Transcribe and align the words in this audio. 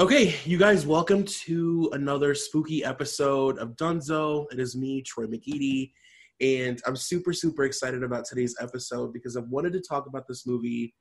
Okay, 0.00 0.36
you 0.44 0.58
guys, 0.58 0.86
welcome 0.86 1.24
to 1.24 1.90
another 1.92 2.32
spooky 2.32 2.84
episode 2.84 3.58
of 3.58 3.74
Dunzo. 3.74 4.46
It 4.52 4.60
is 4.60 4.76
me, 4.76 5.02
Troy 5.02 5.26
McEady, 5.26 5.90
and 6.40 6.80
I'm 6.86 6.94
super, 6.94 7.32
super 7.32 7.64
excited 7.64 8.04
about 8.04 8.24
today's 8.24 8.54
episode 8.60 9.12
because 9.12 9.36
I've 9.36 9.48
wanted 9.48 9.72
to 9.72 9.80
talk 9.80 10.06
about 10.06 10.28
this 10.28 10.46
movie 10.46 10.94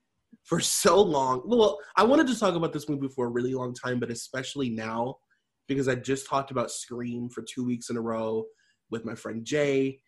for 0.46 0.60
so 0.60 1.00
long. 1.00 1.44
Well, 1.46 1.78
I 1.96 2.06
wanted 2.06 2.26
to 2.26 2.40
talk 2.40 2.56
about 2.56 2.74
this 2.74 2.90
movie 2.90 3.08
for 3.08 3.28
a 3.28 3.30
really 3.30 3.54
long 3.54 3.76
time, 3.76 4.00
but 4.00 4.10
especially 4.10 4.72
now 4.72 5.18
because 5.68 5.88
I 5.88 5.94
just 5.94 6.26
talked 6.26 6.50
about 6.50 6.72
Scream 6.72 7.30
for 7.30 7.44
two 7.44 7.64
weeks 7.64 7.92
in 7.92 7.98
a 7.98 8.02
row 8.02 8.46
with 8.90 9.06
my 9.06 9.14
friend 9.14 9.46
Jay. 9.46 10.00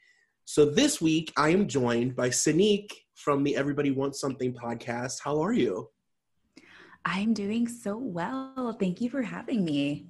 So 0.46 0.66
this 0.66 1.00
week, 1.00 1.32
I 1.38 1.50
am 1.50 1.68
joined 1.68 2.16
by 2.16 2.30
Sanique 2.30 2.94
from 3.14 3.44
the 3.44 3.56
Everybody 3.56 3.92
Wants 3.92 4.20
Something 4.20 4.52
podcast. 4.52 5.18
How 5.24 5.40
are 5.44 5.54
you? 5.54 5.92
I'm 7.06 7.34
doing 7.34 7.68
so 7.68 7.98
well. 7.98 8.76
Thank 8.80 9.02
you 9.02 9.10
for 9.10 9.22
having 9.22 9.66
me. 9.66 10.08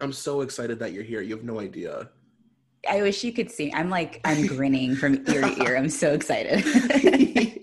I'm 0.00 0.12
so 0.12 0.42
excited 0.42 0.78
that 0.80 0.92
you're 0.92 1.02
here. 1.04 1.22
You 1.22 1.34
have 1.36 1.44
no 1.44 1.60
idea. 1.60 2.10
I 2.88 3.02
wish 3.02 3.24
you 3.24 3.32
could 3.32 3.50
see. 3.50 3.72
I'm 3.72 3.90
like 3.90 4.20
I'm 4.24 4.46
grinning 4.46 4.94
from 4.94 5.14
ear 5.28 5.40
to 5.42 5.62
ear. 5.64 5.76
I'm 5.76 5.88
so 5.88 6.12
excited. 6.12 6.62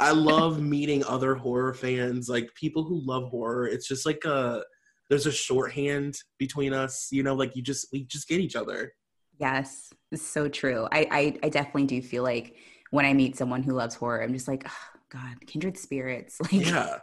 I 0.00 0.12
love 0.12 0.60
meeting 0.60 1.04
other 1.04 1.34
horror 1.34 1.74
fans, 1.74 2.28
like 2.28 2.54
people 2.54 2.84
who 2.84 3.00
love 3.04 3.28
horror. 3.30 3.66
It's 3.66 3.88
just 3.88 4.04
like 4.06 4.24
a 4.24 4.62
there's 5.08 5.26
a 5.26 5.32
shorthand 5.32 6.18
between 6.38 6.72
us, 6.74 7.08
you 7.10 7.22
know, 7.22 7.34
like 7.34 7.56
you 7.56 7.62
just 7.62 7.88
we 7.92 8.04
just 8.04 8.28
get 8.28 8.40
each 8.40 8.56
other. 8.56 8.92
yes, 9.38 9.90
it's 10.12 10.26
so 10.26 10.48
true. 10.48 10.86
I, 10.92 11.06
I 11.10 11.38
I 11.44 11.48
definitely 11.48 11.86
do 11.86 12.02
feel 12.02 12.22
like 12.22 12.56
when 12.90 13.04
I 13.06 13.14
meet 13.14 13.36
someone 13.36 13.62
who 13.62 13.72
loves 13.72 13.94
horror, 13.94 14.22
I'm 14.22 14.32
just 14.32 14.48
like, 14.48 14.64
oh, 14.66 14.98
God, 15.10 15.46
kindred 15.46 15.76
spirits. 15.78 16.38
Like, 16.52 16.66
Yeah. 16.66 16.98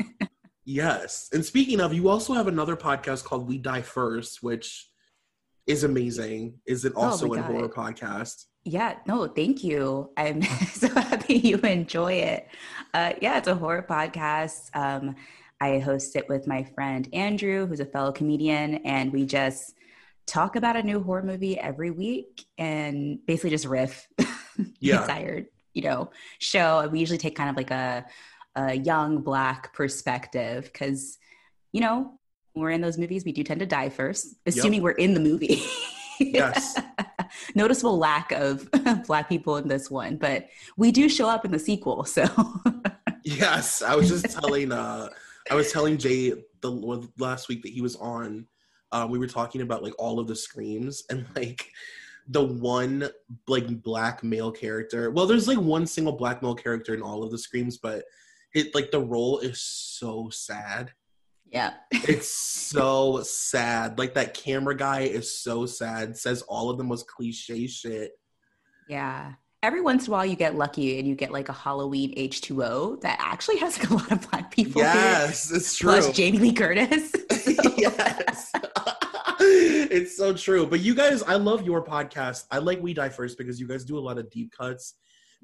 Yes. 0.65 1.29
And 1.33 1.45
speaking 1.45 1.79
of, 1.79 1.93
you 1.93 2.09
also 2.09 2.33
have 2.33 2.47
another 2.47 2.75
podcast 2.75 3.23
called 3.23 3.47
We 3.47 3.57
Die 3.57 3.81
First, 3.81 4.43
which 4.43 4.89
is 5.67 5.83
amazing. 5.83 6.59
Is 6.65 6.85
it 6.85 6.93
Oh 6.95 7.03
also 7.03 7.27
my 7.27 7.39
a 7.39 7.41
horror 7.41 7.69
podcast? 7.69 8.45
Yeah, 8.65 8.95
no, 9.07 9.27
thank 9.27 9.63
you. 9.63 10.11
I'm 10.17 10.41
so 10.73 10.87
happy 10.89 11.35
you 11.35 11.57
enjoy 11.57 12.13
it. 12.13 12.47
Uh, 12.93 13.13
yeah, 13.21 13.37
it's 13.37 13.47
a 13.47 13.55
horror 13.55 13.85
podcast. 13.87 14.75
Um, 14.75 15.15
I 15.61 15.79
host 15.79 16.15
it 16.15 16.27
with 16.27 16.47
my 16.47 16.63
friend 16.63 17.07
Andrew, 17.13 17.65
who's 17.65 17.79
a 17.79 17.85
fellow 17.85 18.11
comedian, 18.11 18.75
and 18.85 19.13
we 19.13 19.25
just 19.25 19.75
talk 20.27 20.55
about 20.55 20.75
a 20.75 20.83
new 20.83 21.01
horror 21.01 21.23
movie 21.23 21.57
every 21.59 21.91
week 21.91 22.45
and 22.57 23.19
basically 23.25 23.51
just 23.51 23.65
riff 23.65 24.07
Yeah. 24.79 25.01
entire, 25.01 25.45
you 25.73 25.83
know, 25.83 26.09
show. 26.39 26.79
And 26.79 26.91
we 26.91 26.99
usually 26.99 27.19
take 27.19 27.35
kind 27.35 27.49
of 27.49 27.55
like 27.55 27.71
a, 27.71 28.05
a 28.55 28.75
young 28.75 29.21
black 29.21 29.73
perspective 29.73 30.65
because, 30.65 31.17
you 31.71 31.81
know, 31.81 32.19
we're 32.55 32.71
in 32.71 32.81
those 32.81 32.97
movies, 32.97 33.25
we 33.25 33.31
do 33.31 33.43
tend 33.43 33.59
to 33.59 33.65
die 33.65 33.89
first, 33.89 34.35
assuming 34.45 34.81
we're 34.81 34.91
in 34.91 35.13
the 35.13 35.19
movie. 35.19 35.61
Yes. 36.17 36.79
Noticeable 37.55 37.97
lack 37.97 38.31
of 38.31 38.69
black 39.05 39.27
people 39.27 39.57
in 39.57 39.67
this 39.67 39.91
one, 39.91 40.15
but 40.15 40.47
we 40.77 40.91
do 40.91 41.09
show 41.09 41.27
up 41.27 41.43
in 41.43 41.51
the 41.51 41.59
sequel. 41.59 42.05
So 42.05 42.23
Yes, 43.23 43.81
I 43.81 43.95
was 43.95 44.07
just 44.07 44.29
telling 44.29 44.71
uh 44.71 45.09
I 45.51 45.55
was 45.55 45.73
telling 45.73 45.97
Jay 45.97 46.31
the 46.61 47.09
last 47.17 47.49
week 47.49 47.63
that 47.63 47.71
he 47.73 47.81
was 47.81 47.95
on 47.97 48.47
um 48.93 49.09
we 49.09 49.19
were 49.19 49.27
talking 49.27 49.61
about 49.61 49.83
like 49.83 49.93
all 49.99 50.19
of 50.19 50.27
the 50.27 50.35
screams 50.35 51.03
and 51.09 51.25
like 51.35 51.69
the 52.27 52.43
one 52.43 53.09
like 53.47 53.81
black 53.83 54.23
male 54.23 54.51
character. 54.51 55.11
Well, 55.11 55.27
there's 55.27 55.47
like 55.47 55.59
one 55.59 55.85
single 55.85 56.13
black 56.13 56.41
male 56.41 56.55
character 56.55 56.93
in 56.93 57.01
all 57.01 57.23
of 57.23 57.31
the 57.31 57.37
screams, 57.37 57.77
but 57.77 58.05
it 58.55 58.73
like 58.73 58.89
the 58.89 58.99
role 59.01 59.39
is 59.39 59.61
so 59.61 60.29
sad. 60.31 60.91
yeah, 61.51 61.73
It's 61.91 62.31
so 62.71 63.21
sad. 63.23 63.99
Like 63.99 64.13
that 64.15 64.33
camera 64.33 64.75
guy 64.75 65.01
is 65.01 65.37
so 65.37 65.65
sad. 65.65 66.17
Says 66.17 66.41
all 66.43 66.69
of 66.71 66.77
the 66.77 66.83
most 66.83 67.05
cliche 67.07 67.67
shit. 67.67 68.13
yeah. 68.89 69.33
Every 69.63 69.81
once 69.81 70.05
in 70.05 70.11
a 70.13 70.15
while, 70.15 70.25
you 70.27 70.35
get 70.35 70.53
lucky 70.55 70.99
and 70.99 71.07
you 71.07 71.15
get 71.15 71.31
like 71.31 71.49
a 71.49 71.53
Halloween 71.53 72.13
H 72.17 72.41
two 72.41 72.63
O 72.63 72.97
that 72.97 73.17
actually 73.19 73.57
has 73.57 73.79
like 73.79 73.89
a 73.89 73.93
lot 73.95 74.11
of 74.11 74.29
black 74.29 74.51
people. 74.51 74.79
in 74.81 74.87
it, 74.87 74.91
Yes, 74.91 75.51
it's 75.51 75.75
true. 75.75 75.89
Plus 75.89 76.11
Jamie 76.11 76.37
Lee 76.37 76.53
Curtis. 76.53 77.11
yes. 77.75 78.51
it's 79.39 80.15
so 80.15 80.33
true. 80.33 80.67
But 80.67 80.81
you 80.81 80.93
guys, 80.93 81.23
I 81.23 81.33
love 81.35 81.65
your 81.65 81.83
podcast. 81.83 82.45
I 82.51 82.59
like 82.59 82.79
We 82.79 82.93
Die 82.93 83.09
First 83.09 83.39
because 83.39 83.59
you 83.59 83.67
guys 83.67 83.83
do 83.83 83.97
a 83.97 83.99
lot 84.07 84.19
of 84.19 84.29
deep 84.29 84.51
cuts. 84.55 84.95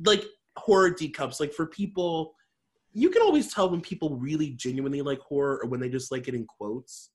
Like 0.06 0.24
horror 0.56 0.92
deep 0.92 1.16
cuts. 1.16 1.40
Like 1.40 1.52
for 1.54 1.66
people, 1.66 2.36
you 2.94 3.10
can 3.10 3.22
always 3.22 3.54
tell 3.54 3.70
when 3.70 3.82
people 3.82 4.16
really 4.18 4.52
genuinely 4.52 5.02
like 5.02 5.20
horror 5.20 5.60
or 5.64 5.70
when 5.70 5.80
they 5.80 5.90
just 5.90 6.12
like 6.12 6.28
it 6.28 6.36
in 6.36 6.46
quotes. 6.46 7.10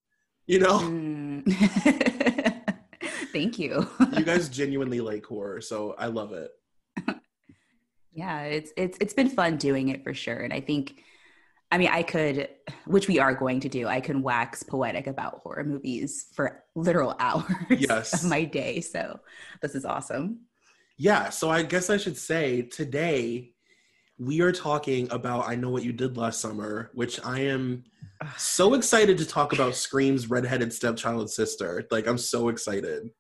You 0.46 0.60
know? 0.60 0.78
Mm. 0.78 1.42
Thank 3.32 3.58
you. 3.58 3.86
you 4.16 4.24
guys 4.24 4.48
genuinely 4.48 5.00
like 5.00 5.24
horror, 5.26 5.60
so 5.60 5.94
I 5.98 6.06
love 6.06 6.32
it. 6.32 6.50
yeah, 8.12 8.42
it's 8.42 8.72
it's 8.76 8.96
it's 9.00 9.12
been 9.14 9.28
fun 9.28 9.56
doing 9.56 9.88
it 9.88 10.02
for 10.04 10.14
sure, 10.14 10.38
and 10.40 10.52
I 10.52 10.60
think. 10.60 11.02
I 11.72 11.78
mean, 11.78 11.88
I 11.90 12.04
could, 12.04 12.48
which 12.84 13.08
we 13.08 13.18
are 13.18 13.34
going 13.34 13.58
to 13.58 13.68
do. 13.68 13.88
I 13.88 14.00
can 14.00 14.22
wax 14.22 14.62
poetic 14.62 15.08
about 15.08 15.40
horror 15.42 15.64
movies 15.64 16.26
for 16.32 16.62
literal 16.76 17.16
hours 17.18 17.44
Yes. 17.68 18.22
of 18.22 18.30
my 18.30 18.44
day. 18.44 18.80
So 18.80 19.18
this 19.62 19.74
is 19.74 19.84
awesome. 19.84 20.42
Yeah, 20.96 21.28
so 21.30 21.50
I 21.50 21.64
guess 21.64 21.90
I 21.90 21.96
should 21.96 22.16
say 22.16 22.62
today 22.62 23.50
we 24.18 24.40
are 24.40 24.52
talking 24.52 25.08
about 25.10 25.48
I 25.48 25.56
Know 25.56 25.70
What 25.70 25.84
You 25.84 25.92
Did 25.92 26.16
Last 26.16 26.40
Summer, 26.40 26.90
which 26.94 27.22
I 27.24 27.40
am 27.40 27.84
so 28.36 28.74
excited 28.74 29.18
to 29.18 29.26
talk 29.26 29.52
about 29.52 29.74
Scream's 29.74 30.30
redheaded 30.30 30.72
stepchild 30.72 31.30
sister. 31.30 31.86
Like, 31.90 32.06
I'm 32.06 32.18
so 32.18 32.48
excited. 32.48 33.10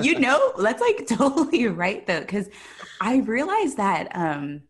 you 0.00 0.18
know 0.18 0.52
that's 0.58 0.80
like 0.80 1.06
totally 1.08 1.66
right 1.66 2.06
though 2.06 2.20
because 2.20 2.48
i 3.00 3.18
realized 3.18 3.76
that 3.76 4.08
um 4.14 4.60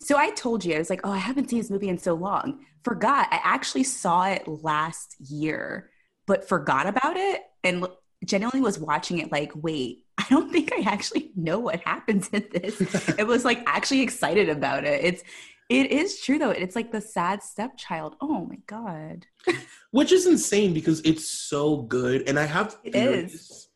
so 0.00 0.16
i 0.16 0.30
told 0.30 0.64
you 0.64 0.74
i 0.74 0.78
was 0.78 0.90
like 0.90 1.02
oh 1.04 1.12
i 1.12 1.18
haven't 1.18 1.48
seen 1.48 1.60
this 1.60 1.70
movie 1.70 1.90
in 1.90 1.98
so 1.98 2.14
long 2.14 2.58
forgot 2.82 3.28
i 3.30 3.38
actually 3.44 3.84
saw 3.84 4.26
it 4.26 4.48
last 4.48 5.14
year 5.20 5.90
but 6.26 6.48
forgot 6.48 6.86
about 6.86 7.16
it 7.16 7.42
and 7.62 7.86
genuinely 8.24 8.60
was 8.60 8.78
watching 8.78 9.18
it 9.18 9.30
like 9.30 9.52
wait 9.56 10.04
i 10.18 10.24
don't 10.30 10.50
think 10.50 10.72
i 10.72 10.80
actually 10.90 11.30
know 11.36 11.58
what 11.58 11.80
happens 11.80 12.28
in 12.32 12.44
this 12.52 12.80
it 13.18 13.26
was 13.26 13.44
like 13.44 13.62
actually 13.66 14.00
excited 14.00 14.48
about 14.48 14.84
it 14.84 15.04
it's 15.04 15.22
it 15.68 15.90
is 15.90 16.20
true 16.20 16.38
though 16.38 16.50
it's 16.50 16.76
like 16.76 16.92
the 16.92 17.00
sad 17.00 17.42
stepchild 17.42 18.16
oh 18.20 18.46
my 18.46 18.58
god 18.66 19.26
Which 19.92 20.12
is 20.12 20.26
insane 20.26 20.74
because 20.74 21.00
it's 21.04 21.26
so 21.28 21.82
good. 21.82 22.28
And 22.28 22.38
I 22.38 22.44
have 22.44 22.76
It 22.84 22.92
theories. 22.92 23.32
is. 23.32 23.68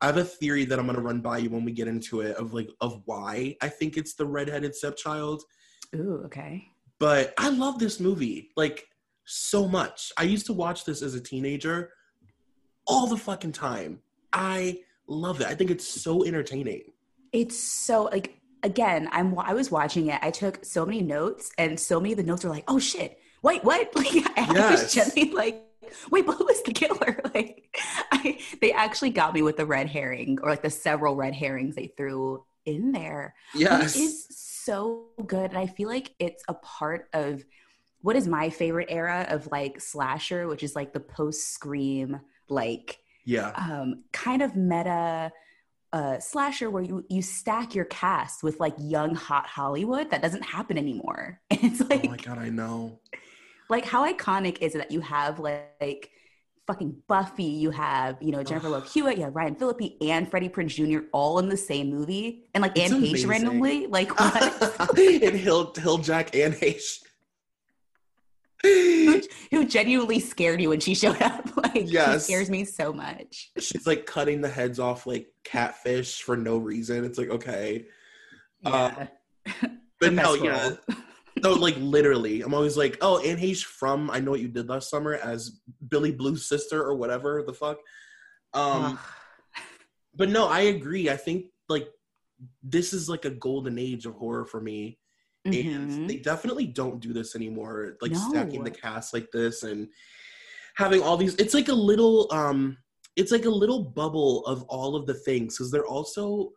I 0.00 0.06
have 0.06 0.16
a 0.16 0.24
theory 0.24 0.64
that 0.64 0.78
I'm 0.78 0.86
gonna 0.86 1.00
run 1.00 1.20
by 1.20 1.38
you 1.38 1.50
when 1.50 1.64
we 1.64 1.72
get 1.72 1.88
into 1.88 2.22
it 2.22 2.36
of 2.36 2.54
like 2.54 2.70
of 2.80 3.02
why 3.04 3.56
I 3.60 3.68
think 3.68 3.96
it's 3.96 4.14
the 4.14 4.24
redheaded 4.24 4.74
stepchild. 4.74 5.42
ooh 5.94 6.22
okay 6.26 6.64
But 6.98 7.34
I 7.36 7.50
love 7.50 7.78
this 7.78 8.00
movie 8.00 8.50
like 8.56 8.86
so 9.26 9.68
much. 9.68 10.12
I 10.16 10.22
used 10.22 10.46
to 10.46 10.52
watch 10.54 10.84
this 10.84 11.02
as 11.02 11.14
a 11.14 11.20
teenager 11.20 11.90
all 12.90 13.06
the 13.06 13.16
fucking 13.16 13.52
time. 13.52 14.00
I 14.32 14.80
love 15.06 15.40
it. 15.40 15.46
I 15.46 15.54
think 15.54 15.70
it's 15.70 15.86
so 15.86 16.24
entertaining. 16.24 16.82
it's 17.32 17.58
so 17.58 18.04
like 18.04 18.36
again 18.62 19.08
i'm 19.12 19.38
i 19.38 19.54
was 19.54 19.70
watching 19.70 20.08
it 20.08 20.18
i 20.22 20.30
took 20.30 20.62
so 20.64 20.84
many 20.84 21.00
notes 21.00 21.50
and 21.56 21.78
so 21.80 21.98
many 22.00 22.12
of 22.12 22.18
the 22.18 22.22
notes 22.30 22.44
are 22.44 22.50
like 22.50 22.64
oh 22.68 22.78
shit 22.78 23.18
wait 23.42 23.62
what 23.64 23.88
like 24.00 24.08
i 24.38 24.52
Yes. 24.52 24.82
was 24.82 24.92
gently 24.92 25.30
like 25.30 25.64
wait 26.10 26.26
but 26.26 26.36
who 26.36 26.46
is 26.48 26.62
the 26.64 26.72
killer 26.72 27.20
like 27.34 27.74
I, 28.12 28.38
they 28.60 28.72
actually 28.72 29.10
got 29.10 29.32
me 29.32 29.40
with 29.42 29.56
the 29.56 29.64
red 29.64 29.88
herring 29.88 30.38
or 30.42 30.50
like 30.50 30.62
the 30.62 30.68
several 30.70 31.14
red 31.16 31.34
herrings 31.34 31.74
they 31.74 31.86
threw 31.96 32.44
in 32.66 32.92
there. 32.92 33.34
Yes. 33.54 33.96
It 33.96 34.00
is 34.00 34.26
so 34.30 35.06
good. 35.26 35.48
And 35.50 35.58
I 35.58 35.66
feel 35.66 35.88
like 35.88 36.12
it's 36.18 36.44
a 36.48 36.54
part 36.54 37.08
of 37.14 37.42
what 38.02 38.14
is 38.16 38.26
my 38.28 38.50
favorite 38.50 38.88
era 38.90 39.24
of 39.30 39.46
like 39.50 39.80
slasher, 39.80 40.46
which 40.48 40.62
is 40.62 40.76
like 40.76 40.92
the 40.92 41.00
post 41.00 41.48
scream, 41.54 42.20
like 42.50 42.98
yeah. 43.24 43.52
um, 43.56 44.04
kind 44.12 44.42
of 44.42 44.56
meta 44.56 45.32
uh, 45.92 46.18
slasher 46.20 46.70
where 46.70 46.82
you, 46.82 47.04
you 47.08 47.22
stack 47.22 47.74
your 47.74 47.84
cast 47.86 48.42
with 48.42 48.60
like 48.60 48.74
young, 48.78 49.14
hot 49.14 49.46
Hollywood. 49.46 50.10
That 50.10 50.22
doesn't 50.22 50.42
happen 50.42 50.78
anymore. 50.78 51.40
And 51.50 51.60
it's 51.62 51.80
like, 51.88 52.04
oh 52.04 52.10
my 52.10 52.16
god, 52.16 52.38
I 52.38 52.48
know. 52.48 53.00
like 53.68 53.84
how 53.84 54.10
iconic 54.10 54.58
is 54.60 54.74
it 54.74 54.78
that 54.78 54.90
you 54.90 55.00
have 55.00 55.38
like, 55.38 55.70
like 55.80 56.10
fucking 56.66 56.94
Buffy, 57.08 57.44
you 57.44 57.70
have 57.70 58.16
you 58.20 58.30
know 58.30 58.42
Jennifer 58.44 58.68
Love 58.68 58.90
Hewitt, 58.92 59.18
you 59.18 59.24
have 59.24 59.34
Ryan 59.34 59.56
Phillippe 59.56 59.96
and 60.02 60.30
Freddie 60.30 60.48
Prinze 60.48 60.74
Jr. 60.74 61.06
all 61.12 61.38
in 61.40 61.48
the 61.48 61.56
same 61.56 61.90
movie, 61.90 62.44
and 62.54 62.62
like 62.62 62.72
It's 62.76 62.92
Anne 62.92 63.02
Heche 63.02 63.26
randomly, 63.26 63.86
like 63.86 64.10
what? 64.20 64.98
and 64.98 65.36
Hill 65.36 65.74
Hill 65.74 65.98
Jack 65.98 66.34
and 66.36 66.56
H. 66.60 67.00
who, 68.62 69.20
who 69.50 69.66
genuinely 69.66 70.20
scared 70.20 70.60
you 70.60 70.68
when 70.70 70.80
she 70.80 70.94
showed 70.94 71.20
up. 71.22 71.48
Like 71.56 71.90
Yes. 71.90 72.26
she 72.26 72.32
scares 72.32 72.50
me 72.50 72.64
so 72.64 72.92
much. 72.92 73.50
She's 73.58 73.86
like 73.86 74.04
cutting 74.06 74.40
the 74.40 74.48
heads 74.48 74.78
off 74.80 75.06
like 75.06 75.28
catfish 75.44 76.22
for 76.22 76.36
no 76.36 76.56
reason. 76.58 77.04
It's 77.04 77.18
like 77.18 77.30
okay. 77.30 77.86
Uh, 78.64 78.90
Yeah. 79.46 79.66
But 80.00 80.14
no, 80.14 80.32
best 80.32 80.44
yeah. 80.44 80.62
role. 80.68 80.78
No, 81.42 81.52
like 81.52 81.76
literally. 81.76 82.40
I'm 82.40 82.54
always 82.54 82.76
like, 82.76 82.96
oh, 83.02 83.18
Anne 83.22 83.36
Heche 83.36 83.62
from 83.64 84.10
I 84.10 84.18
Know 84.20 84.30
What 84.30 84.40
You 84.40 84.48
Did 84.48 84.68
Last 84.68 84.88
Summer 84.88 85.14
as 85.14 85.60
Billy 85.88 86.10
Blue's 86.10 86.48
sister 86.48 86.82
or 86.82 86.94
whatever 86.96 87.42
the 87.46 87.52
fuck. 87.52 87.76
Um 88.54 88.98
but 90.14 90.28
no, 90.30 90.48
I 90.48 90.60
agree. 90.62 91.10
I 91.10 91.16
think 91.16 91.46
like 91.68 91.86
this 92.62 92.92
is 92.94 93.08
like 93.08 93.26
a 93.26 93.30
golden 93.30 93.78
age 93.78 94.06
of 94.06 94.14
horror 94.14 94.44
for 94.46 94.60
me. 94.60 94.98
And 95.44 95.54
Mhm. 95.54 96.08
they 96.08 96.16
definitely 96.18 96.66
don't 96.66 97.00
do 97.00 97.12
this 97.12 97.34
anymore. 97.34 97.96
Like 98.02 98.12
No. 98.12 98.18
stacking 98.18 98.64
the 98.64 98.70
cast 98.70 99.14
like 99.14 99.30
this 99.32 99.62
and 99.62 99.88
having 100.76 101.02
all 101.02 101.16
these 101.16 101.34
it's 101.36 101.54
like 101.54 101.68
a 101.68 101.74
little 101.74 102.32
um 102.32 102.76
it's 103.16 103.32
like 103.32 103.44
a 103.44 103.50
little 103.50 103.82
bubble 103.82 104.46
of 104.46 104.62
all 104.64 104.94
of 104.96 105.06
the 105.06 105.14
things 105.14 105.56
because 105.56 105.70
they're 105.70 105.86
also 105.86 106.52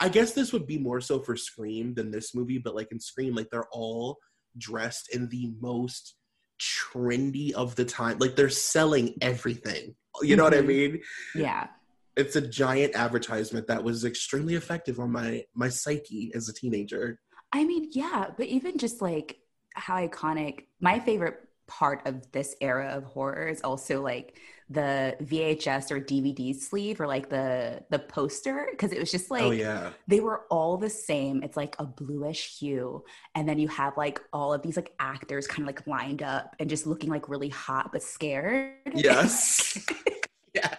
I 0.00 0.08
guess 0.08 0.32
this 0.32 0.52
would 0.52 0.66
be 0.66 0.78
more 0.78 1.00
so 1.00 1.20
for 1.20 1.36
Scream 1.36 1.94
than 1.94 2.10
this 2.10 2.34
movie, 2.34 2.58
but 2.58 2.74
like 2.74 2.90
in 2.90 2.98
Scream, 2.98 3.34
like 3.36 3.50
they're 3.50 3.68
all 3.70 4.18
dressed 4.58 5.14
in 5.14 5.28
the 5.28 5.52
most 5.60 6.16
trendy 6.60 7.52
of 7.52 7.76
the 7.76 7.84
time. 7.84 8.18
Like 8.18 8.34
they're 8.34 8.48
selling 8.48 9.14
everything. 9.20 9.94
You 10.22 10.34
know 10.36 10.42
what 10.44 10.54
I 10.54 10.60
Mhm. 10.60 10.66
mean? 10.66 11.02
Yeah. 11.36 11.68
It's 12.16 12.34
a 12.36 12.40
giant 12.46 12.94
advertisement 12.96 13.68
that 13.68 13.84
was 13.84 14.04
extremely 14.04 14.54
effective 14.56 14.98
on 14.98 15.12
my 15.12 15.44
my 15.54 15.68
psyche 15.68 16.32
as 16.34 16.48
a 16.48 16.52
teenager. 16.52 17.20
I 17.52 17.64
mean, 17.64 17.88
yeah, 17.92 18.26
but 18.36 18.46
even 18.46 18.78
just 18.78 19.02
like 19.02 19.38
how 19.74 19.96
iconic, 19.96 20.66
my 20.80 20.98
favorite 21.00 21.36
part 21.68 22.06
of 22.06 22.30
this 22.32 22.54
era 22.60 22.88
of 22.88 23.04
horror 23.04 23.46
is 23.48 23.60
also 23.62 24.02
like 24.02 24.38
the 24.68 25.16
VHS 25.22 25.90
or 25.90 26.00
DVD 26.00 26.54
sleeve 26.54 27.00
or 27.00 27.06
like 27.06 27.28
the 27.28 27.82
the 27.90 27.98
poster 27.98 28.68
because 28.70 28.92
it 28.92 28.98
was 28.98 29.10
just 29.10 29.30
oh, 29.30 29.34
like 29.34 29.42
oh 29.42 29.50
yeah. 29.50 29.90
they 30.08 30.20
were 30.20 30.42
all 30.50 30.76
the 30.76 30.90
same. 30.90 31.42
It's 31.42 31.56
like 31.56 31.76
a 31.78 31.84
bluish 31.84 32.58
hue. 32.58 33.04
And 33.34 33.48
then 33.48 33.58
you 33.58 33.68
have 33.68 33.96
like 33.96 34.20
all 34.32 34.52
of 34.52 34.62
these 34.62 34.76
like 34.76 34.92
actors 34.98 35.46
kind 35.46 35.62
of 35.62 35.66
like 35.66 35.86
lined 35.86 36.22
up 36.22 36.56
and 36.58 36.70
just 36.70 36.86
looking 36.86 37.10
like 37.10 37.28
really 37.28 37.50
hot 37.50 37.90
but 37.92 38.02
scared. 38.02 38.74
Yes. 38.94 39.78
yes. 40.54 40.76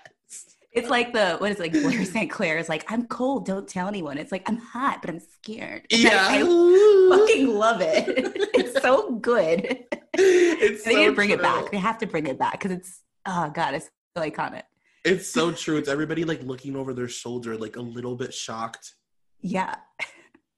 It's 0.73 0.89
like 0.89 1.13
the 1.13 1.37
what 1.37 1.51
is 1.51 1.59
it, 1.59 1.61
like 1.61 1.71
Blair 1.71 2.03
St. 2.03 2.31
Clair 2.31 2.57
is 2.57 2.67
like, 2.67 2.83
I'm 2.91 3.05
cold, 3.05 3.45
don't 3.45 3.67
tell 3.67 3.87
anyone. 3.87 4.17
It's 4.17 4.31
like 4.31 4.49
I'm 4.49 4.57
hot, 4.57 5.01
but 5.01 5.09
I'm 5.11 5.19
scared. 5.19 5.85
And 5.91 6.01
Yeah. 6.01 6.27
I, 6.29 6.39
I 6.41 7.17
fucking 7.17 7.47
love 7.47 7.81
it. 7.81 8.05
it's 8.55 8.81
so 8.81 9.11
good. 9.17 9.85
It's 10.15 10.83
they 10.83 10.95
need 10.95 11.03
so 11.03 11.09
to 11.09 11.15
bring 11.15 11.29
it 11.29 11.41
back. 11.41 11.71
They 11.71 11.77
have 11.77 11.99
to 11.99 12.07
bring 12.07 12.25
it 12.27 12.39
back 12.39 12.53
because 12.53 12.71
it's 12.71 13.01
oh 13.25 13.51
god, 13.53 13.75
it's 13.75 13.89
so 14.17 14.23
iconic. 14.23 14.63
It's 15.05 15.27
so 15.27 15.51
true. 15.51 15.77
It's 15.77 15.89
everybody 15.89 16.23
like 16.23 16.41
looking 16.43 16.75
over 16.75 16.93
their 16.93 17.07
shoulder, 17.09 17.55
like 17.57 17.75
a 17.75 17.81
little 17.81 18.15
bit 18.15 18.33
shocked 18.33 18.93
Yeah. 19.41 19.75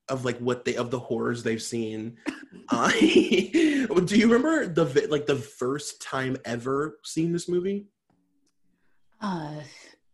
of 0.07 0.23
like 0.23 0.37
what 0.39 0.63
they 0.65 0.75
of 0.75 0.91
the 0.91 0.99
horrors 0.99 1.43
they've 1.43 1.61
seen. 1.61 2.17
Uh, 2.69 2.89
do 2.99 4.15
you 4.17 4.25
remember 4.27 4.65
the 4.65 5.07
like 5.11 5.27
the 5.27 5.35
first 5.35 6.01
time 6.01 6.35
ever 6.45 6.97
seeing 7.03 7.31
this 7.31 7.47
movie? 7.47 7.85
Uh 9.21 9.55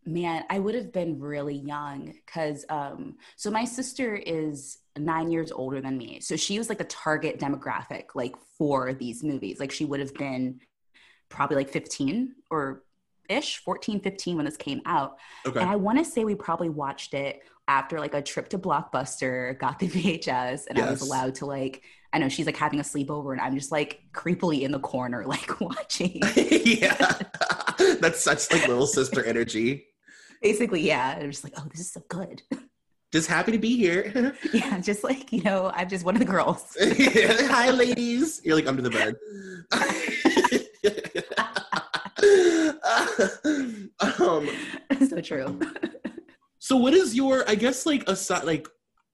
man, 0.04 0.44
I 0.50 0.58
would 0.58 0.74
have 0.74 0.92
been 0.92 1.20
really 1.20 1.56
young 1.56 2.12
because 2.26 2.64
um 2.68 3.16
so 3.36 3.50
my 3.50 3.64
sister 3.64 4.14
is 4.14 4.78
nine 4.98 5.30
years 5.30 5.52
older 5.52 5.80
than 5.80 5.96
me. 5.96 6.20
So 6.20 6.36
she 6.36 6.58
was 6.58 6.68
like 6.68 6.78
the 6.78 6.84
target 6.84 7.38
demographic 7.38 8.06
like 8.14 8.34
for 8.58 8.92
these 8.92 9.22
movies. 9.22 9.60
Like 9.60 9.70
she 9.70 9.84
would 9.84 10.00
have 10.00 10.14
been 10.14 10.60
probably 11.28 11.56
like 11.56 11.70
15 11.70 12.34
or 12.50 12.82
ish, 13.28 13.58
14, 13.58 14.00
15 14.00 14.36
when 14.36 14.44
this 14.44 14.56
came 14.56 14.82
out. 14.84 15.18
Okay. 15.46 15.60
And 15.60 15.68
I 15.68 15.76
want 15.76 15.98
to 15.98 16.04
say 16.04 16.24
we 16.24 16.34
probably 16.34 16.68
watched 16.68 17.14
it 17.14 17.40
after 17.68 17.98
like 17.98 18.14
a 18.14 18.22
trip 18.22 18.48
to 18.50 18.58
Blockbuster, 18.58 19.58
got 19.58 19.78
the 19.78 19.88
VHS, 20.18 20.66
and 20.68 20.78
I 20.78 20.90
was 20.90 21.00
allowed 21.00 21.36
to 21.36 21.46
like, 21.46 21.82
I 22.12 22.18
know 22.18 22.28
she's 22.28 22.46
like 22.46 22.56
having 22.56 22.80
a 22.80 22.82
sleepover, 22.82 23.32
and 23.32 23.40
I'm 23.40 23.56
just 23.56 23.72
like 23.72 24.02
creepily 24.12 24.62
in 24.62 24.72
the 24.72 24.80
corner, 24.80 25.24
like 25.26 25.60
watching. 25.60 26.20
yeah. 26.36 27.18
That's 28.00 28.22
such 28.22 28.50
like 28.52 28.68
little 28.68 28.86
sister 28.86 29.24
energy. 29.24 29.86
Basically, 30.42 30.80
yeah. 30.80 31.18
I'm 31.20 31.30
just 31.30 31.44
like, 31.44 31.54
oh, 31.56 31.64
this 31.70 31.80
is 31.80 31.92
so 31.92 32.02
good. 32.08 32.42
Just 33.12 33.28
happy 33.28 33.52
to 33.52 33.58
be 33.58 33.76
here. 33.76 34.34
yeah, 34.54 34.80
just 34.80 35.04
like, 35.04 35.30
you 35.34 35.42
know, 35.42 35.70
I'm 35.74 35.86
just 35.86 36.02
one 36.02 36.14
of 36.14 36.18
the 36.18 36.24
girls. 36.24 36.74
Hi, 36.80 37.70
ladies. 37.70 38.40
You're 38.42 38.56
like 38.56 38.66
under 38.66 38.80
the 38.80 38.88
bed. 38.88 39.16
um, 44.18 44.48
so 45.06 45.20
true. 45.20 45.60
so, 46.58 46.78
what 46.78 46.94
is 46.94 47.14
your? 47.14 47.46
I 47.46 47.54
guess 47.54 47.84
like 47.84 48.08
a 48.08 48.12
aside, 48.12 48.44
like, 48.44 48.66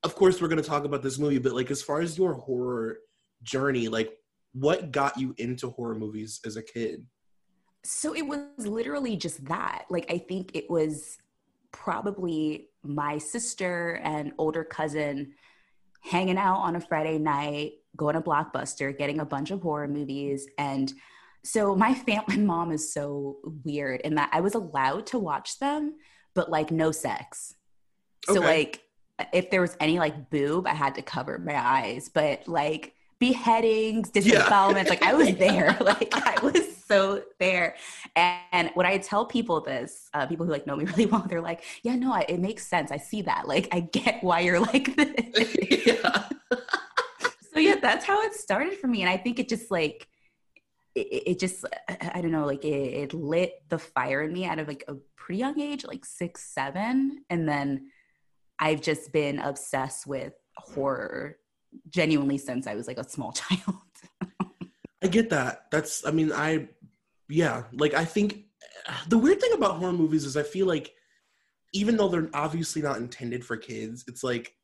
of 0.05 0.15
course, 0.15 0.41
we're 0.41 0.47
gonna 0.47 0.63
talk 0.63 0.85
about 0.85 1.03
this 1.03 1.19
movie, 1.19 1.39
but 1.39 1.53
like, 1.53 1.73
as 1.73 1.83
far 1.83 2.01
as 2.01 2.17
your 2.17 2.35
horror 2.35 2.99
journey, 3.43 3.89
like, 3.89 4.13
what 4.53 4.93
got 4.93 5.19
you 5.19 5.35
into 5.39 5.71
horror 5.71 5.97
movies 5.97 6.39
as 6.47 6.57
a 6.57 6.63
kid? 6.63 7.05
So 7.91 8.15
it 8.15 8.21
was 8.27 8.41
literally 8.59 9.17
just 9.17 9.43
that. 9.47 9.87
Like, 9.89 10.13
I 10.13 10.19
think 10.19 10.51
it 10.53 10.69
was 10.69 11.17
probably 11.73 12.69
my 12.83 13.17
sister 13.17 13.99
and 14.05 14.33
older 14.37 14.63
cousin 14.63 15.33
hanging 16.03 16.37
out 16.37 16.59
on 16.59 16.77
a 16.77 16.81
Friday 16.83 17.19
night, 17.19 17.73
going 17.97 18.15
to 18.15 18.21
Blockbuster, 18.21 18.97
getting 18.97 19.21
a 19.21 19.25
bunch 19.25 19.51
of 19.51 19.63
horror 19.63 19.89
movies. 19.89 20.47
And 20.59 20.93
so 21.45 21.75
my 21.75 21.95
family 21.95 22.37
mom 22.53 22.73
is 22.73 22.93
so 22.93 23.39
weird 23.65 24.03
in 24.03 24.17
that 24.17 24.29
I 24.35 24.41
was 24.43 24.55
allowed 24.55 25.07
to 25.07 25.19
watch 25.19 25.59
them, 25.59 25.95
but 26.35 26.51
like 26.51 26.71
no 26.71 26.93
sex. 26.93 27.55
So 28.25 28.41
Okay. 28.41 28.47
like 28.47 28.83
if 29.33 29.51
there 29.51 29.63
was 29.63 29.77
any 29.81 29.99
like 29.99 30.29
boob, 30.29 30.67
I 30.67 30.75
had 30.75 30.95
to 30.97 31.03
cover 31.03 31.39
my 31.39 31.57
eyes. 31.57 32.11
But 32.13 32.47
like 32.47 32.93
beheadings, 33.19 34.11
disembowelments, 34.11 34.91
like 34.91 35.03
I 35.03 35.15
was 35.15 35.35
there. 35.39 35.75
Like 35.81 36.13
I 36.15 36.39
was 36.43 36.78
so 36.89 37.23
there. 37.39 37.77
And 38.17 38.39
and, 38.53 38.71
when 38.75 38.87
I 38.87 38.99
tell 38.99 39.27
people 39.27 39.61
this, 39.61 40.09
uh, 40.15 40.27
people 40.27 40.47
who 40.47 40.53
like 40.53 40.67
know 40.67 40.77
me 40.77 40.85
really 40.97 41.07
well, 41.07 41.25
they're 41.29 41.41
like, 41.41 41.63
"Yeah, 41.83 41.97
no, 41.97 42.13
I, 42.13 42.25
it 42.29 42.41
makes 42.41 42.67
sense. 42.67 42.91
I 42.91 42.97
see 42.97 43.23
that. 43.23 43.47
Like 43.47 43.69
I 43.73 43.81
get 43.81 44.23
why 44.23 44.41
you're 44.41 44.61
like 44.73 44.97
this." 44.97 45.87
yeah. 45.87 46.29
so 47.53 47.63
yeah 47.63 47.77
that's 47.81 48.05
how 48.05 48.23
it 48.23 48.35
started 48.35 48.79
for 48.79 48.87
me 48.87 49.03
and 49.03 49.11
i 49.11 49.17
think 49.17 49.41
it 49.41 49.49
just 49.49 49.71
like 49.71 50.07
it, 50.95 51.23
it 51.27 51.39
just 51.41 51.65
I- 51.89 52.13
i 52.15 52.21
don't 52.21 52.31
know 52.31 52.47
like 52.47 52.65
it, 52.65 52.69
it 52.69 53.15
lit 53.15 53.63
the 53.69 53.79
fire 53.79 54.23
in 54.23 54.33
me 54.33 54.45
out 54.45 54.59
of 54.59 54.69
like 54.69 54.85
a 54.87 54.95
pretty 55.17 55.41
young 55.41 55.59
age 55.59 55.85
like 55.85 56.05
six 56.05 56.45
seven 56.45 57.25
and 57.31 57.49
then 57.49 57.91
i've 58.59 58.81
just 58.81 59.13
been 59.13 59.39
obsessed 59.41 60.07
with 60.07 60.35
horror 60.57 61.39
genuinely 61.89 62.39
since 62.39 62.67
i 62.67 62.75
was 62.75 62.87
like 62.87 62.99
a 62.99 63.09
small 63.09 63.33
child 63.33 63.75
I 65.03 65.07
get 65.07 65.31
that. 65.31 65.71
That's, 65.71 66.05
I 66.05 66.11
mean, 66.11 66.33
I, 66.33 66.69
yeah, 67.29 67.65
like, 67.73 67.95
I 67.95 68.05
think 68.05 68.45
the 69.09 69.19
weird 69.19 69.41
thing 69.41 69.53
about 69.55 69.77
horror 69.77 69.93
movies 69.93 70.25
is 70.25 70.37
I 70.37 70.43
feel 70.43 70.67
like 70.67 70.93
even 71.75 71.97
though 71.97 72.09
they're 72.09 72.31
obviously 72.33 72.81
not 72.83 72.97
intended 72.97 73.45
for 73.45 73.57
kids, 73.57 74.05
it's 74.09 74.25
like 74.25 74.55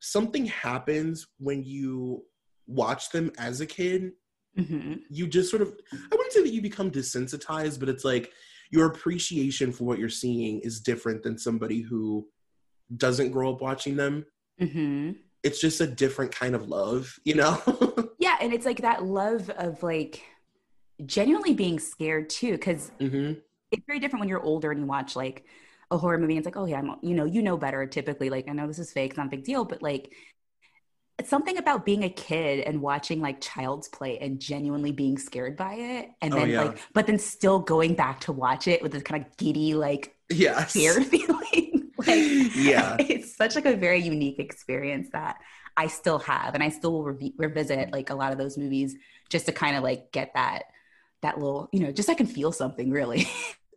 something 0.00 0.46
happens 0.46 1.26
when 1.38 1.62
you 1.64 2.22
watch 2.66 3.10
them 3.10 3.32
as 3.38 3.60
a 3.60 3.66
kid. 3.66 4.12
hmm 4.56 4.94
You 5.08 5.26
just 5.26 5.50
sort 5.50 5.62
of, 5.62 5.74
I 5.92 6.14
wouldn't 6.14 6.32
say 6.32 6.42
that 6.42 6.52
you 6.52 6.60
become 6.60 6.90
desensitized, 6.90 7.80
but 7.80 7.88
it's 7.88 8.04
like 8.04 8.32
your 8.70 8.86
appreciation 8.86 9.72
for 9.72 9.84
what 9.84 9.98
you're 9.98 10.08
seeing 10.08 10.60
is 10.60 10.80
different 10.80 11.22
than 11.22 11.38
somebody 11.38 11.80
who 11.80 12.28
doesn't 12.96 13.30
grow 13.32 13.52
up 13.54 13.62
watching 13.62 13.96
them. 13.96 14.26
hmm 14.58 15.12
It's 15.42 15.60
just 15.60 15.80
a 15.80 15.86
different 15.86 16.32
kind 16.32 16.54
of 16.54 16.68
love, 16.68 17.18
you 17.24 17.34
know? 17.34 17.60
yeah 18.18 18.36
and 18.40 18.52
it's 18.52 18.66
like 18.66 18.82
that 18.82 19.04
love 19.04 19.48
of 19.50 19.82
like 19.82 20.22
genuinely 21.06 21.54
being 21.54 21.78
scared 21.78 22.30
too 22.30 22.52
because 22.52 22.92
hmm 23.00 23.42
it's 23.72 23.84
very 23.86 24.00
different 24.00 24.20
when 24.20 24.28
you're 24.28 24.42
older 24.42 24.70
and 24.72 24.80
you 24.80 24.86
watch 24.86 25.16
like 25.16 25.44
a 25.90 25.98
horror 25.98 26.18
movie 26.18 26.34
and 26.36 26.40
it's 26.40 26.46
like, 26.46 26.56
oh 26.62 26.66
yeah, 26.66 26.78
I'm, 26.78 26.96
you 27.02 27.14
know, 27.14 27.24
you 27.26 27.42
know 27.42 27.56
better. 27.56 27.86
Typically, 27.86 28.30
like 28.30 28.48
I 28.48 28.52
know 28.52 28.66
this 28.66 28.78
is 28.80 28.92
fake, 28.92 29.12
it's 29.12 29.18
not 29.18 29.28
a 29.28 29.30
big 29.30 29.44
deal, 29.44 29.64
but 29.64 29.82
like 29.82 30.12
it's 31.18 31.28
something 31.28 31.58
about 31.58 31.84
being 31.84 32.02
a 32.04 32.08
kid 32.10 32.60
and 32.60 32.80
watching 32.80 33.20
like 33.20 33.40
child's 33.40 33.88
play 33.88 34.18
and 34.18 34.40
genuinely 34.40 34.92
being 34.92 35.18
scared 35.18 35.56
by 35.56 35.74
it 35.74 36.08
and 36.22 36.34
Oh, 36.34 36.36
then 36.36 36.54
yeah. 36.54 36.56
like 36.56 36.78
but 36.94 37.06
then 37.06 37.18
still 37.18 37.58
going 37.58 37.94
back 37.94 38.20
to 38.20 38.32
watch 38.32 38.66
it 38.68 38.82
with 38.82 38.92
this 38.92 39.02
kind 39.02 39.24
of 39.24 39.36
giddy 39.36 39.74
like 39.74 40.14
Yeah. 40.30 40.66
scared 40.68 41.04
feeling 41.06 41.90
like 42.06 42.32
Yeah. 42.54 42.98
it's 42.98 43.36
such 43.36 43.54
like 43.54 43.66
a 43.66 43.76
very 43.76 44.00
unique 44.00 44.38
experience 44.38 45.08
that 45.12 45.36
i 45.76 45.86
still 45.86 46.18
have 46.18 46.54
and 46.54 46.62
i 46.62 46.70
still 46.70 46.92
will 46.92 47.04
revi- 47.14 47.34
revisit 47.36 47.92
like 47.92 48.08
a 48.10 48.14
lot 48.14 48.32
of 48.32 48.38
those 48.38 48.56
movies 48.56 48.96
just 49.28 49.44
to 49.46 49.52
kind 49.52 49.76
of 49.76 49.82
like 49.82 50.10
get 50.12 50.32
that 50.34 50.64
that 51.22 51.38
little 51.38 51.68
you 51.72 51.80
know 51.80 51.92
just 51.92 52.08
i 52.08 52.14
can 52.14 52.26
feel 52.26 52.52
something 52.52 52.90
really 52.90 53.26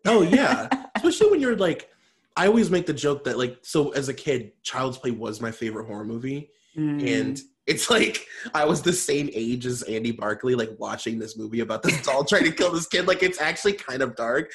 Oh 0.05 0.21
yeah. 0.21 0.69
Especially 0.95 1.31
when 1.31 1.41
you're 1.41 1.55
like 1.55 1.89
I 2.35 2.47
always 2.47 2.71
make 2.71 2.85
the 2.85 2.93
joke 2.93 3.23
that 3.25 3.37
like 3.37 3.59
so 3.61 3.91
as 3.91 4.09
a 4.09 4.13
kid, 4.13 4.51
Child's 4.63 4.97
Play 4.97 5.11
was 5.11 5.41
my 5.41 5.51
favorite 5.51 5.85
horror 5.85 6.05
movie. 6.05 6.49
Mm. 6.77 7.19
And 7.19 7.41
it's 7.67 7.89
like 7.89 8.25
I 8.53 8.65
was 8.65 8.81
the 8.81 8.93
same 8.93 9.29
age 9.33 9.65
as 9.65 9.83
Andy 9.83 10.11
Barclay, 10.11 10.55
like 10.55 10.71
watching 10.77 11.19
this 11.19 11.37
movie 11.37 11.61
about 11.61 11.83
this 11.83 12.01
doll 12.01 12.23
trying 12.25 12.45
to 12.45 12.51
kill 12.51 12.71
this 12.71 12.87
kid. 12.87 13.07
Like 13.07 13.23
it's 13.23 13.39
actually 13.39 13.73
kind 13.73 14.01
of 14.01 14.15
dark. 14.15 14.51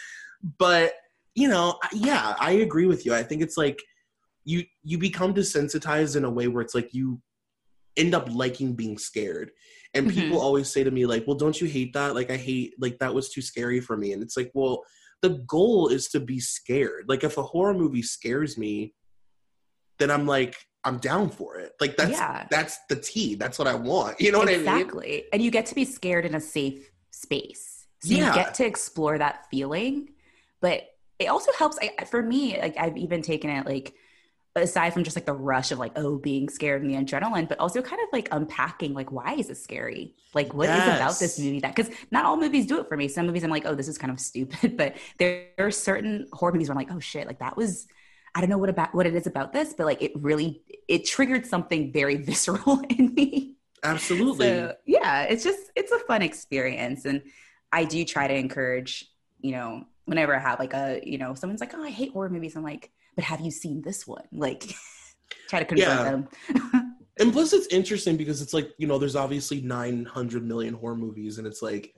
But 0.59 0.95
you 1.35 1.49
know, 1.49 1.79
yeah, 1.93 2.35
I 2.39 2.53
agree 2.53 2.87
with 2.87 3.07
you. 3.07 3.15
I 3.15 3.23
think 3.23 3.43
it's 3.43 3.57
like 3.57 3.81
you 4.45 4.65
you 4.83 4.99
become 4.99 5.35
desensitized 5.35 6.17
in 6.17 6.25
a 6.25 6.31
way 6.31 6.49
where 6.49 6.63
it's 6.63 6.75
like 6.75 6.93
you 6.93 7.21
end 7.97 8.15
up 8.15 8.29
liking 8.31 8.75
being 8.75 8.99
scared. 8.99 9.51
And 9.95 10.07
Mhm. 10.07 10.15
people 10.15 10.41
always 10.41 10.69
say 10.69 10.85
to 10.85 10.91
me, 10.91 11.07
like, 11.07 11.27
well, 11.27 11.37
don't 11.37 11.61
you 11.61 11.67
hate 11.67 11.93
that? 11.95 12.15
Like 12.15 12.31
I 12.31 12.37
hate 12.37 12.75
like 12.79 12.99
that 12.99 13.15
was 13.15 13.31
too 13.31 13.41
scary 13.43 13.81
for 13.81 13.97
me. 13.97 14.13
And 14.13 14.23
it's 14.23 14.37
like, 14.37 14.51
well, 14.55 14.85
the 15.23 15.31
goal 15.47 15.89
is 15.89 16.09
to 16.11 16.21
be 16.21 16.41
scared. 16.41 17.07
Like 17.09 17.25
if 17.25 17.39
a 17.39 17.43
horror 17.43 17.75
movie 17.75 18.03
scares 18.03 18.57
me, 18.59 18.95
then 19.99 20.11
I'm 20.11 20.27
like, 20.27 20.55
I'm 20.85 20.99
down 20.99 21.31
for 21.31 21.57
it. 21.59 21.73
Like 21.81 21.97
that's 21.97 22.13
Yeah. 22.13 22.47
that's 22.51 22.79
the 22.89 22.97
tea. 22.97 23.35
That's 23.35 23.59
what 23.59 23.67
I 23.67 23.75
want. 23.75 24.21
You 24.21 24.31
know 24.33 24.39
what 24.39 24.49
I 24.49 24.53
mean? 24.53 24.61
exactly 24.61 25.25
and 25.33 25.43
you 25.43 25.51
get 25.51 25.67
to 25.67 25.75
be 25.75 25.85
scared 25.85 26.25
in 26.25 26.35
a 26.35 26.41
safe 26.41 26.91
space 27.11 27.87
so 28.01 28.15
Yeah. 28.15 28.29
you 28.29 28.33
get 28.35 28.55
to 28.55 28.65
explore 28.67 29.19
that 29.19 29.47
feeling 29.51 30.11
but 30.61 30.83
it 31.19 31.27
also 31.27 31.51
helps 31.59 31.79
I, 31.83 32.05
for 32.05 32.23
me 32.23 32.57
like 32.61 32.77
i've 32.79 32.97
even 32.97 33.23
taken 33.23 33.51
it 33.51 33.67
like 33.67 33.95
aside 34.63 34.93
from 34.93 35.05
just 35.05 35.17
like 35.17 35.27
the 35.27 35.33
rush 35.33 35.71
of 35.73 35.79
like 35.79 35.93
oh 35.97 36.19
being 36.19 36.49
scared 36.49 36.83
and 36.83 36.91
the 36.91 36.95
adrenaline 36.95 37.49
but 37.49 37.59
also 37.59 37.83
kind 37.83 38.01
of 38.03 38.09
like 38.13 38.29
unpacking 38.33 38.95
like 38.95 39.11
why 39.13 39.35
is 39.35 39.51
it 39.51 39.57
scary 39.57 40.15
like 40.35 40.53
what 40.55 40.69
is 40.69 40.83
about 40.83 41.19
this 41.19 41.39
movie 41.39 41.61
that 41.61 41.75
because 41.75 41.93
not 42.11 42.25
all 42.25 42.37
movies 42.37 42.67
do 42.67 42.79
it 42.81 42.89
for 42.89 42.97
me 42.97 43.09
some 43.09 43.27
movies 43.27 43.45
i'm 43.45 43.51
like 43.51 43.67
oh 43.67 43.75
this 43.75 43.89
is 43.89 43.99
kind 43.99 44.13
of 44.13 44.21
stupid 44.21 44.77
but 44.77 44.97
there 45.19 45.47
are 45.59 45.71
certain 45.71 46.27
horror 46.33 46.53
movies 46.53 46.69
where 46.69 46.79
i'm 46.79 46.85
like 46.85 46.95
oh 46.95 47.01
shit 47.01 47.27
like 47.27 47.39
that 47.39 47.57
was 47.57 47.87
i 48.35 48.41
don't 48.41 48.51
know 48.51 48.59
what 48.59 48.69
about 48.69 48.95
what 48.95 49.07
it 49.07 49.15
is 49.15 49.27
about 49.27 49.53
this 49.53 49.75
but 49.75 49.87
like 49.87 50.03
it 50.03 50.13
really 50.17 50.63
it 50.87 51.05
triggered 51.05 51.47
something 51.47 51.93
very 51.93 52.17
visceral 52.23 52.81
in 52.91 53.15
me 53.15 53.55
Absolutely. 53.83 54.47
so 54.47 54.75
yeah, 54.87 55.23
it's 55.23 55.45
just 55.45 55.71
it's 55.77 55.93
a 55.93 55.99
fun 56.01 56.23
experience, 56.23 57.05
and 57.05 57.23
I 57.73 57.85
do 57.85 58.05
try 58.05 58.27
to 58.29 58.35
encourage. 58.35 59.07
You 59.41 59.53
know, 59.53 59.85
whenever 60.05 60.35
I 60.35 60.41
have 60.41 60.59
like 60.59 60.75
a 60.75 61.01
you 61.05 61.19
know 61.19 61.35
someone's 61.35 61.61
like, 61.61 61.75
oh, 61.75 61.83
I 61.83 61.91
hate 61.91 62.13
horror 62.13 62.29
movies. 62.29 62.57
I'm 62.57 62.63
like, 62.63 62.91
but 63.19 63.25
have 63.25 63.41
you 63.41 63.51
seen 63.51 63.83
this 63.83 64.07
one? 64.07 64.23
Like, 64.31 64.63
try 65.49 65.59
to 65.59 65.65
confront 65.65 65.99
Yeah. 65.99 66.05
them. 66.05 66.97
and 67.19 67.33
plus 67.33 67.53
it's 67.53 67.67
interesting 67.67 68.17
because 68.17 68.41
it's 68.41 68.55
like, 68.55 68.71
you 68.79 68.87
know, 68.87 68.97
there's 68.97 69.17
obviously 69.17 69.61
900 69.61 70.47
million 70.47 70.73
horror 70.73 70.95
movies 70.95 71.39
and 71.39 71.47
it's 71.47 71.61
like, 71.61 71.93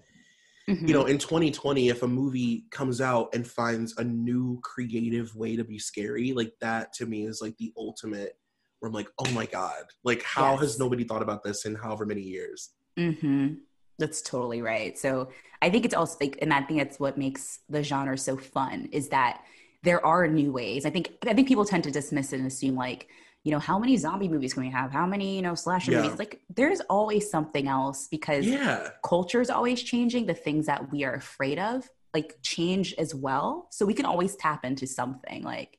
Mhm. 0.67 0.89
you 0.89 0.95
know, 0.95 1.05
in 1.05 1.19
2020 1.19 1.91
if 1.91 2.03
a 2.03 2.09
movie 2.09 2.65
comes 2.71 3.03
out 3.03 3.35
and 3.35 3.47
finds 3.47 3.95
a 3.99 4.05
new 4.05 4.59
creative 4.63 5.35
way 5.37 5.57
to 5.57 5.65
be 5.65 5.79
scary, 5.79 6.33
like 6.33 6.55
that 6.63 6.95
to 6.95 7.05
me 7.05 7.27
is 7.27 7.43
like 7.43 7.55
the 7.59 7.71
ultimate 7.77 8.39
where 8.79 8.89
I'm 8.89 8.95
like, 8.95 9.11
"Oh 9.19 9.31
my 9.33 9.45
god. 9.45 9.85
Like 10.05 10.23
how 10.23 10.53
Yes. 10.53 10.61
has 10.61 10.79
nobody 10.79 11.05
thought 11.05 11.21
about 11.23 11.45
this 11.45 11.67
in 11.67 11.75
however 11.75 12.07
many 12.07 12.23
years?" 12.23 12.71
Mm-hmm. 12.99 13.55
That's 13.99 14.23
totally 14.23 14.63
right. 14.63 14.97
So 14.99 15.31
I 15.61 15.69
think 15.69 15.85
it's 15.85 15.95
also 15.95 16.17
like, 16.21 16.39
and 16.41 16.53
I 16.55 16.63
think 16.63 16.81
that's 16.81 16.99
what 16.99 17.19
makes 17.19 17.59
the 17.69 17.83
genre 17.83 18.17
so 18.17 18.39
fun 18.39 18.89
is 18.93 19.11
that 19.11 19.43
there 19.83 20.05
are 20.05 20.27
new 20.27 20.53
ways. 20.53 20.85
I 20.87 20.91
think 20.91 21.13
I 21.27 21.35
think 21.35 21.49
people 21.49 21.65
tend 21.65 21.85
to 21.85 21.91
dismiss 21.91 22.33
it 22.33 22.39
and 22.39 22.47
assume 22.47 22.77
like, 22.77 23.09
you 23.45 23.53
know, 23.53 23.59
how 23.59 23.79
many 23.79 23.97
zombie 23.97 24.29
movies 24.29 24.55
can 24.55 24.63
we 24.63 24.71
have? 24.71 24.93
How 24.93 25.07
many 25.07 25.37
you 25.37 25.43
know 25.43 25.55
slasher 25.55 25.93
Yeah. 25.93 26.03
movies? 26.03 26.19
Like, 26.19 26.41
there's 26.55 26.81
always 26.91 27.31
something 27.31 27.67
else 27.69 28.09
because 28.09 28.47
Yeah. 28.47 28.91
culture 29.05 29.41
is 29.41 29.51
always 29.51 29.83
changing. 29.83 30.27
The 30.27 30.35
things 30.35 30.67
that 30.67 30.91
we 30.93 31.05
are 31.05 31.15
afraid 31.15 31.59
of 31.59 31.89
like 32.13 32.37
change 32.43 32.93
as 32.99 33.15
well. 33.15 33.69
So 33.71 33.87
we 33.87 33.95
can 33.95 34.05
always 34.05 34.37
tap 34.37 34.65
into 34.65 34.87
something 34.87 35.43
like. 35.43 35.79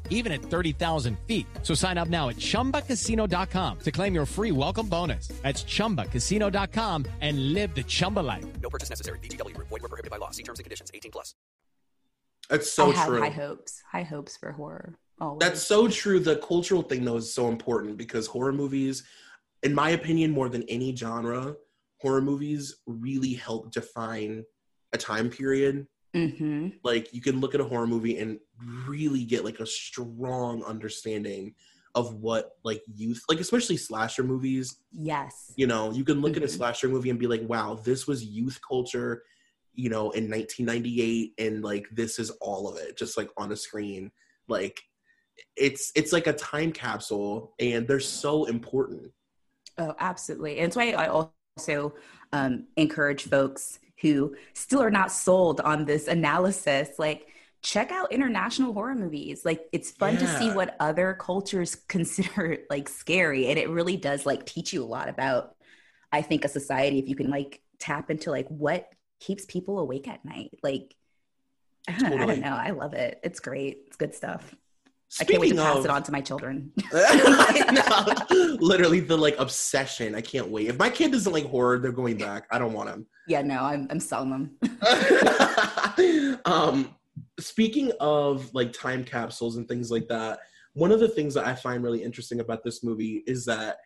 even 0.11 0.31
at 0.31 0.43
30,000 0.43 1.17
feet. 1.25 1.47
So 1.63 1.73
sign 1.73 1.97
up 1.97 2.09
now 2.09 2.29
at 2.29 2.37
chumbacasino.com 2.37 3.79
to 3.79 3.91
claim 3.91 4.13
your 4.13 4.27
free 4.27 4.51
welcome 4.51 4.87
bonus. 4.87 5.29
That's 5.41 5.63
chumbacasino.com 5.63 7.05
and 7.21 7.53
live 7.53 7.73
the 7.73 7.83
Chumba 7.83 8.19
life. 8.19 8.45
No 8.61 8.69
purchase 8.69 8.91
necessary. 8.91 9.17
VGW 9.19 9.55
Group. 9.55 9.69
Void 9.69 9.81
were 9.81 9.89
prohibited 9.89 10.11
by 10.11 10.17
law. 10.17 10.29
See 10.29 10.43
terms 10.43 10.59
and 10.59 10.65
conditions. 10.65 10.91
18 10.93 11.11
plus. 11.11 11.33
That's 12.49 12.71
so 12.71 12.89
I 12.89 12.93
have 12.95 13.07
true. 13.07 13.21
high 13.21 13.29
hopes. 13.29 13.81
High 13.91 14.03
hopes 14.03 14.35
for 14.37 14.51
horror. 14.51 14.97
Always. 15.19 15.39
That's 15.39 15.61
so 15.63 15.87
true. 15.87 16.19
The 16.19 16.35
cultural 16.37 16.81
thing 16.81 17.05
though 17.05 17.17
is 17.17 17.33
so 17.33 17.47
important 17.47 17.97
because 17.97 18.27
horror 18.27 18.51
movies, 18.51 19.03
in 19.63 19.73
my 19.73 19.91
opinion, 19.91 20.31
more 20.31 20.49
than 20.49 20.63
any 20.63 20.95
genre, 20.95 21.55
horror 22.01 22.21
movies 22.21 22.75
really 22.85 23.33
help 23.33 23.71
define 23.71 24.43
a 24.91 24.97
time 24.97 25.29
period. 25.29 25.87
hmm 26.13 26.69
Like 26.83 27.13
you 27.13 27.21
can 27.21 27.39
look 27.39 27.55
at 27.55 27.61
a 27.61 27.63
horror 27.63 27.87
movie 27.87 28.17
and 28.17 28.39
really 28.65 29.23
get 29.25 29.45
like 29.45 29.59
a 29.59 29.65
strong 29.65 30.63
understanding 30.63 31.55
of 31.95 32.15
what 32.15 32.51
like 32.63 32.81
youth, 32.93 33.21
like 33.29 33.39
especially 33.39 33.77
slasher 33.77 34.23
movies. 34.23 34.77
Yes. 34.91 35.53
You 35.57 35.67
know, 35.67 35.91
you 35.91 36.03
can 36.03 36.21
look 36.21 36.37
at 36.37 36.43
a 36.43 36.47
Mhm. 36.47 36.57
slasher 36.57 36.87
movie 36.89 37.09
and 37.09 37.19
be 37.19 37.27
like, 37.27 37.41
"Wow, 37.47 37.75
this 37.75 38.07
was 38.07 38.23
youth 38.23 38.59
culture." 38.67 39.23
You 39.73 39.89
know, 39.89 40.11
in 40.11 40.29
1998, 40.29 41.33
and 41.37 41.63
like 41.63 41.87
this 41.91 42.19
is 42.19 42.29
all 42.41 42.67
of 42.69 42.77
it, 42.77 42.97
just 42.97 43.17
like 43.17 43.29
on 43.37 43.51
a 43.51 43.55
screen. 43.55 44.11
Like 44.47 44.81
it's 45.55 45.91
it's 45.95 46.13
like 46.13 46.27
a 46.27 46.33
time 46.33 46.71
capsule, 46.71 47.53
and 47.59 47.87
they're 47.87 47.99
so 47.99 48.45
important. 48.45 49.11
Oh, 49.77 49.95
absolutely. 49.99 50.57
And 50.57 50.67
it's 50.67 50.75
why 50.75 50.91
I 50.91 51.07
also 51.07 51.93
um, 52.33 52.67
encourage 52.77 53.23
folks 53.23 53.79
who 54.01 54.35
still 54.53 54.81
are 54.81 54.91
not 54.91 55.11
sold 55.11 55.61
on 55.61 55.85
this 55.85 56.07
analysis, 56.07 56.89
like 56.99 57.27
check 57.63 57.91
out 57.91 58.11
international 58.11 58.73
horror 58.73 58.95
movies. 58.95 59.43
Like 59.45 59.67
it's 59.71 59.91
fun 59.91 60.17
to 60.17 60.27
see 60.39 60.49
what 60.51 60.75
other 60.79 61.15
cultures 61.19 61.75
consider 61.87 62.57
like 62.69 62.89
scary. 62.89 63.47
And 63.49 63.59
it 63.59 63.69
really 63.69 63.97
does 63.97 64.25
like 64.25 64.45
teach 64.45 64.73
you 64.73 64.83
a 64.83 64.85
lot 64.85 65.09
about, 65.09 65.55
I 66.11 66.21
think, 66.23 66.43
a 66.45 66.49
society 66.49 66.99
if 66.99 67.07
you 67.07 67.15
can 67.15 67.29
like 67.29 67.61
tap 67.79 68.09
into 68.09 68.31
like 68.31 68.47
what 68.47 68.87
keeps 69.19 69.45
people 69.45 69.79
awake 69.79 70.07
at 70.07 70.25
night. 70.25 70.51
Like, 70.63 70.95
I 71.87 71.93
don't, 71.97 72.13
I 72.19 72.25
don't 72.25 72.39
know. 72.41 72.49
I 72.49 72.71
love 72.71 72.93
it. 72.93 73.19
It's 73.23 73.39
great. 73.39 73.83
It's 73.87 73.97
good 73.97 74.13
stuff. 74.15 74.55
I 75.19 75.25
can't 75.25 75.41
wait 75.41 75.49
to 75.49 75.55
Speaking 75.55 75.63
pass 75.65 75.77
of- 75.79 75.85
it 75.85 75.91
on 75.91 76.03
to 76.03 76.11
my 76.11 76.21
children. 76.21 76.71
No, 77.71 78.55
literally 78.59 78.99
the 79.01 79.17
like 79.17 79.35
obsession. 79.39 80.15
I 80.15 80.21
can't 80.21 80.47
wait. 80.47 80.67
If 80.67 80.77
my 80.79 80.89
kid 80.89 81.11
doesn't 81.11 81.31
like 81.33 81.45
horror, 81.45 81.79
they're 81.79 81.91
going 81.91 82.17
back. 82.17 82.45
I 82.51 82.57
don't 82.59 82.73
want 82.73 82.89
him. 82.89 83.05
yeah, 83.27 83.41
no, 83.41 83.61
I'm, 83.61 83.87
I'm 83.89 83.99
selling 83.99 84.29
them. 84.61 86.39
um, 86.45 86.95
speaking 87.41 87.91
of 87.99 88.53
like 88.53 88.73
time 88.73 89.03
capsules 89.03 89.57
and 89.57 89.67
things 89.67 89.91
like 89.91 90.07
that, 90.07 90.39
one 90.73 90.91
of 90.91 90.99
the 90.99 91.09
things 91.09 91.33
that 91.33 91.45
I 91.45 91.55
find 91.55 91.83
really 91.83 92.03
interesting 92.03 92.39
about 92.39 92.63
this 92.63 92.83
movie 92.83 93.23
is 93.27 93.45
that 93.45 93.77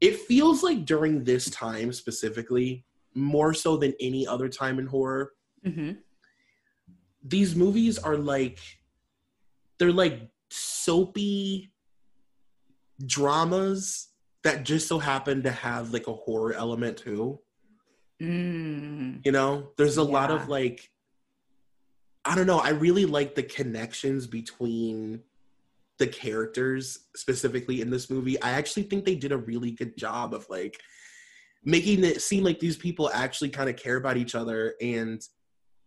it 0.00 0.16
feels 0.20 0.62
like 0.62 0.84
during 0.84 1.24
this 1.24 1.50
time 1.50 1.92
specifically, 1.92 2.84
more 3.14 3.52
so 3.52 3.76
than 3.76 3.92
any 4.00 4.26
other 4.26 4.48
time 4.48 4.78
in 4.78 4.86
horror, 4.86 5.32
hmm 5.64 5.92
these 7.22 7.54
movies 7.54 7.98
are 7.98 8.16
like 8.16 8.58
they're 9.78 9.92
like 9.92 10.30
soapy 10.50 11.72
dramas 13.04 14.08
that 14.42 14.64
just 14.64 14.88
so 14.88 14.98
happen 14.98 15.42
to 15.42 15.50
have 15.50 15.92
like 15.92 16.06
a 16.06 16.12
horror 16.12 16.54
element 16.54 16.96
too. 16.96 17.38
Mm. 18.20 19.24
You 19.24 19.32
know, 19.32 19.70
there's 19.76 19.96
a 19.96 20.02
lot 20.02 20.30
of 20.30 20.48
like, 20.48 20.90
I 22.24 22.34
don't 22.34 22.46
know. 22.46 22.58
I 22.58 22.70
really 22.70 23.06
like 23.06 23.34
the 23.34 23.42
connections 23.42 24.26
between 24.26 25.22
the 25.98 26.06
characters 26.06 27.06
specifically 27.16 27.80
in 27.80 27.90
this 27.90 28.10
movie. 28.10 28.40
I 28.42 28.52
actually 28.52 28.84
think 28.84 29.04
they 29.04 29.14
did 29.14 29.32
a 29.32 29.36
really 29.36 29.72
good 29.72 29.96
job 29.96 30.34
of 30.34 30.46
like 30.48 30.80
making 31.64 32.04
it 32.04 32.22
seem 32.22 32.42
like 32.42 32.58
these 32.58 32.76
people 32.76 33.10
actually 33.12 33.50
kind 33.50 33.68
of 33.68 33.76
care 33.76 33.96
about 33.96 34.16
each 34.16 34.34
other 34.34 34.74
and 34.80 35.20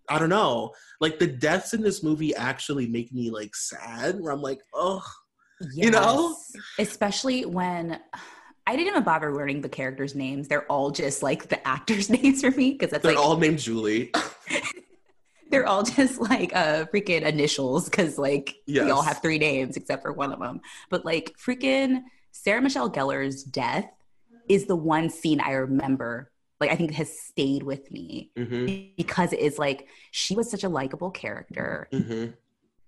I 0.09 0.19
don't 0.19 0.29
know. 0.29 0.73
Like 0.99 1.17
the 1.17 1.27
deaths 1.27 1.73
in 1.73 1.81
this 1.81 2.03
movie 2.03 2.35
actually 2.35 2.87
make 2.87 3.13
me 3.13 3.31
like 3.31 3.55
sad. 3.55 4.19
Where 4.19 4.33
I'm 4.33 4.41
like, 4.41 4.59
oh, 4.73 5.03
you 5.73 5.91
know, 5.91 6.35
especially 6.77 7.45
when 7.45 7.99
I 8.67 8.75
didn't 8.75 8.89
even 8.89 9.03
bother 9.03 9.33
learning 9.33 9.61
the 9.61 9.69
characters' 9.69 10.15
names. 10.15 10.47
They're 10.47 10.69
all 10.71 10.91
just 10.91 11.23
like 11.23 11.47
the 11.47 11.65
actors' 11.67 12.09
names 12.21 12.41
for 12.41 12.51
me 12.51 12.71
because 12.71 12.91
that's 12.91 13.03
they're 13.03 13.13
like 13.13 13.23
all 13.23 13.37
named 13.37 13.59
Julie. 13.59 14.11
They're 15.53 15.67
all 15.67 15.83
just 15.99 16.19
like 16.19 16.53
uh 16.55 16.85
freaking 16.93 17.21
initials 17.21 17.85
because 17.85 18.17
like 18.17 18.55
they 18.67 18.89
all 18.89 19.03
have 19.03 19.21
three 19.21 19.37
names 19.37 19.77
except 19.77 20.01
for 20.01 20.11
one 20.11 20.33
of 20.33 20.39
them. 20.39 20.61
But 20.89 21.05
like 21.05 21.35
freaking 21.37 22.01
Sarah 22.31 22.61
Michelle 22.61 22.89
Gellar's 22.89 23.43
death 23.43 23.87
is 24.49 24.65
the 24.65 24.75
one 24.75 25.09
scene 25.09 25.39
I 25.39 25.51
remember. 25.51 26.31
Like 26.59 26.71
I 26.71 26.75
think 26.75 26.91
has 26.93 27.17
stayed 27.19 27.63
with 27.63 27.91
me 27.91 28.31
hmm 28.37 28.65
because 28.97 29.33
it 29.33 29.39
is 29.39 29.59
like 29.59 29.87
she 30.11 30.35
was 30.35 30.49
such 30.49 30.63
a 30.63 30.69
likable 30.69 31.11
character 31.11 31.87
hmm 31.91 32.27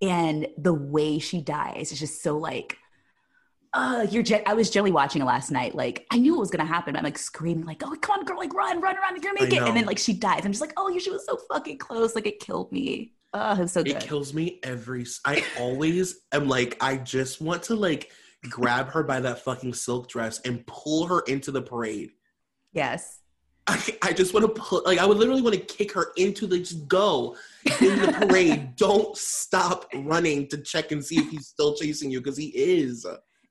and 0.02 0.46
the 0.58 0.74
way 0.74 1.18
she 1.18 1.40
dies 1.40 1.90
is 1.92 1.98
just 1.98 2.22
so 2.22 2.36
like 2.36 2.76
uh 3.76 4.06
you're 4.10 4.22
gen- 4.22 4.42
I 4.46 4.54
was 4.54 4.70
generally 4.70 4.92
watching 4.92 5.22
it 5.22 5.26
last 5.26 5.50
night 5.50 5.74
like 5.74 6.06
I 6.10 6.18
knew 6.18 6.34
it 6.34 6.38
was 6.38 6.50
gonna 6.50 6.64
happen 6.64 6.96
I'm 6.96 7.04
like 7.04 7.18
screaming 7.18 7.66
like 7.66 7.82
oh 7.84 7.94
come 8.00 8.18
on 8.20 8.24
girl 8.24 8.38
like 8.38 8.54
run 8.54 8.80
run 8.80 8.96
run 8.96 9.14
you're 9.14 9.20
gonna 9.22 9.40
make 9.40 9.52
it 9.52 9.62
and 9.62 9.76
then 9.76 9.84
like 9.84 9.98
she 9.98 10.14
dies 10.14 10.44
I'm 10.44 10.52
just 10.52 10.62
like 10.62 10.72
oh 10.76 10.96
she 10.98 11.10
was 11.10 11.24
so 11.26 11.36
fucking 11.48 11.78
close 11.78 12.14
like 12.14 12.26
it 12.26 12.40
killed 12.40 12.72
me 12.72 13.12
oh 13.34 13.62
it 13.62 13.68
so 13.68 13.80
It 13.80 14.00
kills 14.00 14.34
me 14.34 14.60
every. 14.62 15.06
I 15.24 15.44
always 15.58 16.20
am 16.32 16.48
like, 16.48 16.76
I 16.80 16.96
just 16.96 17.40
want 17.40 17.62
to 17.64 17.74
like 17.74 18.10
grab 18.48 18.88
her 18.88 19.02
by 19.02 19.20
that 19.20 19.40
fucking 19.40 19.74
silk 19.74 20.08
dress 20.08 20.40
and 20.40 20.66
pull 20.66 21.06
her 21.06 21.20
into 21.20 21.50
the 21.50 21.62
parade. 21.62 22.10
yes 22.72 23.20
I, 23.68 23.98
I 24.00 24.12
just 24.12 24.32
want 24.32 24.46
to 24.46 24.62
put 24.62 24.86
like 24.86 24.98
I 24.98 25.06
would 25.06 25.18
literally 25.18 25.42
want 25.42 25.56
to 25.56 25.60
kick 25.60 25.90
her 25.92 26.12
into 26.16 26.46
the 26.46 26.60
just 26.60 26.86
go 26.86 27.36
in 27.80 28.00
the 28.00 28.12
parade. 28.26 28.76
Don't 28.76 29.16
stop 29.16 29.86
running 29.92 30.46
to 30.48 30.58
check 30.58 30.92
and 30.92 31.04
see 31.04 31.18
if 31.18 31.28
he's 31.30 31.48
still 31.48 31.74
chasing 31.74 32.10
you 32.10 32.20
because 32.20 32.36
he 32.36 32.46
is. 32.54 33.04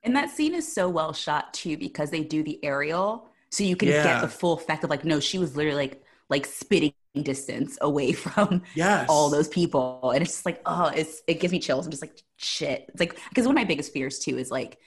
And 0.06 0.16
that 0.16 0.30
scene 0.30 0.54
is 0.54 0.72
so 0.72 0.88
well 0.90 1.12
shot 1.14 1.54
too 1.54 1.78
because 1.78 2.10
they 2.12 2.24
do 2.24 2.44
the 2.44 2.64
aerial 2.64 3.28
so 3.52 3.64
you 3.64 3.76
can 3.76 3.90
Yeah. 3.90 4.04
get 4.04 4.22
the 4.22 4.28
full 4.28 4.54
effect 4.54 4.84
of 4.84 4.90
like 4.90 5.04
no 5.06 5.20
she 5.20 5.38
was 5.38 5.56
literally 5.58 5.78
like 5.78 6.04
like 6.30 6.46
spitting 6.46 6.94
distance 7.24 7.78
away 7.82 8.12
from 8.26 8.62
Yes. 8.76 9.08
all 9.10 9.30
those 9.30 9.48
people 9.48 10.12
and 10.14 10.22
it's 10.22 10.34
just 10.34 10.46
like 10.46 10.62
oh 10.66 10.88
it's 10.96 11.22
it 11.28 11.40
gives 11.40 11.52
me 11.52 11.60
chills 11.60 11.86
i'm 11.86 11.92
just 11.92 12.04
like 12.04 12.18
shit 12.38 12.86
it's 12.90 13.00
like 13.00 13.18
because 13.30 13.46
one 13.46 13.56
of 13.56 13.60
my 13.60 13.66
biggest 13.66 13.94
fears 13.94 14.20
too 14.20 14.38
is 14.38 14.52
like 14.52 14.78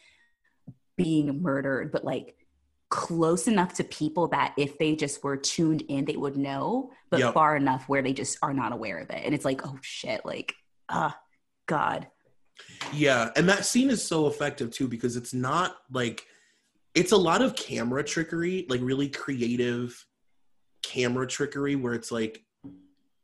being 0.96 1.42
murdered 1.42 1.92
but 1.92 2.04
like 2.04 2.34
close 2.90 3.46
enough 3.48 3.74
to 3.74 3.84
people 3.84 4.28
that 4.28 4.54
if 4.56 4.78
they 4.78 4.96
just 4.96 5.22
were 5.22 5.36
tuned 5.36 5.82
in 5.88 6.04
they 6.06 6.16
would 6.16 6.36
know 6.36 6.90
but 7.10 7.20
Yep. 7.20 7.34
far 7.34 7.54
enough 7.56 7.88
where 7.88 8.02
they 8.02 8.12
just 8.12 8.38
are 8.42 8.54
not 8.54 8.72
aware 8.72 8.98
of 8.98 9.10
it 9.10 9.22
and 9.24 9.34
it's 9.34 9.44
like 9.44 9.66
oh 9.66 9.78
shit 9.82 10.24
like 10.24 10.54
ah 10.88 11.16
god 11.66 12.08
Yeah, 12.92 13.30
and 13.36 13.48
that 13.48 13.66
scene 13.66 13.90
is 13.90 14.02
so 14.02 14.26
effective 14.26 14.70
too 14.70 14.88
because 14.88 15.16
it's 15.16 15.34
not 15.34 15.76
like 15.90 16.26
it's 16.94 17.12
a 17.12 17.16
lot 17.16 17.42
of 17.42 17.54
camera 17.54 18.02
trickery, 18.02 18.66
like 18.68 18.80
really 18.82 19.08
creative 19.08 20.04
camera 20.82 21.26
trickery 21.26 21.76
where 21.76 21.94
it's 21.94 22.10
like 22.10 22.42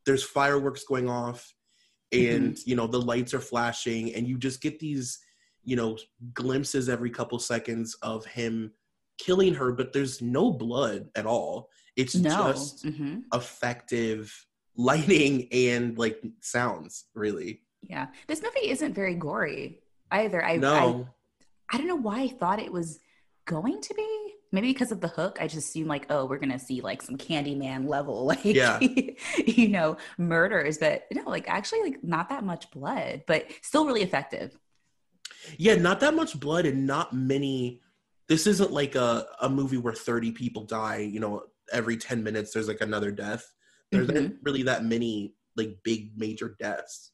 there's 0.06 0.22
fireworks 0.22 0.84
going 0.84 1.08
off 1.08 1.54
and 2.12 2.58
you 2.66 2.76
know 2.76 2.86
the 2.86 3.00
lights 3.00 3.34
are 3.34 3.40
flashing 3.40 4.14
and 4.14 4.28
you 4.28 4.38
just 4.38 4.60
get 4.60 4.78
these 4.78 5.18
you 5.64 5.74
know 5.74 5.96
glimpses 6.34 6.88
every 6.88 7.10
couple 7.10 7.38
seconds 7.38 7.96
of 8.02 8.24
him 8.26 8.70
killing 9.18 9.54
her 9.54 9.72
but 9.72 9.92
there's 9.92 10.20
no 10.20 10.52
blood 10.52 11.08
at 11.16 11.26
all. 11.26 11.68
It's 11.96 12.14
no. 12.14 12.30
just 12.30 12.84
hmm 12.84 13.20
effective 13.32 14.32
lighting 14.76 15.48
and 15.52 15.98
like 15.98 16.20
sounds 16.40 17.06
really 17.14 17.62
yeah 17.88 18.06
this 18.28 18.42
movie 18.42 18.68
isn't 18.70 18.94
very 18.94 19.14
gory 19.14 19.80
either 20.10 20.44
i 20.44 20.56
no 20.56 21.06
I, 21.70 21.74
I 21.74 21.78
don't 21.78 21.86
know 21.88 21.96
why 21.96 22.22
i 22.22 22.28
thought 22.28 22.60
it 22.60 22.72
was 22.72 23.00
going 23.46 23.80
to 23.80 23.94
be 23.94 24.34
maybe 24.52 24.68
because 24.72 24.92
of 24.92 25.00
the 25.00 25.08
hook 25.08 25.38
i 25.40 25.46
just 25.46 25.68
assumed 25.68 25.88
like 25.88 26.06
oh 26.10 26.24
we're 26.26 26.38
gonna 26.38 26.58
see 26.58 26.80
like 26.80 27.02
some 27.02 27.16
candyman 27.16 27.88
level 27.88 28.24
like 28.32 28.44
Yeah. 28.44 28.78
you 28.80 29.68
know 29.68 29.96
murders 30.18 30.78
but 30.78 31.04
no 31.12 31.22
like 31.24 31.48
actually 31.48 31.82
like 31.82 32.04
not 32.04 32.28
that 32.28 32.44
much 32.44 32.70
blood 32.70 33.22
but 33.26 33.46
still 33.62 33.86
really 33.86 34.02
effective 34.02 34.56
Yeah, 35.58 35.74
not 35.74 36.00
that 36.00 36.14
much 36.14 36.38
blood 36.40 36.64
and 36.64 36.86
not 36.86 37.12
many. 37.12 37.82
This 38.28 38.46
isn't 38.46 38.72
like 38.72 38.94
a, 38.94 39.26
a 39.42 39.48
movie 39.50 39.76
where 39.76 39.92
30 39.92 40.32
people 40.32 40.64
die, 40.64 40.98
you 41.12 41.20
know, 41.20 41.42
every 41.70 41.96
10 41.98 42.22
minutes 42.22 42.52
there's 42.52 42.68
like 42.68 42.80
another 42.80 43.10
death. 43.10 43.44
There's 43.92 44.08
Mhm. 44.08 44.14
not 44.22 44.32
really 44.42 44.62
that 44.64 44.84
many 44.84 45.34
like 45.56 45.76
big 45.84 46.12
major 46.16 46.56
deaths. 46.58 47.12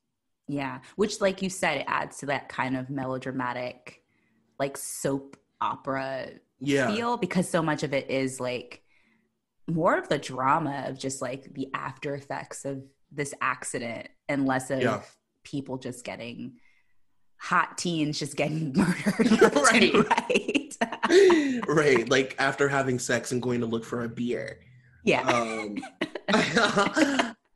Yeah 0.52 0.80
which 0.96 1.20
like 1.20 1.42
you 1.42 1.48
said 1.50 1.78
it 1.78 1.84
adds 1.86 2.18
to 2.18 2.26
that 2.26 2.48
kind 2.48 2.76
of 2.76 2.90
melodramatic 2.90 4.02
like 4.58 4.76
soap 4.76 5.36
opera 5.60 6.28
Yeah. 6.58 6.88
feel 6.94 7.16
because 7.16 7.48
so 7.48 7.62
much 7.62 7.82
of 7.82 7.92
it 7.94 8.10
is 8.10 8.40
like 8.40 8.82
more 9.68 9.96
of 9.96 10.08
the 10.08 10.18
drama 10.18 10.84
of 10.88 10.98
just 10.98 11.22
like 11.22 11.54
the 11.54 11.68
after 11.74 12.14
effects 12.14 12.64
of 12.64 12.82
this 13.12 13.32
accident 13.40 14.08
and 14.28 14.46
less 14.46 14.70
of 14.70 14.80
Yeah. 14.80 15.02
people 15.44 15.78
just 15.78 16.04
getting 16.04 16.58
hot 17.36 17.78
teens 17.78 18.18
just 18.18 18.36
getting 18.36 18.72
murdered 18.76 19.54
Right. 19.54 19.94
right. 19.94 20.76
right. 21.68 22.08
Like 22.08 22.36
after 22.38 22.68
having 22.68 22.98
sex 22.98 23.32
and 23.32 23.40
going 23.42 23.60
to 23.60 23.66
look 23.66 23.84
for 23.84 24.02
a 24.04 24.08
beer. 24.08 24.60
yeah. 25.04 25.22
Um, 25.28 25.76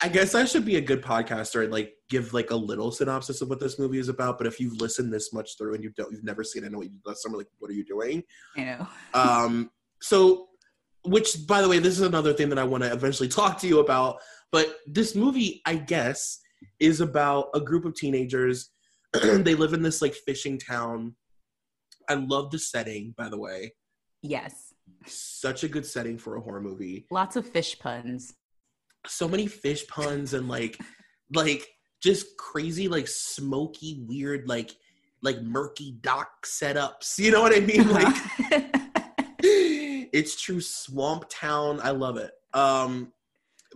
I 0.05 0.09
guess 0.09 0.35
I 0.35 0.45
should 0.45 0.67
be 0.67 0.77
a 0.77 0.83
good 0.83 1.01
podcaster 1.01 1.63
and 1.63 1.73
like 1.73 1.95
give 2.11 2.35
like 2.35 2.51
a 2.51 2.57
little 2.57 2.93
synopsis 2.93 3.41
of 3.41 3.49
what 3.49 3.59
this 3.59 3.79
movie 3.79 3.99
is 3.99 4.11
about. 4.11 4.37
But 4.37 4.47
if 4.47 4.61
you've 4.61 4.79
listened 4.79 5.11
this 5.11 5.33
much 5.33 5.57
through 5.57 5.73
and 5.75 5.83
you 5.83 5.89
don't, 5.97 6.13
you've 6.13 6.23
never 6.23 6.45
seen 6.45 6.63
it, 6.63 6.67
I 6.67 6.69
know 6.69 6.77
what 6.77 6.91
you, 6.91 6.99
someone 7.15 7.39
like, 7.39 7.49
what 7.59 7.71
are 7.71 7.75
you 7.75 7.87
doing? 7.87 8.23
I 8.55 8.65
know. 8.65 8.87
um 9.15 9.71
so 10.03 10.49
which 11.07 11.47
by 11.47 11.63
the 11.63 11.69
way 11.71 11.79
this 11.79 11.95
is 11.95 12.03
another 12.03 12.35
thing 12.35 12.51
that 12.51 12.59
i 12.59 12.65
want 12.65 12.83
to 12.83 12.93
eventually 12.93 13.29
talk 13.41 13.59
to 13.59 13.67
you 13.67 13.79
about 13.79 14.19
but 14.53 14.77
this 14.87 15.15
movie 15.15 15.63
i 15.65 15.75
guess 15.75 16.41
is 16.81 17.01
about 17.01 17.47
a 17.55 17.61
group 17.61 17.85
of 17.87 17.95
teenagers 17.95 18.71
they 19.23 19.55
live 19.55 19.73
in 19.73 19.83
this 19.83 20.03
like 20.03 20.15
fishing 20.27 20.59
town 20.59 21.15
i 22.11 22.15
love 22.15 22.51
the 22.51 22.59
setting 22.59 23.15
by 23.17 23.29
the 23.29 23.39
way 23.39 23.73
Yes. 24.23 24.73
such 25.07 25.65
a 25.65 25.69
good 25.69 25.85
setting 25.87 26.17
for 26.19 26.37
a 26.37 26.41
horror 26.41 26.61
movie 26.63 27.07
Lots 27.11 27.37
of 27.37 27.47
fish 27.47 27.79
puns. 27.79 28.35
So 29.07 29.29
many 29.29 29.47
fish 29.47 29.87
puns 29.87 30.35
and 30.35 30.49
like 30.49 30.79
like 31.35 31.67
just 32.03 32.37
crazy 32.37 32.89
like 32.89 33.09
smoky 33.09 34.05
weird 34.07 34.49
like 34.49 34.75
like 35.23 35.41
murky 35.43 35.97
dock 36.03 36.29
setups. 36.45 37.19
You 37.19 37.31
know 37.31 37.41
what 37.41 37.57
i 37.57 37.61
mean? 37.61 37.89
Like 37.89 38.15
it's 39.41 40.41
true 40.41 40.61
swamp 40.61 41.25
town. 41.31 41.81
I 41.83 41.91
love 41.91 42.17
it. 42.19 42.33
Um 42.53 43.13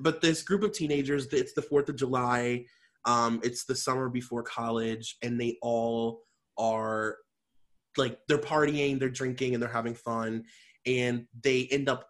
but 0.01 0.21
this 0.21 0.43
group 0.43 0.63
of 0.63 0.73
teenagers 0.73 1.27
it's 1.33 1.55
the 1.55 1.63
fourth 1.63 1.89
of 1.89 1.97
july. 1.97 2.65
Um 3.05 3.41
it's 3.43 3.65
the 3.65 3.75
summer 3.75 4.09
before 4.09 4.43
college 4.43 5.17
and 5.23 5.41
they 5.41 5.57
all 5.63 6.23
are 6.59 7.17
like 7.97 8.19
they're 8.29 8.39
partying 8.39 8.99
they're 8.99 9.09
drinking 9.09 9.55
and 9.55 9.63
they're 9.63 9.71
having 9.71 9.95
fun 9.95 10.45
and 10.87 11.27
they 11.43 11.67
end 11.71 11.89
up 11.89 12.09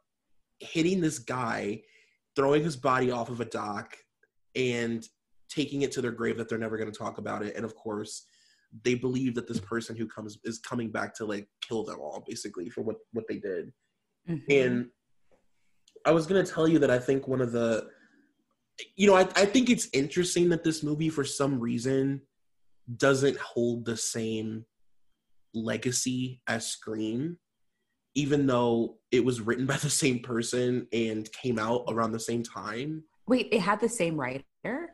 hitting 0.58 1.00
this 1.00 1.18
guy 1.18 1.80
throwing 2.38 2.62
his 2.62 2.76
body 2.76 3.10
off 3.10 3.30
of 3.30 3.40
a 3.40 3.44
dock 3.44 3.96
and 4.54 5.04
taking 5.50 5.82
it 5.82 5.90
to 5.92 6.00
their 6.00 6.12
grave 6.12 6.36
that 6.38 6.48
they're 6.48 6.56
never 6.56 6.78
going 6.78 6.90
to 6.90 6.96
talk 6.96 7.18
about 7.18 7.42
it. 7.42 7.56
And 7.56 7.64
of 7.64 7.74
course 7.74 8.26
they 8.84 8.94
believe 8.94 9.34
that 9.34 9.48
this 9.48 9.60
person 9.60 9.96
who 9.96 10.06
comes 10.06 10.38
is 10.44 10.58
coming 10.58 10.90
back 10.90 11.14
to 11.14 11.24
like 11.24 11.48
kill 11.66 11.84
them 11.84 11.98
all 12.00 12.22
basically 12.26 12.68
for 12.70 12.82
what 12.82 12.96
what 13.12 13.24
they 13.28 13.38
did. 13.38 13.72
Mhm. 14.28 14.42
and 14.50 14.90
I 16.04 16.12
was 16.12 16.26
gonna 16.26 16.44
tell 16.44 16.68
you 16.68 16.78
that 16.78 16.90
I 16.90 16.98
think 16.98 17.26
one 17.26 17.40
of 17.40 17.50
the, 17.52 17.88
you 18.94 19.06
know, 19.06 19.16
I, 19.16 19.22
I 19.34 19.46
think 19.46 19.68
it's 19.68 19.88
interesting 19.92 20.48
that 20.50 20.62
this 20.64 20.82
movie, 20.82 21.08
for 21.08 21.24
some 21.24 21.58
reason, 21.58 22.22
doesn't 22.96 23.38
hold 23.38 23.84
the 23.84 23.96
same 23.96 24.64
legacy 25.54 26.40
as 26.46 26.66
Scream, 26.66 27.38
even 28.18 28.46
though 28.46 28.96
it 29.12 29.24
was 29.24 29.40
written 29.40 29.64
by 29.64 29.76
the 29.82 29.90
same 29.90 30.18
person 30.18 30.88
and 30.92 31.30
came 31.32 31.58
out 31.58 31.84
around 31.88 32.10
the 32.10 32.20
same 32.20 32.42
time. 32.42 33.04
Wait, 33.28 33.48
it 33.52 33.60
had 33.60 33.80
the 33.80 33.88
same 33.88 34.18
writer? 34.18 34.90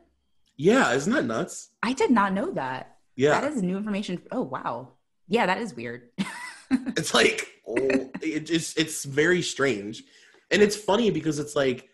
Yeah, 0.57 0.93
isn't 0.93 1.11
that 1.11 1.25
nuts? 1.25 1.71
I 1.81 1.93
did 1.93 2.11
not 2.11 2.33
know 2.33 2.51
that. 2.51 2.97
Yeah, 3.15 3.39
That 3.41 3.51
is 3.51 3.61
new 3.63 3.77
information. 3.77 4.21
Oh, 4.31 4.43
wow. 4.43 4.89
Yeah, 5.27 5.45
that 5.47 5.57
is 5.57 5.73
weird. 5.73 6.09
it's 6.69 7.13
like 7.13 7.47
oh, 7.67 8.09
it 8.21 8.45
just 8.45 8.77
it's 8.77 9.05
very 9.05 9.41
strange 9.41 10.03
and 10.51 10.61
it's 10.61 10.75
funny 10.75 11.11
because 11.11 11.39
it's 11.39 11.55
like 11.55 11.89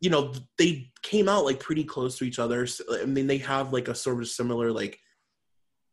you 0.00 0.10
know 0.10 0.32
they 0.58 0.90
came 1.02 1.28
out 1.28 1.44
like 1.44 1.58
pretty 1.58 1.84
close 1.84 2.18
to 2.18 2.24
each 2.24 2.38
other 2.38 2.66
So, 2.66 2.84
i 3.00 3.06
mean 3.06 3.26
they 3.26 3.38
have 3.38 3.72
like 3.72 3.88
a 3.88 3.94
sort 3.94 4.20
of 4.20 4.28
similar 4.28 4.70
like 4.70 4.98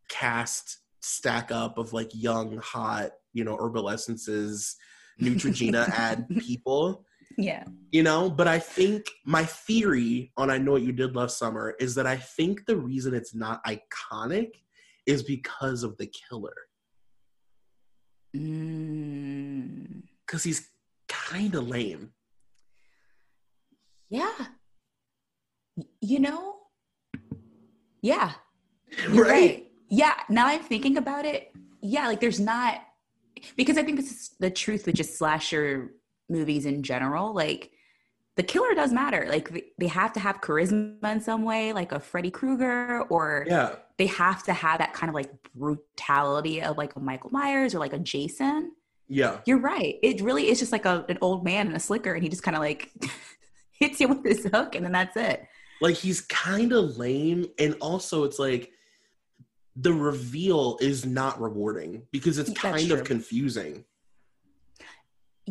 cast 0.09 0.79
stack 1.01 1.51
up 1.51 1.77
of 1.77 1.93
like 1.93 2.09
young 2.13 2.57
hot 2.57 3.11
you 3.33 3.43
know 3.43 3.55
herbal 3.57 3.89
essences 3.89 4.75
neutrogena 5.21 5.87
ad 5.97 6.27
people 6.39 7.05
Yeah. 7.37 7.63
you 7.91 8.03
know 8.03 8.29
but 8.29 8.47
i 8.47 8.59
think 8.59 9.09
my 9.25 9.43
theory 9.45 10.31
on 10.37 10.49
i 10.49 10.57
know 10.57 10.73
what 10.73 10.81
you 10.81 10.91
did 10.91 11.15
last 11.15 11.37
summer 11.37 11.75
is 11.79 11.95
that 11.95 12.07
i 12.07 12.17
think 12.17 12.65
the 12.65 12.75
reason 12.75 13.13
it's 13.13 13.33
not 13.35 13.63
iconic 13.65 14.51
is 15.05 15.23
because 15.23 15.83
of 15.83 15.97
the 15.97 16.07
killer 16.07 16.55
Mm, 18.35 20.03
because 20.23 20.43
he's 20.43 20.69
kind 21.07 21.55
of 21.55 21.67
lame 21.67 22.11
yeah. 24.09 24.31
You 26.01 26.19
know? 26.19 26.55
Yeah. 28.01 28.31
You're 29.11 29.25
right. 29.25 29.68
Yeah. 29.89 30.13
Now 30.29 30.47
I'm 30.47 30.61
thinking 30.61 30.97
about 30.97 31.25
it. 31.25 31.51
Yeah. 31.81 32.07
Like 32.07 32.19
there's 32.19 32.39
not, 32.39 32.81
because 33.55 33.77
I 33.77 33.83
think 33.83 33.97
this 33.97 34.11
is 34.11 34.29
the 34.39 34.49
truth 34.51 34.85
with 34.85 34.95
just 34.95 35.17
slasher 35.17 35.93
movies 36.29 36.65
in 36.65 36.83
general. 36.83 37.33
Like 37.33 37.71
the 38.35 38.43
killer 38.43 38.73
does 38.75 38.91
matter. 38.93 39.25
Like 39.29 39.73
they- 39.77 39.87
have 39.87 40.13
to 40.13 40.19
have 40.19 40.39
charisma 40.41 41.11
in 41.11 41.19
some 41.21 41.43
way, 41.43 41.73
like 41.73 41.91
a 41.91 41.99
Freddy 41.99 42.31
Krueger, 42.31 43.01
or 43.09 43.45
yeah 43.47 43.75
they 43.97 44.05
have 44.07 44.43
to 44.43 44.53
have 44.53 44.77
that 44.79 44.93
kind 44.93 45.09
of 45.09 45.13
like 45.15 45.29
brutality 45.53 46.61
of 46.61 46.77
like 46.77 46.95
a 46.95 46.99
Michael 47.01 47.31
Myers 47.31 47.75
or 47.75 47.79
like 47.79 47.91
a 47.91 47.99
Jason. 47.99 48.71
yeah 49.09 49.39
You're 49.45 49.59
right. 49.59 49.95
It 50.01 50.21
really 50.21 50.49
is 50.49 50.57
just 50.59 50.71
like 50.71 50.85
a, 50.85 51.05
an 51.09 51.17
old 51.21 51.43
man 51.43 51.67
in 51.67 51.75
a 51.75 51.79
slicker, 51.81 52.13
and 52.13 52.23
he 52.23 52.29
just 52.29 52.43
kind 52.43 52.55
of 52.55 52.61
like 52.61 52.89
hits 53.71 53.99
you 53.99 54.07
with 54.07 54.23
his 54.23 54.45
hook, 54.53 54.75
and 54.75 54.85
then 54.85 54.91
that's 54.93 55.17
it. 55.17 55.45
like 55.81 55.95
he's 55.95 56.21
kind 56.21 56.71
of 56.71 56.97
lame 56.97 57.45
and 57.57 57.75
also 57.81 58.23
it's 58.23 58.39
like 58.39 58.71
the 59.81 59.93
reveal 59.93 60.77
is 60.81 61.05
not 61.05 61.39
rewarding 61.39 62.03
because 62.11 62.37
it's 62.37 62.49
That's 62.49 62.61
kind 62.61 62.87
true. 62.87 62.97
of 62.99 63.05
confusing 63.05 63.85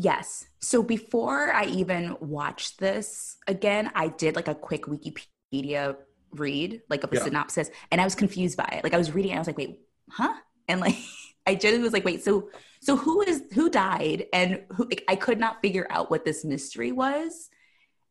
Yes. 0.00 0.46
So 0.60 0.80
before 0.80 1.52
I 1.52 1.64
even 1.64 2.16
watched 2.20 2.78
this 2.78 3.36
again, 3.48 3.90
I 3.96 4.06
did 4.06 4.36
like 4.36 4.46
a 4.46 4.54
quick 4.54 4.84
Wikipedia 4.84 5.96
read, 6.30 6.82
like 6.88 7.02
a 7.02 7.08
Yeah. 7.10 7.24
synopsis, 7.24 7.68
and 7.90 8.00
I 8.00 8.04
was 8.04 8.14
confused 8.14 8.56
by 8.56 8.68
it. 8.74 8.84
Like 8.84 8.94
I 8.94 8.98
was 8.98 9.12
reading, 9.12 9.32
and 9.32 9.38
I 9.38 9.40
was 9.40 9.48
like, 9.48 9.58
"Wait, 9.58 9.80
huh?" 10.08 10.34
And 10.68 10.80
like 10.80 10.94
I 11.48 11.56
genuinely 11.56 11.82
was 11.82 11.92
like, 11.92 12.04
"Wait, 12.04 12.22
so 12.22 12.48
so 12.80 12.96
who 12.96 13.22
is 13.22 13.42
who 13.54 13.68
died?" 13.68 14.26
And 14.32 14.62
who 14.70 14.84
like, 14.84 15.02
I 15.08 15.16
could 15.16 15.40
not 15.40 15.60
figure 15.62 15.88
out 15.90 16.12
what 16.12 16.24
this 16.24 16.44
mystery 16.44 16.92
was. 16.92 17.48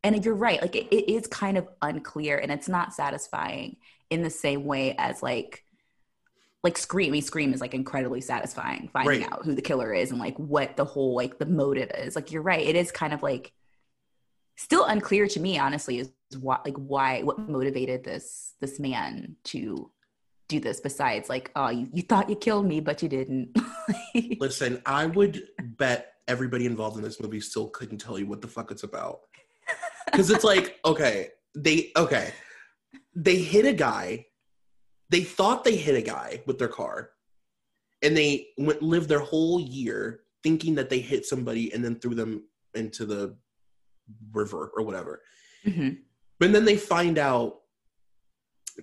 And 0.03 0.25
you're 0.25 0.35
right, 0.35 0.61
like 0.61 0.75
it, 0.75 0.93
it 0.93 1.09
is 1.09 1.25
kind 1.27 1.57
of 1.57 1.69
unclear, 1.81 2.37
and 2.37 2.51
it's 2.51 2.67
not 2.67 2.93
satisfying 2.93 3.77
in 4.09 4.23
the 4.23 4.29
same 4.29 4.65
way 4.65 4.93
as 4.97 5.23
like 5.23 5.63
like 6.63 6.77
Scream. 6.77 7.09
I 7.09 7.13
mean, 7.13 7.21
Scream 7.21 7.53
is 7.53 7.61
like 7.61 7.73
incredibly 7.73 8.21
satisfying 8.21 8.89
finding 8.91 9.21
Right. 9.21 9.31
out 9.31 9.45
who 9.45 9.55
the 9.55 9.61
killer 9.61 9.93
is 9.93 10.11
and 10.11 10.19
like 10.19 10.37
what 10.37 10.75
the 10.75 10.85
whole 10.85 11.15
like 11.15 11.37
the 11.37 11.45
motive 11.45 11.91
is. 11.95 12.15
Like 12.15 12.31
you're 12.31 12.41
right, 12.41 12.65
it 12.65 12.75
is 12.75 12.91
kind 12.91 13.13
of 13.13 13.23
like 13.23 13.51
still 14.57 14.85
unclear 14.85 15.27
to 15.27 15.39
me, 15.39 15.57
honestly, 15.59 15.99
is 15.99 16.11
what 16.39 16.65
like 16.65 16.75
why 16.75 17.21
what 17.23 17.39
motivated 17.39 18.03
this 18.03 18.53
this 18.59 18.79
man 18.79 19.35
to 19.45 19.91
do 20.49 20.59
this 20.59 20.79
besides 20.79 21.29
like 21.29 21.51
oh 21.55 21.69
you, 21.69 21.87
you 21.93 22.01
thought 22.01 22.29
you 22.29 22.35
killed 22.35 22.65
me 22.65 22.79
but 22.79 23.01
you 23.01 23.09
didn't 23.09 23.49
listen 24.39 24.81
i 24.85 25.05
would 25.05 25.43
bet 25.61 26.13
everybody 26.27 26.65
involved 26.65 26.97
in 26.97 27.03
this 27.03 27.19
movie 27.21 27.39
still 27.39 27.69
couldn't 27.69 27.97
tell 27.97 28.17
you 28.17 28.25
what 28.25 28.41
the 28.41 28.47
fuck 28.47 28.71
it's 28.71 28.83
about 28.83 29.19
because 30.05 30.29
it's 30.29 30.43
like 30.43 30.79
okay 30.85 31.29
they 31.55 31.91
okay 31.97 32.33
they 33.15 33.37
hit 33.37 33.65
a 33.65 33.73
guy 33.73 34.25
they 35.09 35.21
thought 35.21 35.63
they 35.63 35.75
hit 35.75 35.95
a 35.95 36.01
guy 36.01 36.41
with 36.45 36.57
their 36.59 36.67
car 36.67 37.11
and 38.01 38.15
they 38.15 38.49
went 38.57 38.81
lived 38.81 39.09
their 39.09 39.19
whole 39.19 39.59
year 39.59 40.21
thinking 40.43 40.75
that 40.75 40.89
they 40.89 40.99
hit 40.99 41.25
somebody 41.25 41.73
and 41.73 41.83
then 41.83 41.99
threw 41.99 42.13
them 42.15 42.43
into 42.75 43.05
the 43.05 43.35
river 44.31 44.71
or 44.75 44.83
whatever 44.83 45.21
Mhm. 45.65 46.03
but 46.39 46.51
then 46.53 46.65
they 46.65 46.77
find 46.77 47.17
out 47.17 47.61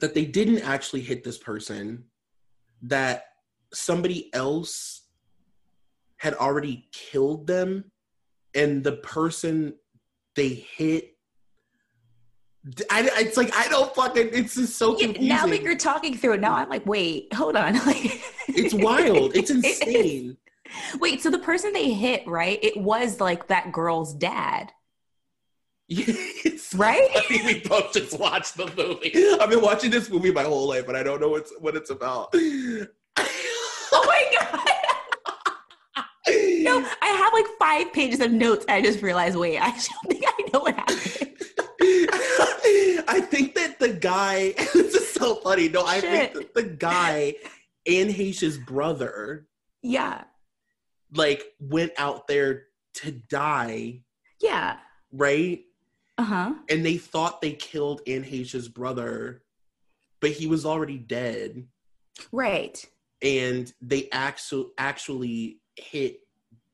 that 0.01 0.15
they 0.15 0.25
didn't 0.25 0.59
actually 0.63 1.01
hit 1.03 1.23
this 1.25 1.39
person 1.39 2.11
that 2.83 3.27
somebody 3.73 4.33
else 4.35 5.03
had 6.19 6.35
already 6.35 6.89
killed 6.93 7.47
them 7.47 7.91
and 8.55 8.83
the 8.85 8.97
person 8.99 9.79
they 10.35 10.49
hit 10.49 11.14
I, 12.91 13.11
it's 13.21 13.37
like 13.37 13.55
I 13.55 13.69
don't 13.69 13.95
fucking. 13.95 14.31
It's 14.33 14.55
just 14.55 14.77
so 14.77 14.95
confusing. 14.95 15.29
now 15.29 15.47
that 15.47 15.63
you're 15.63 15.77
talking 15.77 16.17
through 16.17 16.35
it 16.35 16.41
now 16.41 16.55
i'm 16.55 16.69
like 16.71 16.87
wait 16.87 17.33
hold 17.35 17.57
on 17.57 17.75
like 17.87 18.23
it's 18.49 18.73
wild. 18.73 19.37
It's 19.37 19.51
insane. 19.51 20.37
wait 21.01 21.23
so 21.23 21.31
the 21.31 21.39
person 21.39 21.73
they 21.75 21.91
hit 21.91 22.27
right 22.27 22.59
it 22.63 22.77
was 22.77 23.21
like 23.21 23.49
that 23.49 23.71
girl's 23.71 24.15
dad 24.15 24.73
it's 25.89 26.75
Right? 26.75 27.09
I 27.15 27.21
think 27.21 27.45
we 27.45 27.61
both 27.61 27.93
just 27.93 28.19
watched 28.19 28.57
the 28.57 28.65
movie. 28.77 29.13
I've 29.41 29.51
been 29.51 29.61
watching 29.61 29.91
this 29.91 30.09
movie 30.11 30.33
my 30.33 30.43
whole 30.43 30.67
life, 30.67 30.87
but 30.87 30.97
I 30.97 31.03
don't 31.05 31.21
know 31.21 31.29
what's 31.29 31.53
what 31.61 31.77
it's 31.77 31.91
about. 31.91 32.35
oh 32.35 32.87
my 33.93 34.25
god 34.41 34.61
no 36.63 36.85
i 37.03 37.07
have 37.07 37.33
like 37.35 37.45
five 37.59 37.93
pages 37.93 38.19
of 38.21 38.33
notes 38.33 38.65
i 38.69 38.81
just 38.81 39.03
realized 39.03 39.37
wait 39.37 39.59
i 39.59 39.67
don't 39.71 40.09
think 40.09 40.25
i 40.27 40.43
know 40.53 40.61
what 40.61 40.75
happened 40.75 40.84
I 43.09 43.21
think 43.21 43.55
that 43.55 43.79
the 43.79 43.93
guy. 43.93 44.55
This 44.75 44.95
is 44.95 45.13
so 45.13 45.37
funny. 45.37 45.69
No, 45.69 45.85
I 45.85 46.01
think 46.01 46.35
that 46.35 46.55
the 46.55 46.63
guy 46.63 47.35
Anne 47.87 48.09
Heche's 48.09 48.59
brother 48.59 49.47
yeah 49.83 50.25
like 51.15 51.45
went 51.61 51.93
out 51.99 52.27
there 52.27 52.65
to 52.95 53.13
die, 53.13 54.01
yeah 54.41 54.79
right? 55.13 55.63
uh-huh 56.19 56.55
And 56.69 56.85
they 56.85 56.97
thought 56.97 57.41
they 57.41 57.53
killed 57.53 58.01
Anne 58.07 58.23
Heche's 58.25 58.69
brother, 58.69 59.43
but 60.21 60.31
he 60.31 60.47
was 60.47 60.65
already 60.65 60.99
dead. 60.99 61.67
right 62.33 62.85
And 63.23 63.73
they 63.81 64.09
actually 64.11 64.69
actually 64.79 65.61
hit 65.77 66.21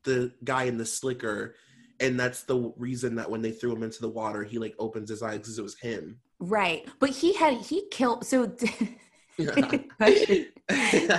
the 0.04 0.32
guy 0.44 0.64
in 0.64 0.78
the 0.78 0.86
slicker. 0.86 1.54
And 2.00 2.18
that's 2.18 2.42
the 2.44 2.72
reason 2.76 3.14
that 3.16 3.30
when 3.30 3.42
they 3.42 3.50
threw 3.52 3.72
him 3.72 3.82
into 3.82 4.00
the 4.00 4.08
water, 4.08 4.42
he 4.42 4.58
like 4.58 4.74
opens 4.78 5.10
his 5.10 5.22
eyes 5.22 5.38
because 5.38 5.58
it 5.58 5.62
was 5.62 5.78
him. 5.78 6.18
right 6.38 6.86
but 6.98 7.10
he 7.10 7.34
had 7.34 7.54
he 7.58 7.86
killed 7.90 8.24
so 8.24 8.50
Yeah. 9.38 9.52
question 9.96 10.46
did 10.68 11.10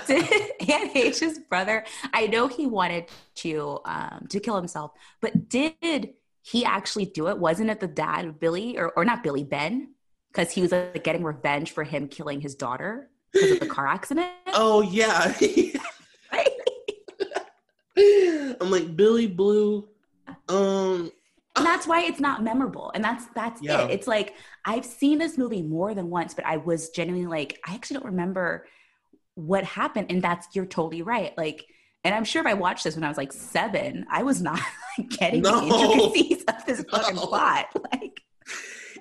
Anne 0.70 0.90
Heche's 0.90 1.40
brother 1.50 1.86
i 2.14 2.28
know 2.28 2.48
he 2.48 2.68
wanted 2.68 3.06
to 3.36 3.80
um 3.86 4.28
to 4.30 4.40
kill 4.40 4.56
himself 4.56 4.92
but 5.22 5.50
did 5.50 6.14
he 6.44 6.64
actually 6.66 7.06
do 7.06 7.30
it 7.30 7.38
wasn't 7.38 7.70
it 7.72 7.80
the 7.80 7.88
dad 7.88 8.26
of 8.26 8.40
billy 8.40 8.78
or, 8.78 8.90
or 8.96 9.06
not 9.06 9.24
billy 9.24 9.44
ben 9.44 9.94
because 10.32 10.52
he 10.52 10.62
was 10.62 10.72
like 10.72 11.04
getting 11.04 11.24
revenge 11.24 11.72
for 11.72 11.84
him 11.84 12.08
killing 12.08 12.42
his 12.42 12.54
daughter 12.54 13.10
because 13.34 13.52
of 13.52 13.60
the 13.60 13.66
car 13.68 13.88
accident 13.88 14.28
oh 14.54 14.82
yeah. 14.82 15.34
I'm 17.98 18.72
like 18.72 18.96
Billy 18.96 19.28
Blue. 19.28 19.88
Um 20.50 21.12
and 21.58 21.66
that's 21.66 21.86
why 21.86 22.04
it's 22.06 22.20
not 22.22 22.42
memorable 22.44 22.92
and 22.96 23.04
that's 23.04 23.26
that's 23.36 23.62
Yeah. 23.62 23.82
it 23.86 23.92
it's 23.92 24.08
like 24.08 24.36
i've 24.64 24.86
seen 24.86 25.18
this 25.18 25.38
movie 25.38 25.62
more 25.62 25.94
than 25.94 26.10
once 26.10 26.34
but 26.34 26.46
i 26.46 26.56
was 26.56 26.92
genuinely 26.92 27.28
like 27.28 27.60
i 27.68 27.74
actually 27.74 27.96
don't 27.96 28.06
remember 28.06 28.66
what 29.36 29.66
happened 29.66 30.08
and 30.10 30.22
that's 30.22 30.48
you're 30.56 30.66
totally 30.66 31.02
right 31.02 31.38
like 31.38 31.66
and 32.06 32.16
i'm 32.16 32.24
sure 32.24 32.40
if 32.42 32.48
i 32.48 32.54
watched 32.54 32.86
this 32.86 32.96
when 32.96 33.04
i 33.04 33.10
was 33.10 33.18
like 33.18 33.34
seven 33.34 34.06
i 34.10 34.24
was 34.24 34.42
not 34.42 34.62
like, 34.98 35.10
getting 35.10 35.42
No. 35.42 35.60
the 35.60 35.76
intricacies 35.76 36.44
of 36.46 36.66
this 36.66 36.86
fucking 36.90 37.16
No. 37.18 37.26
plot 37.28 37.66
like 37.92 38.22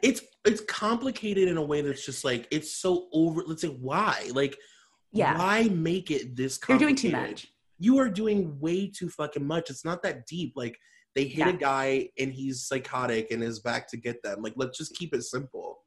it's 0.03 0.21
it's 0.45 0.61
complicated 0.63 1.49
in 1.49 1.57
a 1.57 1.63
way 1.63 1.83
that's 1.83 2.05
just 2.05 2.25
like 2.25 2.49
it's 2.51 2.73
so 2.73 3.07
over 3.13 3.45
let's 3.47 3.63
say 3.63 3.69
why? 3.69 4.29
Like 4.33 4.57
yeah 5.13 5.39
why 5.39 5.69
make 5.69 6.11
it 6.11 6.35
this 6.35 6.59
you're 6.69 6.79
doing 6.79 6.97
too 6.97 7.11
much 7.13 7.47
You 7.79 7.99
are 7.99 8.09
doing 8.09 8.59
way 8.61 8.89
too 8.91 9.09
fucking 9.09 9.47
much. 9.47 9.71
It's 9.71 9.85
not 9.85 10.03
that 10.03 10.27
deep. 10.27 10.53
Like 10.55 10.77
they 11.15 11.25
hit 11.25 11.47
a 11.49 11.53
guy 11.53 12.09
and 12.19 12.33
he's 12.33 12.63
psychotic 12.63 13.31
and 13.31 13.43
is 13.43 13.59
back 13.59 13.89
to 13.89 13.97
get 13.97 14.23
them. 14.23 14.43
Like 14.43 14.55
let's 14.57 14.79
just 14.79 14.95
keep 14.95 15.15
it 15.15 15.23
simple. 15.25 15.85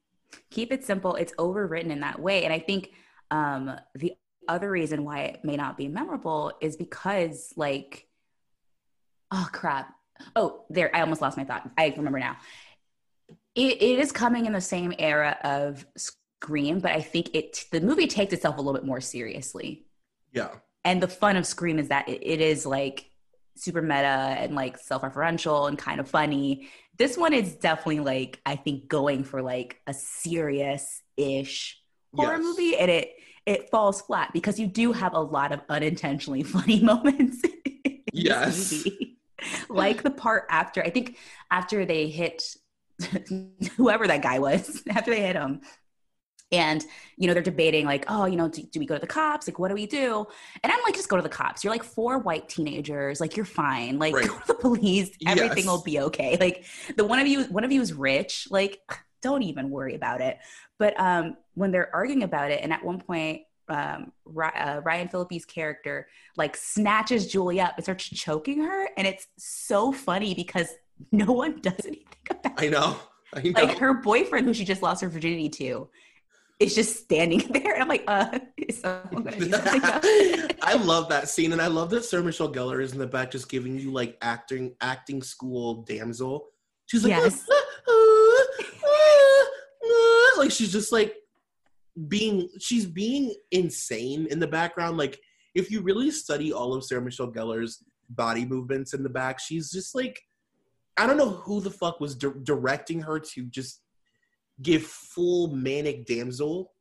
keep 0.52 0.72
it 0.72 0.84
simple. 0.84 1.16
It's 1.16 1.34
overwritten 1.34 1.90
in 1.92 2.02
that 2.02 2.20
way. 2.20 2.44
And 2.44 2.54
i 2.54 2.60
think 2.60 2.92
um 3.32 3.72
the 3.96 4.14
other 4.48 4.70
reason 4.70 5.06
why 5.06 5.20
it 5.22 5.46
may 5.46 5.56
not 5.56 5.78
be 5.78 5.88
memorable 5.88 6.52
is 6.62 6.76
because 6.76 7.54
like 7.56 8.08
oh 9.32 9.48
crap. 9.52 9.94
Oh 10.36 10.66
there 10.70 10.94
i 10.96 11.02
almost 11.02 11.22
lost 11.22 11.38
my 11.38 11.46
thought. 11.46 11.70
I 11.78 11.94
remember 11.96 12.20
now. 12.20 12.38
It, 13.56 13.82
it 13.82 14.00
is 14.00 14.12
coming 14.12 14.46
in 14.48 14.54
the 14.54 14.62
same 14.62 14.94
era 14.98 15.38
of 15.44 15.86
scream 15.96 16.80
but 16.80 16.92
i 16.92 17.00
think 17.02 17.34
it 17.34 17.66
the 17.72 17.80
movie 17.80 18.08
takes 18.08 18.34
itself 18.34 18.58
a 18.58 18.62
little 18.62 18.74
bit 18.74 18.86
more 18.86 19.00
seriously. 19.00 19.86
Yeah. 20.34 20.50
and 20.84 21.02
the 21.02 21.08
fun 21.08 21.38
of 21.38 21.46
scream 21.46 21.78
is 21.80 21.90
that 21.90 22.10
it, 22.10 22.20
it 22.24 22.42
is 22.42 22.66
like 22.66 23.06
super 23.56 23.82
meta 23.82 24.36
and 24.40 24.56
like 24.56 24.78
self-referential 24.78 25.68
and 25.68 25.78
kind 25.78 26.00
of 26.00 26.08
funny 26.10 26.70
this 26.98 27.18
one 27.18 27.34
is 27.34 27.56
definitely 27.56 28.00
like 28.00 28.40
i 28.46 28.56
think 28.56 28.88
going 28.88 29.24
for 29.24 29.42
like 29.42 29.80
a 29.88 29.94
serious-ish 29.94 31.80
horror 32.16 32.34
Yes. 32.38 32.42
movie 32.44 32.78
and 32.78 32.90
it 32.92 33.12
it 33.46 33.70
falls 33.70 34.02
flat 34.02 34.32
because 34.34 34.60
you 34.60 34.68
do 34.68 34.92
have 34.92 35.14
a 35.14 35.20
lot 35.20 35.52
of 35.52 35.62
unintentionally 35.70 36.44
funny 36.56 36.80
moments 36.82 37.42
Yes. 38.14 38.86
like 39.70 40.04
the 40.04 40.12
part 40.12 40.46
after 40.50 40.84
I 40.84 40.92
think 40.92 41.18
after 41.50 41.84
they 41.86 42.08
hit 42.08 42.44
whoever 43.78 44.08
that 44.08 44.22
guy 44.22 44.38
was, 44.40 44.84
after 44.90 45.12
they 45.12 45.22
hit 45.22 45.36
him. 45.36 45.62
And, 46.54 46.86
you 47.18 47.28
know, 47.28 47.34
they're 47.34 47.44
debating, 47.44 47.86
like, 47.86 48.06
oh, 48.08 48.26
you 48.26 48.38
know, 48.38 48.48
do, 48.48 48.62
do, 48.64 48.80
we 48.80 48.86
go 48.86 48.94
to 48.94 49.02
the 49.02 49.08
cops? 49.08 49.48
Like, 49.48 49.60
what 49.60 49.68
do 49.70 49.74
we 49.74 49.86
do? 49.86 50.26
And 50.64 50.72
I'm 50.72 50.82
like, 50.84 50.94
just 50.94 51.10
go 51.10 51.18
to 51.18 51.22
the 51.22 51.28
cops. 51.28 51.64
You're 51.64 51.74
like 51.74 51.84
four 51.84 52.20
white 52.20 52.48
teenagers. 52.48 53.20
Like, 53.20 53.36
you're 53.36 53.46
fine. 53.46 54.00
Like, 54.00 54.14
right. 54.14 54.28
go 54.28 54.38
to 54.38 54.48
the 54.48 54.54
police. 54.54 55.12
Everything 55.28 55.58
yes. 55.58 55.66
will 55.66 55.84
be 55.84 56.00
okay. 56.00 56.38
Like, 56.40 56.66
the 56.96 57.04
one 57.04 57.20
of 57.20 57.28
you, 57.28 57.44
one 57.46 57.64
of 57.64 57.72
you 57.72 57.82
is 57.82 57.92
rich. 57.92 58.48
Like, 58.50 58.80
don't 59.22 59.44
even 59.44 59.70
worry 59.70 59.96
about 59.96 60.22
it. 60.22 60.38
But 60.78 61.00
um, 61.00 61.38
when 61.56 61.72
they're 61.72 61.94
arguing 61.96 62.24
about 62.24 62.52
it, 62.52 62.60
and 62.62 62.72
at 62.72 62.84
one 62.84 63.02
point, 63.02 63.42
um, 63.70 64.12
uh, 64.28 64.82
Ryan 64.84 65.08
Phillippe's 65.08 65.46
character 65.46 66.08
like 66.36 66.58
snatches 66.58 67.32
Julie 67.32 67.62
up 67.62 67.74
and 67.78 67.86
starts 67.86 68.06
choking 68.06 68.64
her, 68.64 68.90
and 68.98 69.08
it's 69.08 69.28
so 69.38 69.92
funny 69.92 70.34
because 70.34 70.68
no 71.12 71.32
one 71.32 71.60
does 71.62 71.86
anything 71.86 72.08
about 72.30 72.62
it. 72.62 72.66
I 72.66 72.70
know. 72.70 72.98
I 73.34 73.42
know. 73.42 73.64
Like 73.64 73.78
her 73.78 73.96
boyfriend, 73.96 74.46
who 74.46 74.54
she 74.54 74.66
just 74.66 74.82
lost 74.82 75.02
her 75.02 75.10
virginity 75.10 75.50
to, 75.50 75.90
is 76.64 76.76
just 76.76 77.04
standing 77.04 77.40
there, 77.52 77.74
and 77.74 77.84
I'm 77.84 77.88
like, 77.88 78.04
uh, 78.08 78.40
is 78.58 78.82
someone 78.82 79.24
gonna 79.24 79.38
do 79.38 79.52
something? 79.52 79.82
I 80.62 80.76
love 80.80 81.10
that 81.10 81.30
scene, 81.30 81.52
and 81.52 81.62
I 81.62 81.68
love 81.68 81.90
that 81.92 82.06
Sarah 82.06 82.24
Michelle 82.24 82.52
Gellar 82.52 82.82
is 82.82 82.94
in 82.94 83.00
the 83.00 83.08
back, 83.08 83.32
just 83.32 83.50
giving 83.50 83.78
you 83.78 83.92
like 83.92 84.18
acting 84.22 84.76
acting 84.82 85.22
school 85.22 85.84
damsel. 85.84 86.50
She's 86.86 87.04
like, 87.04 87.12
yes. 87.12 87.46
Ah, 87.50 87.64
ah, 87.90 89.46
ah, 89.86 90.34
like 90.38 90.52
she's 90.52 90.72
just 90.72 90.92
like 90.92 91.16
being 92.08 92.50
she's 92.60 92.86
being 92.86 93.36
insane 93.52 94.28
in 94.32 94.40
the 94.40 94.48
background. 94.48 94.98
Like 94.98 95.20
if 95.56 95.70
you 95.70 95.82
really 95.82 96.12
study 96.12 96.52
all 96.52 96.74
of 96.74 96.84
Sarah 96.84 97.02
Michelle 97.02 97.32
Gellar's 97.32 97.84
body 98.10 98.46
movements 98.46 98.94
in 98.94 99.04
the 99.04 99.10
back, 99.10 99.40
she's 99.40 99.72
just 99.72 99.96
like 99.96 100.22
I 100.98 101.08
don't 101.08 101.18
know 101.18 101.30
who 101.30 101.62
the 101.62 101.72
fuck 101.72 102.00
was 102.00 102.16
di- 102.16 102.30
directing 102.44 103.02
her 103.02 103.20
to 103.20 103.46
just 103.46 103.82
give 104.64 104.84
full 104.84 105.48
manic 105.50 106.06
damsel. 106.06 106.72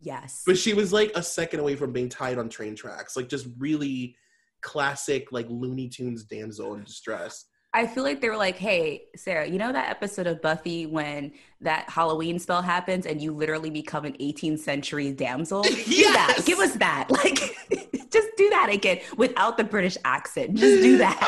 Yes. 0.00 0.42
But 0.44 0.58
she 0.58 0.74
was 0.74 0.92
like 0.92 1.12
a 1.14 1.22
second 1.22 1.60
away 1.60 1.76
from 1.76 1.92
being 1.92 2.08
tied 2.08 2.38
on 2.38 2.48
train 2.48 2.76
tracks. 2.76 3.16
Like 3.16 3.28
just 3.28 3.46
really 3.58 4.16
classic 4.60 5.28
like 5.32 5.46
Looney 5.48 5.88
Tunes 5.88 6.24
damsel 6.24 6.74
in 6.74 6.84
distress. 6.84 7.46
I 7.74 7.88
feel 7.88 8.04
like 8.04 8.20
they 8.20 8.30
were 8.30 8.36
like, 8.36 8.56
"Hey, 8.56 9.06
Sarah, 9.16 9.46
you 9.46 9.58
know 9.58 9.72
that 9.72 9.90
episode 9.90 10.28
of 10.28 10.40
Buffy 10.40 10.86
when 10.86 11.32
that 11.60 11.90
Halloween 11.90 12.38
spell 12.38 12.62
happens 12.62 13.04
and 13.04 13.20
you 13.20 13.32
literally 13.32 13.68
become 13.68 14.04
an 14.04 14.14
18th 14.20 14.60
century 14.60 15.10
damsel? 15.10 15.64
yes! 15.66 15.84
Do 15.86 16.02
that. 16.12 16.42
Give 16.46 16.58
us 16.60 16.74
that. 16.76 17.08
Like, 17.24 17.38
just 18.10 18.28
do 18.36 18.48
that 18.50 18.68
again 18.70 19.00
without 19.16 19.56
the 19.56 19.64
British 19.64 19.96
accent. 20.04 20.54
Just 20.56 20.82
do 20.82 20.98
that." 20.98 21.18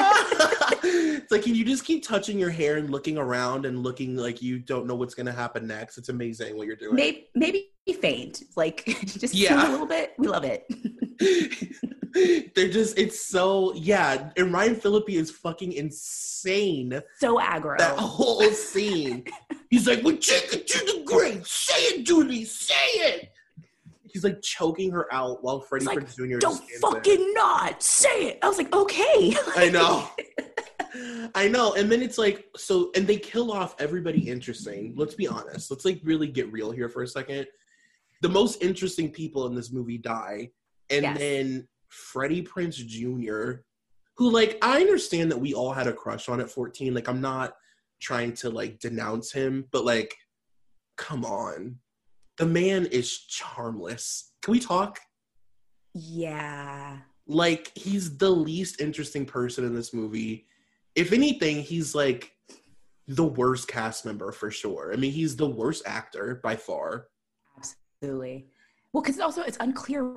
it's 0.82 1.32
like, 1.32 1.42
can 1.42 1.54
you 1.54 1.64
just 1.64 1.84
keep 1.84 2.04
touching 2.04 2.38
your 2.38 2.50
hair 2.50 2.76
and 2.76 2.90
looking 2.90 3.18
around 3.18 3.66
and 3.66 3.82
looking 3.82 4.16
like 4.16 4.40
you 4.40 4.58
don't 4.58 4.86
know 4.86 4.94
what's 4.94 5.14
going 5.14 5.26
to 5.26 5.32
happen 5.32 5.66
next? 5.66 5.98
It's 5.98 6.10
amazing 6.10 6.56
what 6.56 6.66
you're 6.66 6.76
doing. 6.76 6.94
Maybe, 6.94 7.28
maybe 7.34 7.70
faint, 8.00 8.44
like 8.56 8.84
just 9.04 9.34
yeah. 9.34 9.68
a 9.68 9.70
little 9.70 9.86
bit. 9.86 10.14
We 10.18 10.28
love 10.28 10.44
it. 10.44 10.66
They're 12.54 12.68
just, 12.68 12.98
it's 12.98 13.20
so, 13.20 13.74
yeah. 13.74 14.30
And 14.36 14.52
Ryan 14.52 14.76
Phillippe 14.76 15.10
is 15.10 15.30
fucking 15.30 15.72
insane. 15.72 17.00
So 17.18 17.38
aggro. 17.38 17.76
That 17.78 17.98
whole 17.98 18.42
scene. 18.50 19.24
He's 19.70 19.86
like, 19.86 20.02
we 20.02 20.16
take 20.16 20.52
it 20.52 20.66
to 20.66 20.78
the 20.78 21.02
grave. 21.04 21.46
Say 21.46 21.74
it, 21.74 22.06
Julie. 22.06 22.44
Say 22.44 22.74
it. 22.74 23.32
He's 24.04 24.24
like 24.24 24.40
choking 24.40 24.90
her 24.92 25.12
out 25.12 25.44
while 25.44 25.60
Freddie 25.60 25.86
like, 25.86 25.98
Prinze 25.98 26.16
Jr. 26.16 26.38
Don't 26.38 26.62
fucking 26.80 27.18
there. 27.18 27.34
not 27.34 27.82
say 27.82 28.28
it. 28.28 28.38
I 28.40 28.48
was 28.48 28.56
like, 28.56 28.74
okay. 28.74 29.34
I 29.56 29.68
know. 29.72 30.08
I 31.34 31.48
know. 31.48 31.74
And 31.74 31.92
then 31.92 32.00
it's 32.00 32.16
like, 32.16 32.46
so, 32.56 32.90
and 32.94 33.06
they 33.06 33.18
kill 33.18 33.52
off 33.52 33.74
everybody 33.78 34.26
interesting. 34.26 34.94
Let's 34.96 35.14
be 35.14 35.28
honest. 35.28 35.70
Let's 35.70 35.84
like 35.84 36.00
really 36.02 36.28
get 36.28 36.50
real 36.50 36.70
here 36.70 36.88
for 36.88 37.02
a 37.02 37.08
second. 37.08 37.46
The 38.22 38.30
most 38.30 38.62
interesting 38.62 39.10
people 39.10 39.46
in 39.46 39.54
this 39.54 39.70
movie 39.70 39.98
die. 39.98 40.50
And 40.88 41.02
yes. 41.02 41.18
then 41.18 41.68
Freddie 41.88 42.42
Prinze 42.42 42.86
Jr., 42.86 43.62
who 44.16 44.30
like 44.30 44.58
I 44.62 44.80
understand 44.80 45.30
that 45.30 45.40
we 45.40 45.54
all 45.54 45.72
had 45.72 45.86
a 45.86 45.92
crush 45.92 46.28
on 46.28 46.40
at 46.40 46.50
14. 46.50 46.94
Like 46.94 47.08
I'm 47.08 47.20
not 47.20 47.54
trying 48.00 48.32
to 48.34 48.50
like 48.50 48.78
denounce 48.78 49.32
him, 49.32 49.66
but 49.72 49.84
like, 49.84 50.14
come 50.96 51.24
on. 51.24 51.76
The 52.38 52.46
man 52.46 52.86
is 52.86 53.18
charmless. 53.18 54.32
Can 54.42 54.52
we 54.52 54.60
talk? 54.60 55.00
Yeah. 55.94 56.98
Like 57.26 57.72
he's 57.76 58.16
the 58.16 58.30
least 58.30 58.80
interesting 58.80 59.24
person 59.24 59.64
in 59.64 59.74
this 59.74 59.94
movie. 59.94 60.46
If 60.94 61.12
anything, 61.12 61.62
he's 61.62 61.94
like 61.94 62.32
the 63.08 63.24
worst 63.24 63.68
cast 63.68 64.04
member 64.04 64.32
for 64.32 64.50
sure. 64.50 64.92
I 64.92 64.96
mean, 64.96 65.12
he's 65.12 65.36
the 65.36 65.48
worst 65.48 65.82
actor 65.86 66.40
by 66.42 66.56
far. 66.56 67.08
Absolutely. 67.56 68.48
Well, 68.92 69.02
because 69.02 69.20
also 69.20 69.42
it's 69.42 69.58
unclear 69.60 70.14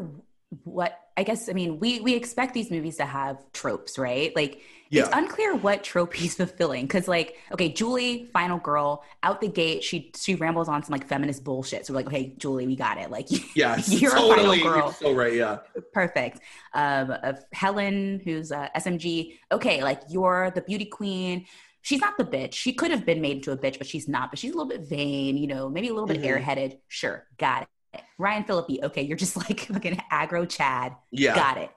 what 0.63 0.97
I 1.15 1.23
guess 1.23 1.49
I 1.49 1.53
mean 1.53 1.79
we 1.79 1.99
we 1.99 2.15
expect 2.15 2.53
these 2.53 2.71
movies 2.71 2.97
to 2.97 3.05
have 3.05 3.37
tropes, 3.53 3.99
right? 3.99 4.35
Like 4.35 4.61
yeah. 4.89 5.03
it's 5.03 5.09
unclear 5.13 5.55
what 5.55 5.83
trope 5.83 6.13
he's 6.13 6.35
fulfilling 6.37 6.85
because 6.85 7.07
like 7.07 7.37
okay, 7.51 7.69
Julie, 7.69 8.29
final 8.33 8.57
girl, 8.57 9.03
out 9.21 9.41
the 9.41 9.47
gate, 9.47 9.83
she 9.83 10.11
she 10.17 10.35
rambles 10.35 10.67
on 10.67 10.83
some 10.83 10.91
like 10.91 11.07
feminist 11.07 11.43
bullshit. 11.43 11.85
So 11.85 11.93
we're 11.93 11.99
like, 11.99 12.07
okay, 12.07 12.33
Julie, 12.37 12.65
we 12.65 12.75
got 12.75 12.97
it. 12.97 13.11
Like 13.11 13.27
yeah, 13.55 13.79
you're 13.87 14.11
totally, 14.11 14.59
a 14.59 14.63
final 14.63 14.73
girl. 14.73 14.91
So 14.91 15.13
right, 15.13 15.33
yeah, 15.33 15.59
perfect. 15.93 16.39
Um, 16.73 17.11
of 17.11 17.43
Helen, 17.53 18.21
who's 18.23 18.51
uh, 18.51 18.69
SMG. 18.75 19.37
Okay, 19.51 19.83
like 19.83 20.01
you're 20.09 20.51
the 20.51 20.61
beauty 20.61 20.85
queen 20.85 21.45
she's 21.81 22.01
not 22.01 22.17
the 22.17 22.25
bitch. 22.25 22.53
She 22.53 22.73
could 22.73 22.91
have 22.91 23.05
been 23.05 23.21
made 23.21 23.37
into 23.37 23.51
a 23.51 23.57
bitch, 23.57 23.77
but 23.77 23.87
she's 23.87 24.07
not. 24.07 24.31
But 24.31 24.39
she's 24.39 24.51
a 24.51 24.53
little 24.53 24.69
bit 24.69 24.81
vain, 24.81 25.37
you 25.37 25.47
know, 25.47 25.69
maybe 25.69 25.87
a 25.87 25.93
little 25.93 26.07
bit 26.07 26.21
mm-hmm. 26.21 26.43
airheaded. 26.43 26.77
Sure, 26.87 27.25
got 27.37 27.63
it. 27.63 27.67
Ryan 28.17 28.43
Phillippe, 28.43 28.83
okay, 28.83 29.01
you're 29.01 29.17
just 29.17 29.37
like 29.49 29.61
fucking 29.61 30.01
aggro 30.11 30.47
Chad. 30.47 30.95
Yeah. 31.11 31.35
Got 31.35 31.57
it. 31.57 31.71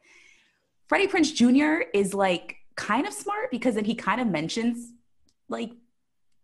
Freddie 0.88 1.08
Prinze 1.08 1.34
Jr. 1.34 1.88
is 1.94 2.12
like 2.12 2.56
kind 2.76 3.06
of 3.06 3.12
smart 3.12 3.50
because 3.50 3.76
then 3.76 3.84
he 3.84 3.94
kind 3.94 4.20
of 4.20 4.26
mentions 4.26 4.92
like 5.48 5.72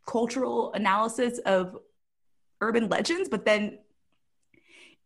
cultural 0.06 0.72
analysis 0.72 1.38
of 1.40 1.78
urban 2.60 2.88
legends, 2.88 3.28
but 3.28 3.44
then 3.44 3.78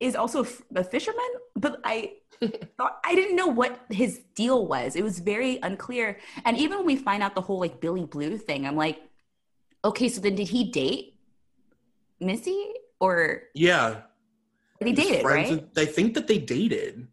is 0.00 0.16
also 0.16 0.46
a 0.74 0.84
fisherman. 0.84 1.20
But 1.56 1.80
I 1.84 2.14
thought 2.76 3.00
I 3.04 3.14
didn't 3.14 3.36
know 3.36 3.46
what 3.46 3.80
his 3.90 4.20
deal 4.34 4.66
was. 4.66 4.96
It 4.96 5.02
was 5.02 5.20
very 5.20 5.58
unclear. 5.62 6.18
And 6.44 6.56
even 6.58 6.78
when 6.78 6.86
we 6.86 6.96
find 6.96 7.22
out 7.22 7.34
the 7.34 7.40
whole 7.40 7.60
like 7.60 7.80
Billy 7.80 8.04
Blue 8.04 8.36
thing, 8.36 8.66
I'm 8.66 8.76
like, 8.76 9.00
okay, 9.84 10.08
so 10.08 10.20
then 10.20 10.34
did 10.34 10.48
he 10.48 10.70
date 10.70 11.18
Missy 12.20 12.72
or 13.00 13.44
yeah? 13.54 14.02
They 14.84 14.92
dated, 14.92 15.24
right? 15.24 15.50
With, 15.50 15.78
I 15.78 15.84
think 15.84 16.14
that 16.14 16.26
they 16.26 16.38
dated. 16.38 17.06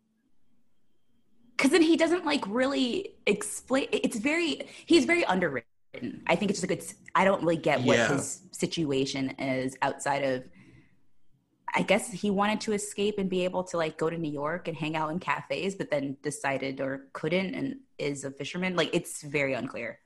Because 1.56 1.72
then 1.72 1.82
he 1.82 1.98
doesn't 1.98 2.26
like 2.26 2.44
really 2.48 3.16
explain. 3.26 3.88
It's 3.92 4.18
very 4.18 4.68
he's 4.86 5.06
very 5.06 5.26
underwritten. 5.26 6.24
I 6.28 6.36
think 6.36 6.52
it's 6.52 6.62
just 6.62 6.70
like 6.70 6.80
it's. 6.80 6.96
I 7.16 7.26
don't 7.26 7.42
really 7.42 7.58
get 7.58 7.82
what 7.82 7.98
yeah. 7.98 8.08
his 8.10 8.42
situation 8.52 9.32
is 9.32 9.78
outside 9.82 10.24
of. 10.24 10.44
I 11.76 11.84
guess 11.84 12.12
he 12.12 12.32
wanted 12.32 12.62
to 12.62 12.74
escape 12.74 13.20
and 13.20 13.30
be 13.30 13.44
able 13.44 13.64
to 13.66 13.78
like 13.78 13.98
go 13.98 14.10
to 14.10 14.18
New 14.18 14.32
York 14.32 14.68
and 14.68 14.76
hang 14.76 14.96
out 14.96 15.12
in 15.12 15.20
cafes, 15.20 15.76
but 15.76 15.92
then 15.92 16.18
decided 16.24 16.82
or 16.82 17.08
couldn't 17.14 17.54
and 17.54 17.76
is 18.00 18.24
a 18.24 18.32
fisherman. 18.32 18.76
Like 18.76 18.90
it's 18.94 19.22
very 19.22 19.54
unclear. 19.54 20.00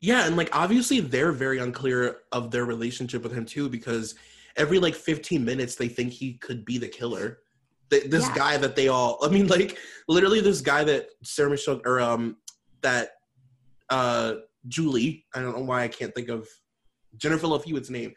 Yeah, 0.00 0.26
and 0.26 0.36
like 0.36 0.54
obviously 0.54 1.00
they're 1.00 1.32
very 1.32 1.58
unclear 1.58 2.18
of 2.32 2.50
their 2.50 2.64
relationship 2.64 3.22
with 3.22 3.32
him 3.32 3.44
too 3.44 3.68
because 3.68 4.14
every 4.58 4.78
like 4.78 4.94
15 4.94 5.44
minutes 5.44 5.76
they 5.76 5.88
think 5.88 6.12
he 6.12 6.34
could 6.34 6.64
be 6.64 6.78
the 6.78 6.88
killer. 6.88 7.38
this 7.88 8.28
yeah. 8.28 8.34
guy 8.34 8.56
that 8.58 8.76
they 8.76 8.88
all 8.88 9.18
I 9.22 9.28
mean 9.28 9.46
like 9.56 9.78
literally 10.08 10.40
this 10.40 10.60
guy 10.60 10.84
that 10.84 11.08
Sarah 11.22 11.50
Michelle 11.50 11.80
or 11.84 12.00
um 12.00 12.36
that 12.82 13.12
uh 13.88 14.34
Julie, 14.66 15.24
I 15.34 15.40
don't 15.40 15.56
know 15.56 15.64
why 15.64 15.84
I 15.84 15.88
can't 15.88 16.14
think 16.14 16.28
of 16.28 16.46
Jennifer 17.16 17.46
Love 17.46 17.64
Hewitt's 17.64 17.90
name. 17.90 18.12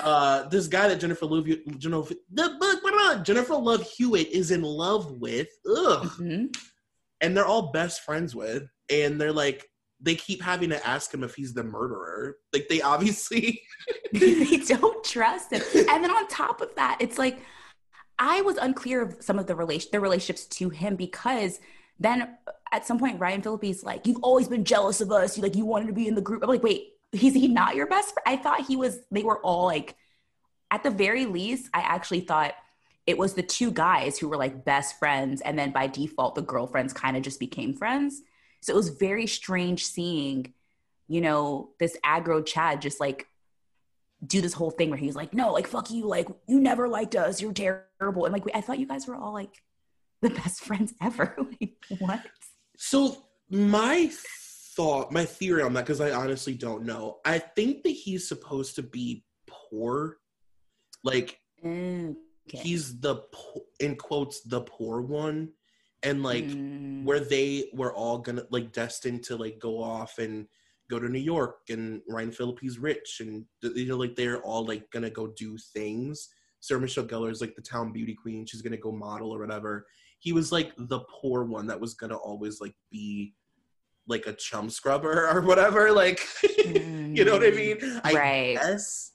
Uh 0.00 0.48
this 0.48 0.66
guy 0.66 0.88
that 0.88 1.00
Jennifer 1.00 1.26
Love 1.26 1.46
Jennifer, 1.78 2.14
Jennifer 3.22 3.56
Love 3.56 3.82
Hewitt 3.82 4.28
is 4.28 4.50
in 4.50 4.62
love 4.62 5.12
with. 5.12 5.48
Ugh. 5.68 6.06
Mm-hmm. 6.06 6.46
And 7.20 7.36
they're 7.36 7.46
all 7.46 7.72
best 7.72 8.02
friends 8.02 8.34
with 8.34 8.64
and 8.90 9.20
they're 9.20 9.32
like 9.32 9.68
they 10.04 10.14
keep 10.14 10.42
having 10.42 10.68
to 10.68 10.86
ask 10.86 11.12
him 11.12 11.24
if 11.24 11.34
he's 11.34 11.54
the 11.54 11.64
murderer. 11.64 12.36
Like 12.52 12.68
they 12.68 12.82
obviously 12.82 13.62
they 14.12 14.58
don't 14.58 15.02
trust 15.04 15.52
him. 15.52 15.62
And 15.74 16.04
then 16.04 16.10
on 16.10 16.28
top 16.28 16.60
of 16.60 16.74
that, 16.76 16.98
it's 17.00 17.18
like 17.18 17.40
I 18.18 18.42
was 18.42 18.58
unclear 18.58 19.02
of 19.02 19.16
some 19.20 19.38
of 19.38 19.46
the 19.46 19.56
relation 19.56 19.88
their 19.92 20.00
relationships 20.00 20.44
to 20.58 20.68
him 20.68 20.94
because 20.94 21.58
then 21.98 22.36
at 22.70 22.86
some 22.86 22.98
point 22.98 23.18
Ryan 23.18 23.40
Phillippe's 23.40 23.82
like, 23.82 24.06
You've 24.06 24.22
always 24.22 24.46
been 24.46 24.64
jealous 24.64 25.00
of 25.00 25.10
us. 25.10 25.36
You 25.36 25.42
like 25.42 25.56
you 25.56 25.64
wanted 25.64 25.86
to 25.86 25.94
be 25.94 26.06
in 26.06 26.14
the 26.14 26.20
group. 26.20 26.42
I'm 26.42 26.48
like, 26.50 26.62
wait, 26.62 26.92
is 27.12 27.34
he 27.34 27.48
not 27.48 27.74
your 27.74 27.86
best 27.86 28.12
friend? 28.12 28.38
I 28.38 28.42
thought 28.42 28.66
he 28.66 28.76
was 28.76 28.98
they 29.10 29.22
were 29.22 29.38
all 29.38 29.64
like 29.64 29.96
at 30.70 30.82
the 30.82 30.90
very 30.90 31.24
least, 31.24 31.70
I 31.72 31.80
actually 31.80 32.20
thought 32.20 32.52
it 33.06 33.16
was 33.16 33.34
the 33.34 33.42
two 33.42 33.70
guys 33.70 34.18
who 34.18 34.28
were 34.28 34.36
like 34.36 34.64
best 34.64 34.98
friends 34.98 35.40
and 35.40 35.58
then 35.58 35.70
by 35.70 35.86
default 35.86 36.34
the 36.34 36.42
girlfriends 36.42 36.92
kind 36.92 37.16
of 37.16 37.22
just 37.22 37.38
became 37.38 37.74
friends 37.74 38.22
So 38.64 38.72
it 38.72 38.76
was 38.76 38.88
very 38.88 39.26
strange 39.26 39.84
seeing, 39.84 40.54
you 41.06 41.20
know, 41.20 41.68
this 41.78 41.98
aggro 42.02 42.44
Chad 42.44 42.80
just 42.80 42.98
like 42.98 43.26
do 44.26 44.40
this 44.40 44.54
whole 44.54 44.70
thing 44.70 44.88
where 44.88 44.98
he's 44.98 45.14
like, 45.14 45.34
no, 45.34 45.52
like 45.52 45.66
fuck 45.66 45.90
you, 45.90 46.06
like 46.06 46.28
you 46.48 46.58
never 46.58 46.88
liked 46.88 47.14
us, 47.14 47.42
you're 47.42 47.52
terrible, 47.52 48.24
and 48.24 48.32
like 48.32 48.44
I 48.54 48.62
thought 48.62 48.78
you 48.78 48.86
guys 48.86 49.06
were 49.06 49.16
all 49.16 49.34
like 49.34 49.62
the 50.22 50.30
best 50.30 50.60
friends 50.64 50.94
ever. 51.02 51.36
like 51.60 51.74
what? 51.98 52.22
So 52.78 53.26
my 53.50 54.10
thought, 54.74 55.12
my 55.12 55.26
theory 55.26 55.62
on 55.62 55.74
that, 55.74 55.84
because 55.84 56.00
I 56.00 56.12
honestly 56.12 56.54
don't 56.54 56.86
know. 56.86 57.18
I 57.26 57.40
think 57.40 57.82
that 57.82 57.90
he's 57.90 58.26
supposed 58.26 58.76
to 58.76 58.82
be 58.82 59.26
poor, 59.46 60.16
like 61.02 61.38
mm, 61.62 62.16
Okay. 62.48 62.58
he's 62.58 62.98
the 62.98 63.16
po- 63.30 63.66
in 63.78 63.96
quotes 63.96 64.40
the 64.40 64.62
poor 64.62 65.02
one, 65.02 65.50
and 66.04 66.22
like 66.22 66.44
Mm. 66.44 67.04
where 67.04 67.20
they 67.20 67.70
were 67.72 67.92
all 67.94 68.18
gonna 68.18 68.44
like 68.50 68.72
destined 68.72 69.24
to 69.24 69.36
like 69.36 69.58
go 69.58 69.82
off 69.82 70.18
and 70.18 70.46
go 70.90 70.98
to 70.98 71.08
New 71.08 71.18
York, 71.18 71.60
and 71.70 72.02
Ryan 72.08 72.30
Phillippe's 72.30 72.78
rich, 72.78 73.20
and 73.20 73.44
you 73.62 73.86
know 73.86 73.96
like 73.96 74.14
they're 74.16 74.42
all 74.42 74.64
like 74.66 74.90
gonna 74.90 75.10
go 75.10 75.26
do 75.28 75.56
things. 75.72 76.28
Sarah 76.60 76.80
Michelle 76.80 77.04
Gellar 77.06 77.30
is 77.30 77.40
like 77.40 77.54
the 77.56 77.62
town 77.62 77.92
beauty 77.92 78.14
queen. 78.14 78.46
She's 78.46 78.62
gonna 78.62 78.76
go 78.76 78.92
model 78.92 79.34
or 79.34 79.38
whatever. 79.38 79.86
He 80.18 80.32
was 80.32 80.52
like 80.52 80.72
the 80.76 81.00
poor 81.20 81.44
one 81.44 81.66
that 81.66 81.80
was 81.80 81.94
gonna 81.94 82.16
always 82.16 82.60
like 82.60 82.74
be 82.90 83.34
like 84.06 84.26
a 84.26 84.34
chum 84.34 84.68
scrubber 84.70 85.28
or 85.32 85.40
whatever. 85.42 85.90
Like 85.92 86.20
you 86.64 87.24
know 87.24 87.32
what 87.32 87.46
I 87.46 87.50
mean? 87.50 87.78
I 88.04 88.12
Right. 88.12 88.54
guess. 88.56 89.12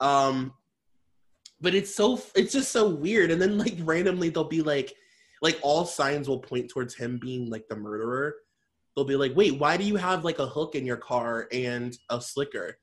Um, 0.00 0.54
but 1.60 1.74
it's 1.74 1.94
so 1.94 2.20
it's 2.34 2.52
just 2.52 2.72
so 2.72 2.88
weird. 2.88 3.30
And 3.30 3.40
then 3.40 3.58
like 3.58 3.76
randomly 3.80 4.28
they'll 4.30 4.44
be 4.44 4.62
like, 4.62 4.94
like 5.40 5.58
all 5.62 5.84
signs 5.84 6.28
will 6.28 6.40
point 6.40 6.68
towards 6.68 6.94
him 6.94 7.18
being 7.18 7.50
like 7.50 7.68
the 7.68 7.76
murderer. 7.76 8.36
They'll 8.94 9.04
be 9.04 9.16
like, 9.16 9.34
wait, 9.36 9.58
why 9.58 9.76
do 9.76 9.84
you 9.84 9.96
have 9.96 10.24
like 10.24 10.38
a 10.38 10.46
hook 10.46 10.74
in 10.74 10.84
your 10.84 10.96
car 10.96 11.48
and 11.52 11.96
a 12.10 12.20
slicker? 12.20 12.78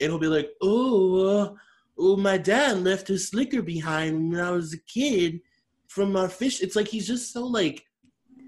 And 0.00 0.10
he'll 0.10 0.18
be 0.18 0.26
like, 0.26 0.50
oh, 0.60 1.56
oh, 1.98 2.16
my 2.16 2.36
dad 2.36 2.78
left 2.78 3.08
his 3.08 3.28
slicker 3.28 3.62
behind 3.62 4.32
when 4.32 4.40
I 4.40 4.50
was 4.50 4.74
a 4.74 4.78
kid 4.78 5.40
from 5.88 6.16
our 6.16 6.28
fish. 6.28 6.60
It's 6.60 6.76
like 6.76 6.88
he's 6.88 7.06
just 7.06 7.32
so 7.32 7.46
like. 7.46 7.84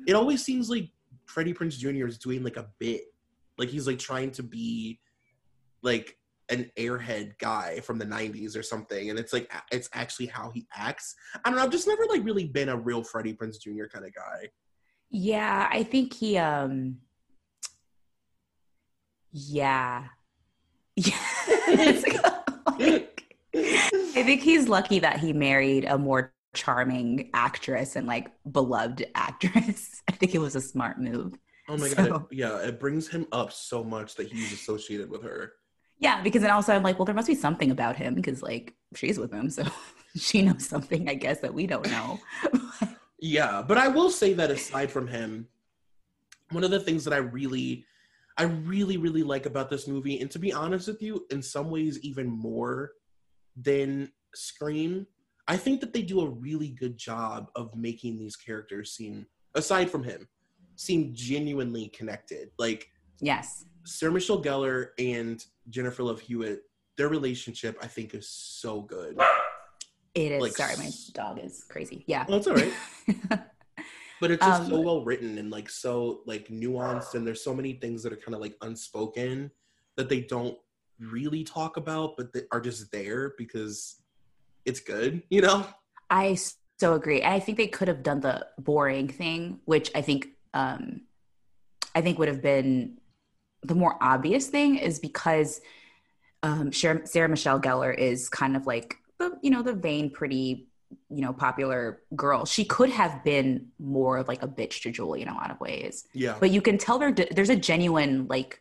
It 0.06 0.14
always 0.14 0.44
seems 0.44 0.68
like 0.68 0.90
Freddie 1.24 1.54
Prinze 1.54 1.78
Jr. 1.78 2.06
is 2.06 2.18
doing 2.18 2.42
like 2.42 2.58
a 2.58 2.68
bit, 2.78 3.02
like 3.56 3.70
he's 3.70 3.86
like 3.86 3.98
trying 3.98 4.30
to 4.32 4.42
be 4.42 5.00
like 5.82 6.18
an 6.50 6.70
airhead 6.78 7.36
guy 7.38 7.80
from 7.80 7.98
the 7.98 8.04
90s 8.04 8.56
or 8.56 8.62
something 8.62 9.08
and 9.10 9.18
it's 9.18 9.32
like 9.32 9.50
it's 9.72 9.88
actually 9.94 10.26
how 10.26 10.50
he 10.50 10.66
acts 10.74 11.14
i 11.44 11.48
don't 11.48 11.56
know 11.56 11.64
i've 11.64 11.70
just 11.70 11.88
never 11.88 12.04
like 12.10 12.22
really 12.24 12.44
been 12.46 12.68
a 12.68 12.76
real 12.76 13.02
freddie 13.02 13.32
prinze 13.32 13.58
jr 13.60 13.86
kind 13.90 14.04
of 14.04 14.14
guy 14.14 14.46
Yeah, 15.10 15.68
I 15.72 15.82
think 15.84 16.12
he 16.12 16.36
um 16.38 16.98
yeah. 19.32 20.04
Yeah. 20.96 21.18
Like, 22.78 23.24
I 23.54 24.22
think 24.22 24.42
he's 24.42 24.68
lucky 24.68 24.98
that 25.00 25.18
he 25.18 25.32
married 25.32 25.84
a 25.84 25.96
more 25.98 26.32
charming 26.54 27.30
actress 27.34 27.96
and 27.96 28.06
like 28.06 28.30
beloved 28.52 29.06
actress. 29.14 30.02
I 30.08 30.12
think 30.12 30.34
it 30.34 30.38
was 30.38 30.54
a 30.56 30.60
smart 30.60 31.00
move. 31.00 31.34
oh 31.68 31.76
my 31.76 31.88
So- 31.88 31.96
god 32.08 32.26
it- 32.30 32.36
yeah 32.36 32.58
it 32.58 32.78
brings 32.78 33.08
him 33.08 33.26
up 33.32 33.52
so 33.52 33.82
much 33.82 34.14
that 34.16 34.28
he's 34.28 34.52
associated 34.52 35.10
with 35.10 35.22
her 35.22 35.52
Yeah, 36.04 36.22
because 36.22 36.42
then 36.42 36.50
also 36.50 36.72
I'm 36.74 36.82
like, 36.82 36.98
well, 36.98 37.06
there 37.06 37.14
must 37.14 37.28
be 37.28 37.34
something 37.34 37.70
about 37.70 37.96
him 37.96 38.14
because 38.14 38.42
like 38.42 38.74
she's 38.94 39.18
with 39.18 39.32
him, 39.32 39.50
so 39.50 39.64
she 40.16 40.42
knows 40.42 40.66
something, 40.66 41.08
I 41.08 41.14
guess, 41.14 41.40
that 41.40 41.52
we 41.52 41.66
don't 41.66 41.90
know. 41.90 42.20
yeah 43.24 43.62
but 43.66 43.78
i 43.78 43.88
will 43.88 44.10
say 44.10 44.34
that 44.34 44.50
aside 44.50 44.90
from 44.90 45.06
him 45.06 45.48
one 46.50 46.62
of 46.62 46.70
the 46.70 46.78
things 46.78 47.04
that 47.04 47.14
i 47.14 47.16
really 47.16 47.82
i 48.36 48.42
really 48.42 48.98
really 48.98 49.22
like 49.22 49.46
about 49.46 49.70
this 49.70 49.88
movie 49.88 50.20
and 50.20 50.30
to 50.30 50.38
be 50.38 50.52
honest 50.52 50.88
with 50.88 51.00
you 51.00 51.24
in 51.30 51.40
some 51.40 51.70
ways 51.70 51.98
even 52.00 52.26
more 52.28 52.92
than 53.56 54.12
scream 54.34 55.06
i 55.48 55.56
think 55.56 55.80
that 55.80 55.94
they 55.94 56.02
do 56.02 56.20
a 56.20 56.28
really 56.28 56.68
good 56.68 56.98
job 56.98 57.48
of 57.56 57.74
making 57.74 58.18
these 58.18 58.36
characters 58.36 58.92
seem 58.92 59.26
aside 59.54 59.90
from 59.90 60.04
him 60.04 60.28
seem 60.76 61.10
genuinely 61.14 61.88
connected 61.88 62.50
like 62.58 62.86
yes. 63.20 63.64
Sarah 63.86 64.12
michelle 64.12 64.42
gellar 64.42 64.88
and 64.98 65.42
jennifer 65.68 66.02
love 66.02 66.20
hewitt 66.20 66.62
their 66.96 67.08
relationship 67.08 67.76
i 67.82 67.86
think 67.86 68.14
is 68.14 68.28
so 68.28 68.82
good 68.82 69.18
It 70.14 70.30
is. 70.32 70.40
Like, 70.42 70.52
Sorry, 70.56 70.76
my 70.76 70.90
dog 71.12 71.40
is 71.42 71.64
crazy. 71.68 72.04
Yeah. 72.06 72.24
well, 72.28 72.38
it's 72.38 72.46
all 72.46 72.54
right 72.54 72.72
but 74.20 74.30
it's 74.30 74.44
just 74.46 74.62
Um, 74.62 74.68
so 74.68 74.80
well 74.80 75.04
written 75.04 75.38
and 75.38 75.50
like 75.50 75.68
so 75.68 76.20
like 76.24 76.46
nuanced 76.48 77.14
and 77.14 77.26
there's 77.26 77.42
so 77.42 77.52
many 77.54 77.72
things 77.72 78.02
that 78.04 78.12
are 78.12 78.16
kind 78.16 78.34
of 78.34 78.40
like 78.40 78.54
unspoken 78.62 79.50
that 79.96 80.08
they 80.08 80.20
don't 80.20 80.56
really 81.00 81.42
talk 81.42 81.76
about 81.76 82.16
but 82.16 82.32
that 82.32 82.46
are 82.52 82.60
just 82.60 82.92
there 82.92 83.34
because 83.36 83.96
it's 84.64 84.78
good 84.80 85.22
you 85.30 85.40
know 85.42 85.66
I 86.10 86.36
so 86.78 86.94
agree. 86.94 87.22
I 87.24 87.40
think 87.40 87.56
they 87.58 87.66
could 87.66 87.88
have 87.88 88.02
done 88.02 88.20
the 88.20 88.46
boring 88.58 89.08
thing, 89.08 89.60
which 89.64 89.90
I 89.94 90.02
think 90.02 90.28
um 90.52 91.02
I 91.94 92.00
think 92.02 92.18
would 92.18 92.28
have 92.28 92.42
been 92.42 92.98
the 93.64 93.74
more 93.74 93.96
obvious 94.00 94.48
thing 94.48 94.76
is 94.76 94.98
because 94.98 95.60
um 96.42 96.72
Sarah, 96.72 97.06
Sarah 97.06 97.28
Michelle 97.28 97.60
Gellar 97.60 97.96
is 97.96 98.28
kind 98.28 98.56
of 98.56 98.66
like 98.66 98.96
the 99.18 99.38
you 99.42 99.50
know 99.50 99.62
the 99.62 99.72
vain 99.72 100.10
pretty 100.10 100.68
you 101.10 101.22
know 101.22 101.32
popular 101.32 102.02
girl. 102.14 102.44
She 102.44 102.64
could 102.64 102.90
have 102.90 103.24
been 103.24 103.68
more 103.78 104.18
of 104.18 104.28
like 104.28 104.42
a 104.42 104.48
bitch 104.48 104.82
to 104.82 104.90
Julie 104.90 105.22
in 105.22 105.28
a 105.28 105.34
lot 105.34 105.50
of 105.50 105.60
ways. 105.60 106.06
yeah 106.12 106.36
but 106.38 106.50
you 106.50 106.60
can 106.60 106.78
tell 106.78 106.98
there 106.98 107.12
there's 107.12 107.50
a 107.50 107.56
genuine 107.56 108.26
like 108.28 108.60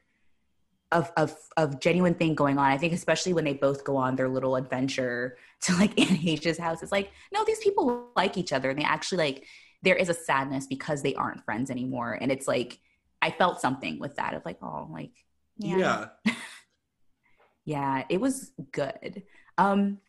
of 0.94 1.12
of 1.18 1.36
of 1.58 1.80
genuine 1.80 2.14
thing 2.14 2.36
going 2.36 2.58
on. 2.58 2.72
I 2.72 2.78
think 2.78 2.94
especially 2.94 3.34
when 3.34 3.44
they 3.44 3.54
both 3.54 3.84
go 3.84 3.98
on 3.98 4.16
their 4.16 4.30
little 4.30 4.56
adventure 4.56 5.38
to 5.62 5.76
like 5.76 6.00
Anne 6.00 6.16
Heche's 6.16 6.58
house. 6.58 6.82
It's 6.82 6.92
like 6.92 7.12
no, 7.34 7.44
these 7.44 7.60
people 7.60 8.10
like 8.16 8.38
each 8.38 8.54
other, 8.54 8.70
and 8.70 8.80
they 8.80 8.84
actually 8.84 9.18
like 9.18 9.46
there 9.82 9.96
is 9.96 10.08
a 10.08 10.14
sadness 10.14 10.68
because 10.68 11.02
they 11.02 11.16
aren't 11.16 11.44
friends 11.44 11.70
anymore, 11.70 12.18
and 12.22 12.32
it's 12.32 12.48
like 12.48 12.80
I 13.24 13.32
felt 13.32 13.62
something 13.62 14.00
with 14.00 14.16
that 14.18 14.34
of 14.34 14.44
like 14.44 14.58
oh 14.62 14.90
like 14.92 15.12
yeah, 15.58 16.10
yeah, 17.64 18.04
it 18.10 18.20
was 18.20 18.52
good. 18.74 19.24
Um, 19.58 20.00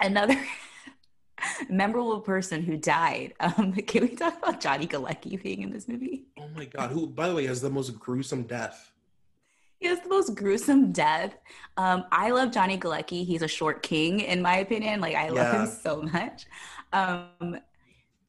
another 0.00 0.40
memorable 1.68 2.20
person 2.20 2.62
who 2.62 2.78
died. 2.78 3.34
Um, 3.40 3.72
can 3.90 4.04
we 4.04 4.16
talk 4.16 4.38
about 4.38 4.58
Johnny 4.58 4.86
Galecki 4.86 5.42
being 5.42 5.60
in 5.60 5.70
this 5.70 5.86
movie? 5.86 6.28
oh 6.38 6.48
my 6.56 6.64
god 6.64 6.90
who 6.90 7.06
by 7.06 7.28
the 7.28 7.34
way 7.34 7.46
has 7.46 7.60
the 7.60 7.68
most 7.68 7.90
gruesome 7.98 8.44
death 8.44 8.90
He 9.78 9.86
has 9.88 10.00
the 10.00 10.08
most 10.08 10.34
gruesome 10.34 10.92
death. 10.92 11.36
Um, 11.76 12.04
I 12.10 12.30
love 12.30 12.52
Johnny 12.52 12.78
Galecki. 12.78 13.26
He's 13.26 13.42
a 13.42 13.48
short 13.48 13.82
king, 13.82 14.20
in 14.20 14.40
my 14.40 14.56
opinion. 14.64 15.00
Like 15.02 15.14
I 15.14 15.28
love 15.28 15.52
him 15.54 15.66
so 15.66 16.02
much. 16.02 16.46
Um, 16.92 17.58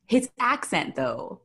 his 0.05 0.29
accent, 0.39 0.95
though, 0.95 1.41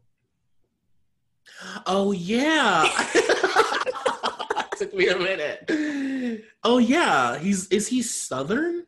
oh 1.86 2.12
yeah 2.12 2.88
took 4.76 4.92
me 4.94 5.08
a 5.08 5.18
minute 5.18 6.44
oh 6.64 6.78
yeah 6.78 7.38
he's 7.38 7.66
is 7.68 7.88
he 7.88 8.02
southern 8.02 8.86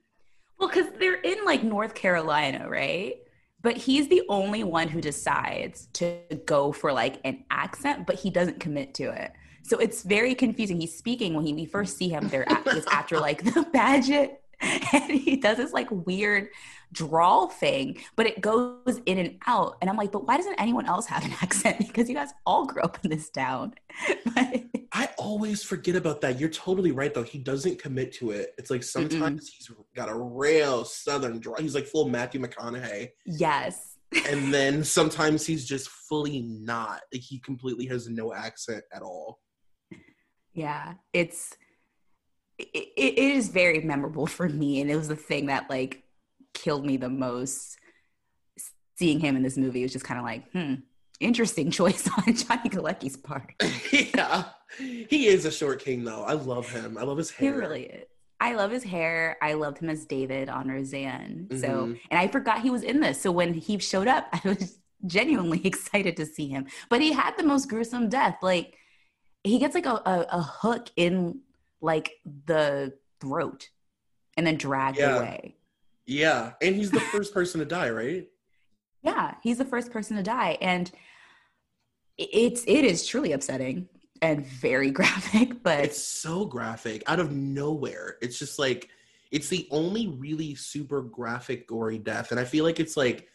well, 0.58 0.68
because 0.68 0.86
they're 0.98 1.20
in 1.20 1.44
like 1.44 1.62
North 1.62 1.94
Carolina, 1.94 2.68
right? 2.68 3.16
But 3.62 3.76
he's 3.76 4.08
the 4.08 4.22
only 4.28 4.64
one 4.64 4.88
who 4.88 5.00
decides 5.00 5.86
to 5.94 6.18
go 6.46 6.72
for 6.72 6.92
like 6.92 7.20
an 7.24 7.44
accent, 7.50 8.06
but 8.06 8.16
he 8.16 8.30
doesn't 8.30 8.60
commit 8.60 8.94
to 8.94 9.10
it. 9.10 9.32
So 9.62 9.78
it's 9.78 10.02
very 10.02 10.34
confusing. 10.34 10.80
He's 10.80 10.96
speaking 10.96 11.34
when 11.34 11.44
he, 11.44 11.52
we 11.52 11.66
first 11.66 11.96
see 11.96 12.08
him 12.08 12.28
there 12.28 12.46
is 12.74 12.86
after 12.86 13.20
like 13.20 13.42
the 13.54 13.64
pageant, 13.72 14.32
and 14.60 15.10
he 15.10 15.36
does 15.36 15.58
this 15.58 15.72
like 15.72 15.88
weird 15.90 16.48
drawl 16.92 17.48
thing, 17.48 17.98
but 18.16 18.26
it 18.26 18.40
goes 18.40 19.00
in 19.06 19.18
and 19.18 19.36
out. 19.46 19.76
And 19.80 19.90
I'm 19.90 19.96
like, 19.96 20.12
but 20.12 20.26
why 20.26 20.36
doesn't 20.36 20.54
anyone 20.58 20.86
else 20.86 21.06
have 21.06 21.24
an 21.24 21.32
accent? 21.42 21.78
Because 21.78 22.08
you 22.08 22.14
guys 22.14 22.30
all 22.46 22.66
grew 22.66 22.82
up 22.82 22.98
in 23.04 23.10
this 23.10 23.30
town. 23.30 23.74
But- 24.34 24.64
I 24.92 25.10
always 25.18 25.62
forget 25.62 25.96
about 25.96 26.22
that. 26.22 26.40
You're 26.40 26.48
totally 26.48 26.92
right, 26.92 27.12
though. 27.12 27.22
He 27.22 27.38
doesn't 27.38 27.78
commit 27.80 28.12
to 28.14 28.30
it. 28.30 28.54
It's 28.56 28.70
like 28.70 28.82
sometimes 28.82 29.48
he's 29.48 29.70
got 29.94 30.08
a 30.08 30.14
real 30.14 30.84
southern 30.84 31.40
draw. 31.40 31.56
He's 31.56 31.74
like 31.74 31.86
full 31.86 32.08
Matthew 32.08 32.40
McConaughey, 32.40 33.10
yes. 33.26 33.96
and 34.26 34.52
then 34.54 34.82
sometimes 34.82 35.46
he's 35.46 35.66
just 35.66 35.88
fully 35.90 36.40
not. 36.42 37.02
Like 37.12 37.22
he 37.22 37.38
completely 37.38 37.86
has 37.86 38.08
no 38.08 38.32
accent 38.32 38.82
at 38.92 39.02
all. 39.02 39.40
Yeah, 40.54 40.94
it's 41.12 41.54
it, 42.58 42.88
it 42.96 43.18
is 43.18 43.48
very 43.48 43.80
memorable 43.80 44.26
for 44.26 44.48
me, 44.48 44.80
and 44.80 44.90
it 44.90 44.96
was 44.96 45.08
the 45.08 45.16
thing 45.16 45.46
that 45.46 45.68
like 45.68 46.02
killed 46.54 46.84
me 46.84 46.96
the 46.96 47.08
most. 47.08 47.76
Seeing 48.96 49.20
him 49.20 49.36
in 49.36 49.42
this 49.44 49.56
movie 49.56 49.82
was 49.82 49.92
just 49.92 50.04
kind 50.04 50.18
of 50.18 50.24
like, 50.26 50.50
hmm, 50.50 50.74
interesting 51.20 51.70
choice 51.78 52.08
on 52.26 52.34
Johnny 52.34 52.68
Galecki's 52.68 53.16
part. 53.16 53.52
yeah, 53.92 54.44
he 54.76 55.28
is 55.28 55.44
a 55.44 55.52
short 55.52 55.80
king, 55.80 56.04
though. 56.04 56.24
I 56.24 56.32
love 56.32 56.68
him. 56.70 56.98
I 56.98 57.02
love 57.04 57.18
his 57.18 57.30
hair. 57.30 57.52
He 57.52 57.58
really 57.58 57.84
is. 57.84 58.04
I 58.40 58.54
love 58.54 58.70
his 58.70 58.84
hair. 58.84 59.36
I 59.42 59.54
loved 59.54 59.78
him 59.78 59.90
as 59.90 60.04
David 60.04 60.48
on 60.48 60.68
Roseanne. 60.68 61.48
So, 61.58 61.68
Mhm. 61.88 62.00
and 62.10 62.20
I 62.20 62.28
forgot 62.28 62.60
he 62.62 62.70
was 62.70 62.82
in 62.84 63.00
this. 63.00 63.20
So 63.20 63.32
when 63.32 63.52
he 63.54 63.78
showed 63.78 64.06
up, 64.06 64.28
I 64.32 64.40
was 64.48 64.78
genuinely 65.06 65.60
excited 65.66 66.16
to 66.18 66.26
see 66.26 66.48
him. 66.48 66.66
But 66.88 67.00
he 67.00 67.12
had 67.12 67.36
the 67.36 67.42
most 67.42 67.68
gruesome 67.68 68.08
death. 68.08 68.36
Like 68.42 68.76
he 69.44 69.58
gets 69.58 69.74
like 69.74 69.86
a, 69.86 69.94
a, 70.06 70.26
a 70.30 70.42
hook 70.42 70.88
in 70.96 71.40
like 71.80 72.12
the 72.46 72.94
throat 73.20 73.68
and 74.36 74.46
then 74.46 74.56
dragged 74.56 74.98
Yeah. 74.98 75.16
away. 75.16 75.56
Yeah, 76.08 76.52
and 76.62 76.74
he's 76.74 76.90
the 76.90 77.00
first 77.00 77.34
person 77.34 77.60
to 77.60 77.66
die, 77.66 77.90
right? 77.90 78.26
Yeah, 79.00 79.34
he's 79.44 79.58
the 79.58 79.64
first 79.64 79.92
person 79.92 80.16
to 80.16 80.24
die, 80.24 80.58
and 80.60 80.90
it's 82.18 82.64
it 82.66 82.84
is 82.84 83.06
truly 83.06 83.30
upsetting 83.30 83.88
and 84.20 84.44
very 84.44 84.90
graphic. 84.98 85.62
But 85.62 85.84
It's 85.84 86.02
so 86.02 86.44
graphic 86.44 87.04
out 87.06 87.20
of 87.20 87.30
nowhere. 87.30 88.16
It's 88.20 88.40
just 88.40 88.58
like 88.58 88.88
it's 89.30 89.48
the 89.48 89.68
only 89.70 90.08
really 90.08 90.56
super 90.56 91.00
graphic 91.00 91.68
gory 91.68 91.98
death 91.98 92.32
and 92.32 92.40
I 92.40 92.44
feel 92.44 92.64
like 92.64 92.80
it's 92.80 92.96
like 92.96 93.28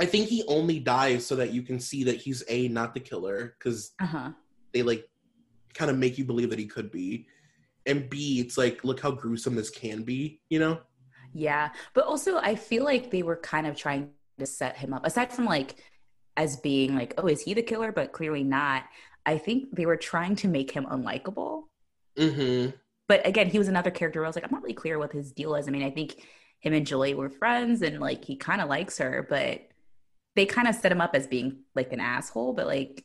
I 0.00 0.04
think 0.04 0.28
he 0.28 0.44
only 0.46 0.78
dies 0.78 1.26
so 1.26 1.34
that 1.36 1.52
you 1.52 1.62
can 1.62 1.80
see 1.80 2.04
that 2.04 2.16
he's 2.16 2.44
a 2.48 2.68
not 2.68 2.94
the 2.94 3.00
killer 3.00 3.56
cuz 3.58 3.92
uh-huh. 4.00 4.30
they 4.72 4.82
like 4.82 5.08
kind 5.74 5.90
of 5.90 5.98
make 5.98 6.16
you 6.16 6.24
believe 6.24 6.50
that 6.50 6.60
he 6.60 6.66
could 6.66 6.92
be. 6.92 7.26
And 7.86 8.08
B, 8.08 8.38
it's 8.38 8.56
like 8.56 8.84
look 8.84 9.00
how 9.00 9.10
gruesome 9.10 9.56
this 9.56 9.70
can 9.70 10.04
be, 10.04 10.40
you 10.48 10.60
know? 10.60 10.80
Yeah, 11.32 11.70
but 11.94 12.04
also 12.04 12.38
I 12.38 12.54
feel 12.56 12.84
like 12.84 13.10
they 13.10 13.22
were 13.22 13.36
kind 13.36 13.66
of 13.66 13.76
trying 13.76 14.10
to 14.38 14.46
set 14.46 14.76
him 14.76 14.92
up. 14.92 15.06
Aside 15.06 15.32
from 15.32 15.44
like 15.46 15.76
as 16.36 16.56
being 16.56 16.94
like, 16.94 17.14
oh, 17.18 17.26
is 17.26 17.42
he 17.42 17.54
the 17.54 17.62
killer? 17.62 17.92
But 17.92 18.12
clearly 18.12 18.44
not. 18.44 18.84
I 19.24 19.38
think 19.38 19.74
they 19.74 19.86
were 19.86 19.96
trying 19.96 20.36
to 20.36 20.48
make 20.48 20.70
him 20.70 20.86
unlikable. 20.86 21.64
Mhm. 22.16 22.74
But 23.08 23.26
again, 23.26 23.48
he 23.48 23.58
was 23.58 23.68
another 23.68 23.90
character 23.90 24.20
where 24.20 24.26
I 24.26 24.28
was 24.28 24.36
like, 24.36 24.44
I'm 24.44 24.50
not 24.52 24.62
really 24.62 24.74
clear 24.74 24.98
what 24.98 25.12
his 25.12 25.32
deal 25.32 25.54
is. 25.54 25.68
I 25.68 25.70
mean, 25.70 25.82
I 25.82 25.90
think 25.90 26.16
him 26.60 26.72
and 26.72 26.86
Julie 26.86 27.14
were 27.14 27.28
friends 27.30 27.82
and 27.82 28.00
like 28.00 28.24
he 28.24 28.36
kind 28.36 28.60
of 28.60 28.68
likes 28.68 28.98
her, 28.98 29.26
but 29.28 29.68
they 30.34 30.46
kind 30.46 30.68
of 30.68 30.74
set 30.74 30.92
him 30.92 31.00
up 31.00 31.14
as 31.14 31.26
being 31.26 31.60
like 31.74 31.92
an 31.92 32.00
asshole. 32.00 32.52
But 32.54 32.66
like, 32.66 33.04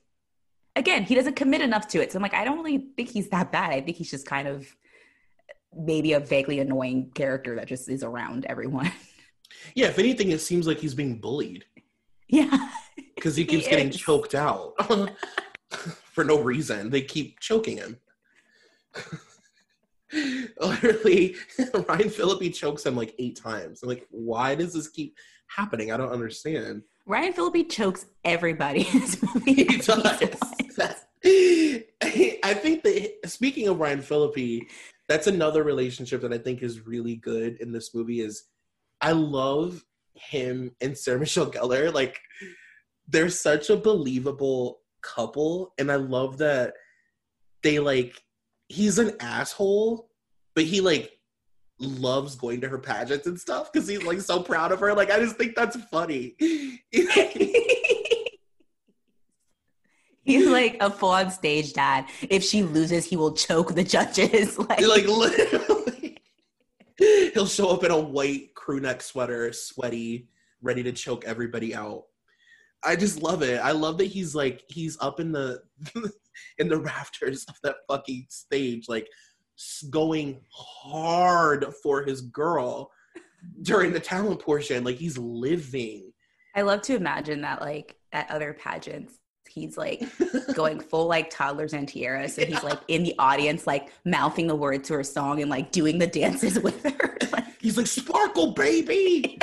again, 0.76 1.04
he 1.04 1.16
doesn't 1.16 1.36
commit 1.36 1.62
enough 1.62 1.88
to 1.90 2.02
it. 2.02 2.12
So 2.12 2.18
I'm 2.18 2.24
like, 2.24 2.34
I 2.34 2.46
don't 2.46 2.58
really 2.64 2.88
think 2.96 3.10
he's 3.10 3.30
that 3.30 3.52
bad. 3.52 3.72
I 3.72 3.82
think 3.82 3.98
he's 3.98 4.12
just 4.12 4.26
kind 4.26 4.48
of 4.48 4.68
maybe 5.76 6.14
a 6.14 6.20
vaguely 6.20 6.60
annoying 6.60 7.12
character 7.14 7.56
that 7.56 7.68
just 7.68 7.90
is 7.90 8.04
around 8.04 8.46
everyone. 8.46 8.92
Yeah, 9.76 9.88
if 9.88 9.98
anything 9.98 10.32
it 10.32 10.40
seems 10.42 10.68
like 10.68 10.78
he's 10.78 10.94
being 10.94 11.20
bullied 11.20 11.64
yeah. 12.28 12.70
cuz 13.22 13.36
he 13.38 13.44
He 13.44 13.48
keeps 13.48 13.68
getting 13.68 13.90
is. 13.90 13.96
choked 13.98 14.36
out 14.36 14.74
for 16.14 16.24
no 16.26 16.40
reason. 16.42 16.90
They 16.90 17.02
keep 17.02 17.40
choking 17.40 17.78
him. 17.78 17.98
Literally, 20.60 21.36
Ryan 21.88 22.10
Phillippe 22.10 22.54
chokes 22.54 22.86
him 22.86 22.96
like 22.96 23.16
eight 23.20 23.36
times. 23.38 23.82
I'm 23.84 23.90
like, 23.90 24.06
why 24.12 24.54
does 24.56 24.74
this 24.74 24.90
keep 24.90 25.16
happening? 25.48 25.92
I 25.92 25.98
don't 25.98 26.12
understand. 26.12 26.84
Ryan 27.06 27.34
Phillippe 27.34 27.70
chokes 27.70 28.06
everybody 28.26 28.88
in 28.94 29.00
this 29.00 29.22
movie. 29.22 29.54
He 29.54 29.78
does. 29.78 31.06
I 31.24 32.54
think 32.54 32.84
that 32.84 33.20
speaking 33.26 33.68
of 33.70 33.80
Ryan 33.80 34.02
Phillippe, 34.02 34.68
that's 35.08 35.28
another 35.28 35.64
relationship 35.64 36.22
that 36.22 36.34
I 36.34 36.38
think 36.38 36.62
is 36.62 36.86
really 36.86 37.16
good 37.16 37.58
in 37.60 37.72
this 37.72 37.94
movie. 37.94 38.22
Is 38.22 38.44
I 39.02 39.12
love 39.12 39.84
him 40.14 40.72
and 40.82 40.98
Sarah 40.98 41.20
Michelle 41.22 41.52
Gellar. 41.52 41.94
Like 41.94 42.20
they're 43.08 43.30
such 43.30 43.70
a 43.70 43.78
believable 43.78 44.82
couple, 45.02 45.74
and 45.78 45.92
I 45.92 45.96
love 45.96 46.38
that 46.40 46.74
they 47.64 47.80
like 47.80 48.22
he's 48.68 49.00
an 49.00 49.14
asshole, 49.20 50.10
but 50.56 50.66
he 50.66 50.82
like 50.82 51.12
loves 51.80 52.36
going 52.36 52.60
to 52.62 52.68
her 52.68 52.80
pageants 52.80 53.28
and 53.28 53.40
stuff 53.40 53.72
because 53.72 53.88
he's 53.88 54.04
like 54.04 54.20
so 54.20 54.42
proud 54.42 54.72
of 54.72 54.80
her. 54.80 54.94
Like 54.94 55.12
I 55.12 55.20
just 55.20 55.38
think 55.38 55.56
that's 55.56 55.78
funny. 55.92 56.36
He's 60.28 60.46
like 60.46 60.76
a 60.82 60.90
full 60.90 61.12
on 61.12 61.32
stage 61.32 61.72
dad. 61.72 62.06
If 62.30 62.44
she 62.44 62.62
loses, 62.62 63.06
he 63.06 63.16
will 63.16 63.32
choke 63.32 63.74
the 63.74 63.84
judges. 63.84 64.58
Like, 64.68 64.82
like 64.82 65.08
literally. 65.08 66.18
He'll 67.34 67.48
show 67.48 67.70
up 67.70 67.86
in 67.86 67.92
a 67.92 68.00
white 68.00 68.54
crew 68.54 68.82
neck 68.82 69.02
sweater 69.02 69.54
sweaty 69.54 70.28
ready 70.62 70.84
to 70.84 70.92
choke 70.92 71.24
everybody 71.26 71.74
out. 71.74 72.04
I 72.84 72.98
just 72.98 73.22
love 73.22 73.42
it. 73.42 73.62
I 73.62 73.72
love 73.72 73.98
that 74.00 74.06
he's 74.06 74.36
like 74.36 74.64
he's 74.68 74.98
up 75.00 75.22
in 75.22 75.32
the 75.32 75.62
in 76.58 76.68
the 76.68 76.78
rafters 76.78 77.46
of 77.46 77.56
that 77.64 77.78
fucking 77.88 78.26
stage 78.30 78.90
like 78.90 79.08
going 79.90 80.42
hard 80.52 81.74
for 81.82 82.04
his 82.04 82.22
girl 82.22 82.92
during 83.62 83.94
the 83.94 84.00
talent 84.00 84.42
portion. 84.42 84.84
Like 84.84 84.98
he's 84.98 85.18
living. 85.18 86.12
I 86.54 86.64
love 86.64 86.82
to 86.84 86.96
imagine 86.96 87.42
that, 87.42 87.62
like 87.62 87.96
at 88.12 88.30
other 88.30 88.54
pageants, 88.54 89.20
he's 89.62 89.78
like 89.78 90.04
going 90.54 90.80
full 90.80 91.08
like 91.08 91.30
toddlers 91.30 91.74
and 91.74 91.88
tiaras. 91.88 92.36
So 92.36 92.46
he's 92.46 92.64
like 92.64 92.80
in 92.88 93.04
the 93.04 93.16
audience, 93.20 93.68
like 93.68 93.92
mouthing 94.06 94.48
the 94.48 94.56
words 94.56 94.88
to 94.90 94.96
her 94.96 95.04
song 95.04 95.42
and 95.42 95.50
like 95.50 95.72
doing 95.72 95.98
the 95.98 96.08
dances 96.08 96.60
with 96.64 96.84
her. 96.84 97.18
like, 97.32 97.46
he's 97.60 97.78
like 97.78 97.88
sparkle 97.88 98.54
baby 98.54 99.40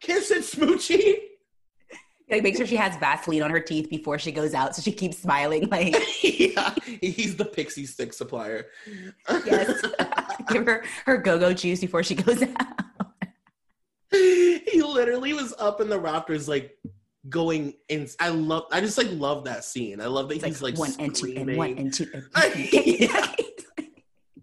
kiss 0.00 0.30
it 0.30 0.42
smoochie 0.42 1.18
like 2.30 2.42
make 2.42 2.56
sure 2.56 2.66
she 2.66 2.76
has 2.76 2.96
Vaseline 2.96 3.42
on 3.42 3.50
her 3.50 3.60
teeth 3.60 3.90
before 3.90 4.16
she 4.16 4.30
goes 4.30 4.54
out, 4.54 4.76
so 4.76 4.82
she 4.82 4.92
keeps 4.92 5.18
smiling. 5.18 5.68
Like, 5.68 5.96
yeah 6.22 6.74
he's 7.00 7.36
the 7.36 7.44
pixie 7.44 7.86
stick 7.86 8.12
supplier 8.12 8.66
yes, 9.44 9.82
give 10.48 10.64
her 10.66 10.84
her 11.06 11.16
go 11.18 11.38
go 11.38 11.52
juice 11.52 11.80
before 11.80 12.02
she 12.02 12.14
goes 12.14 12.42
out. 12.42 12.76
he 14.12 14.82
literally 14.82 15.32
was 15.32 15.54
up 15.58 15.80
in 15.80 15.88
the 15.88 15.98
rafters 15.98 16.48
like 16.48 16.78
going 17.28 17.74
in 17.88 18.08
i 18.18 18.30
love 18.30 18.64
i 18.72 18.80
just 18.80 18.96
like 18.96 19.10
love 19.12 19.44
that 19.44 19.62
scene 19.64 20.00
i 20.00 20.06
love 20.06 20.28
that 20.28 20.36
It's 20.36 20.44
he's 20.44 20.62
like, 20.62 20.78
one 20.78 20.92
and 20.98 21.14
two 21.14 21.34
and 21.36 21.54
one 21.56 21.76
and 21.76 21.92
two. 21.92 22.08
And 22.14 22.24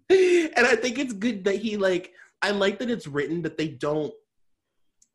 and 0.10 0.66
i 0.68 0.76
think 0.76 1.00
it's 1.00 1.14
good 1.14 1.44
that 1.46 1.56
he 1.56 1.76
like 1.78 2.14
i 2.42 2.52
like 2.52 2.78
that 2.80 2.90
it's 2.90 3.08
written 3.08 3.42
that 3.42 3.58
they 3.58 3.68
don't 3.70 4.14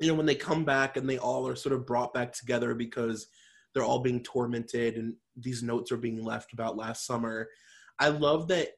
you 0.01 0.09
know 0.09 0.15
when 0.15 0.27
they 0.27 0.35
come 0.35 0.65
back 0.65 0.97
and 0.97 1.09
they 1.09 1.19
all 1.19 1.47
are 1.47 1.55
sort 1.57 1.73
of 1.73 1.87
brought 1.87 2.13
back 2.13 2.33
together 2.33 2.75
because 2.75 3.29
they're 3.75 3.85
all 3.85 4.01
being 4.01 4.23
tormented 4.23 4.97
and 4.97 5.15
these 5.37 5.63
notes 5.63 5.93
are 5.93 5.97
being 5.97 6.23
left 6.25 6.53
about 6.53 6.77
last 6.77 7.07
summer 7.07 7.49
i 8.01 8.09
love 8.09 8.49
that 8.49 8.71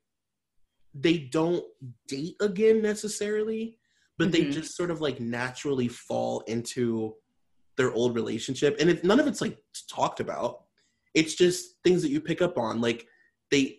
they 0.95 1.19
don't 1.19 1.65
date 2.07 2.37
again 2.41 2.83
necessarily 2.83 3.79
but 4.19 4.31
they 4.31 4.43
Mhm. 4.43 4.53
just 4.53 4.77
sort 4.77 4.91
of 4.93 5.01
like 5.01 5.19
naturally 5.19 5.89
fall 5.89 6.41
into 6.43 7.17
their 7.77 7.93
old 7.93 8.15
relationship 8.15 8.77
and 8.81 8.91
it, 8.91 9.05
none 9.05 9.21
of 9.21 9.27
it's 9.27 9.41
like 9.41 9.59
talked 9.89 10.21
about 10.21 10.63
it's 11.15 11.35
just 11.35 11.77
things 11.85 12.03
that 12.03 12.11
you 12.11 12.21
pick 12.21 12.41
up 12.43 12.57
on 12.59 12.81
like 12.81 13.07
they 13.51 13.79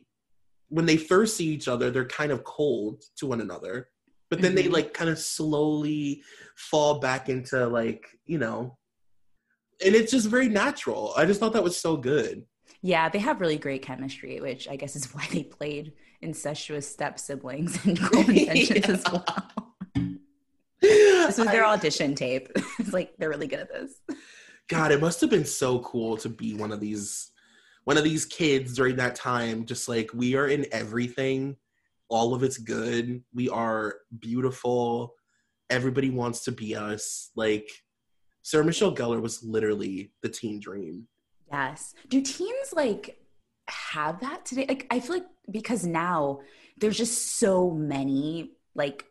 when 0.70 0.86
they 0.86 0.98
first 0.98 1.36
see 1.38 1.48
each 1.48 1.68
other 1.68 1.92
they're 1.92 2.06
kind 2.06 2.32
of 2.32 2.44
cold 2.44 3.04
to 3.16 3.26
one 3.26 3.42
another 3.42 3.90
but 4.30 4.42
then 4.42 4.56
they 4.56 4.64
Mhm. 4.64 4.74
like 4.74 4.94
kind 4.94 5.10
of 5.10 5.20
slowly 5.20 6.24
fall 6.56 7.00
back 7.00 7.30
into 7.30 7.68
like 7.68 8.08
you 8.26 8.38
know 8.38 8.78
and 9.86 9.96
it's 9.96 10.12
just 10.12 10.28
very 10.28 10.50
natural 10.50 11.14
i 11.18 11.26
just 11.26 11.40
thought 11.40 11.54
that 11.54 11.64
was 11.64 11.78
so 11.80 11.96
good 11.98 12.44
Yeah, 12.82 13.10
they 13.10 13.20
have 13.20 13.42
really 13.42 13.58
great 13.58 13.82
chemistry, 13.82 14.40
which 14.42 14.68
I 14.68 14.76
guess 14.76 14.96
is 14.96 15.06
why 15.14 15.26
they 15.32 15.44
played 15.44 15.94
incestuous 16.22 16.88
step 16.88 17.18
siblings 17.20 17.84
in 17.86 17.96
Cruel 18.04 18.30
Intentions 18.30 18.90
as 18.90 19.04
well. 19.12 19.26
This 21.26 21.38
was 21.38 21.48
their 21.48 21.66
I- 21.66 21.74
audition 21.74 22.16
tape. 22.16 22.50
It's 22.80 22.94
like 22.94 23.14
they're 23.18 23.30
really 23.30 23.48
good 23.48 23.60
at 23.60 23.72
this. 23.72 23.94
God, 24.68 24.92
it 24.92 25.02
must 25.02 25.22
have 25.22 25.30
been 25.30 25.46
so 25.46 25.80
cool 25.80 26.18
to 26.18 26.30
be 26.30 26.54
one 26.54 26.72
of 26.72 26.80
these 26.80 27.32
one 27.84 27.98
of 27.98 28.04
these 28.04 28.26
kids 28.26 28.76
during 28.76 28.96
that 28.96 29.16
time 29.16 29.66
just 29.66 29.88
like 29.88 30.10
we 30.14 30.36
are 30.36 30.48
in 30.48 30.66
everything. 30.72 31.56
All 32.10 32.34
of 32.34 32.44
it's 32.44 32.58
good. 32.58 33.24
We 33.34 33.50
are 33.50 33.96
beautiful. 34.20 35.14
Everybody 35.70 36.10
wants 36.10 36.44
to 36.46 36.52
be 36.52 36.76
us. 36.76 37.32
Like 37.36 37.70
Sarah 38.44 38.66
Michelle 38.66 38.96
Gellar 38.96 39.22
was 39.22 39.44
literally 39.44 40.12
the 40.22 40.30
teen 40.30 40.60
dream. 40.60 41.08
Yes. 41.52 41.94
Do 42.10 42.22
teens 42.22 42.74
like 42.74 43.20
have 43.68 44.20
that 44.22 44.46
today? 44.46 44.66
Like 44.68 44.88
I 44.92 45.00
feel 45.00 45.16
like 45.16 45.28
because 45.52 45.86
now 45.86 46.40
there's 46.78 46.98
just 46.98 47.38
so 47.40 47.72
many 47.72 48.52
like 48.76 49.06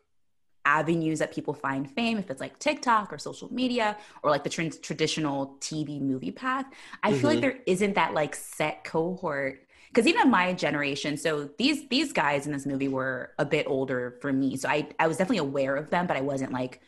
avenues 0.65 1.19
that 1.19 1.31
people 1.33 1.53
find 1.53 1.89
fame 1.89 2.17
if 2.17 2.29
it's 2.31 2.41
like 2.41 2.57
TikTok 2.59 3.13
or 3.13 3.17
social 3.17 3.51
media 3.53 3.97
or 4.23 4.29
like 4.31 4.43
the 4.43 4.49
tr- 4.49 4.63
traditional 4.81 5.55
TV 5.59 6.01
movie 6.01 6.31
path. 6.31 6.65
I 7.03 7.13
feel 7.13 7.29
like 7.29 7.37
Mhm. 7.39 7.41
there 7.41 7.59
isn't 7.65 7.93
that 7.95 8.13
like 8.13 8.35
set 8.35 8.83
cohort 8.83 9.61
because 9.89 10.07
even 10.07 10.29
my 10.29 10.51
generation 10.53 11.15
so 11.15 11.49
these 11.57 11.87
these 11.87 12.11
guys 12.11 12.45
in 12.45 12.51
this 12.51 12.65
movie 12.65 12.89
were 12.89 13.31
a 13.39 13.45
bit 13.45 13.65
older 13.67 14.17
for 14.21 14.33
me 14.33 14.57
so 14.57 14.67
i 14.67 14.85
i 14.99 15.07
was 15.07 15.15
definitely 15.15 15.37
aware 15.37 15.75
of 15.77 15.89
them 15.89 16.05
but 16.05 16.17
i 16.17 16.21
wasn't 16.21 16.51
like 16.51 16.81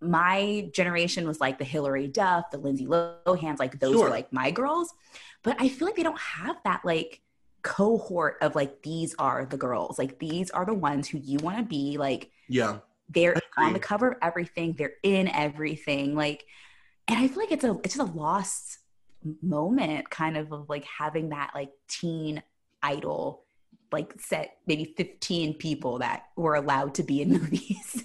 my 0.00 0.70
generation 0.72 1.26
was 1.26 1.40
like 1.40 1.58
the 1.58 1.64
hilary 1.64 2.06
duff 2.06 2.50
the 2.50 2.56
lindsay 2.56 2.86
lohans 2.86 3.58
like 3.58 3.78
those 3.80 3.92
Sure. 3.94 4.04
were 4.04 4.10
like 4.10 4.32
my 4.32 4.50
girls 4.50 4.94
but 5.42 5.56
i 5.60 5.68
feel 5.68 5.86
like 5.86 5.96
they 5.96 6.02
don't 6.02 6.18
have 6.20 6.56
that 6.64 6.82
like 6.84 7.20
cohort 7.62 8.38
of 8.40 8.54
like 8.54 8.82
these 8.82 9.14
are 9.18 9.44
the 9.44 9.56
girls 9.58 9.98
like 9.98 10.18
these 10.18 10.50
are 10.50 10.64
the 10.64 10.72
ones 10.72 11.08
who 11.08 11.18
you 11.18 11.38
want 11.42 11.58
to 11.58 11.64
be 11.64 11.98
like 11.98 12.30
Yeah. 12.48 12.78
They're 13.08 13.36
on 13.56 13.72
the 13.72 13.78
cover 13.78 14.12
of 14.12 14.18
everything 14.22 14.74
they're 14.78 14.94
in 15.02 15.28
everything 15.28 16.14
like 16.14 16.44
and 17.08 17.18
I 17.18 17.26
feel 17.26 17.38
like 17.38 17.52
it's 17.52 17.64
a 17.64 17.72
it's 17.82 17.96
just 17.96 18.08
a 18.08 18.18
lost 18.18 18.78
moment, 19.42 20.10
kind 20.10 20.36
of 20.36 20.52
of 20.52 20.68
like 20.68 20.84
having 20.84 21.30
that 21.30 21.50
like 21.54 21.70
teen 21.88 22.42
idol, 22.82 23.44
like 23.90 24.14
set 24.20 24.58
maybe 24.66 24.94
fifteen 24.96 25.54
people 25.54 25.98
that 25.98 26.24
were 26.36 26.54
allowed 26.54 26.94
to 26.94 27.02
be 27.02 27.22
in 27.22 27.32
movies 27.32 28.04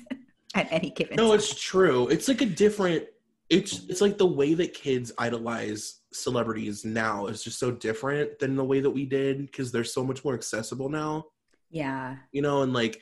at 0.55 0.71
any 0.71 0.89
given. 0.89 1.17
No, 1.17 1.27
time. 1.27 1.39
it's 1.39 1.61
true. 1.61 2.07
It's 2.07 2.27
like 2.27 2.41
a 2.41 2.45
different. 2.45 3.05
It's 3.49 3.85
it's 3.89 4.01
like 4.01 4.17
the 4.17 4.25
way 4.25 4.53
that 4.53 4.73
kids 4.73 5.11
idolize 5.17 5.99
celebrities 6.13 6.85
now 6.85 7.27
is 7.27 7.43
just 7.43 7.59
so 7.59 7.71
different 7.71 8.39
than 8.39 8.55
the 8.55 8.63
way 8.63 8.79
that 8.79 8.89
we 8.89 9.05
did 9.05 9.45
because 9.47 9.71
they're 9.71 9.83
so 9.83 10.03
much 10.03 10.23
more 10.23 10.33
accessible 10.33 10.87
now. 10.87 11.25
yeah, 11.69 12.15
You 12.31 12.41
know, 12.41 12.61
and 12.61 12.71
like 12.71 13.01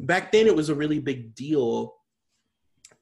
back 0.00 0.32
then 0.32 0.46
it 0.46 0.54
was 0.56 0.68
a 0.68 0.74
really 0.74 0.98
big 0.98 1.34
deal. 1.34 1.94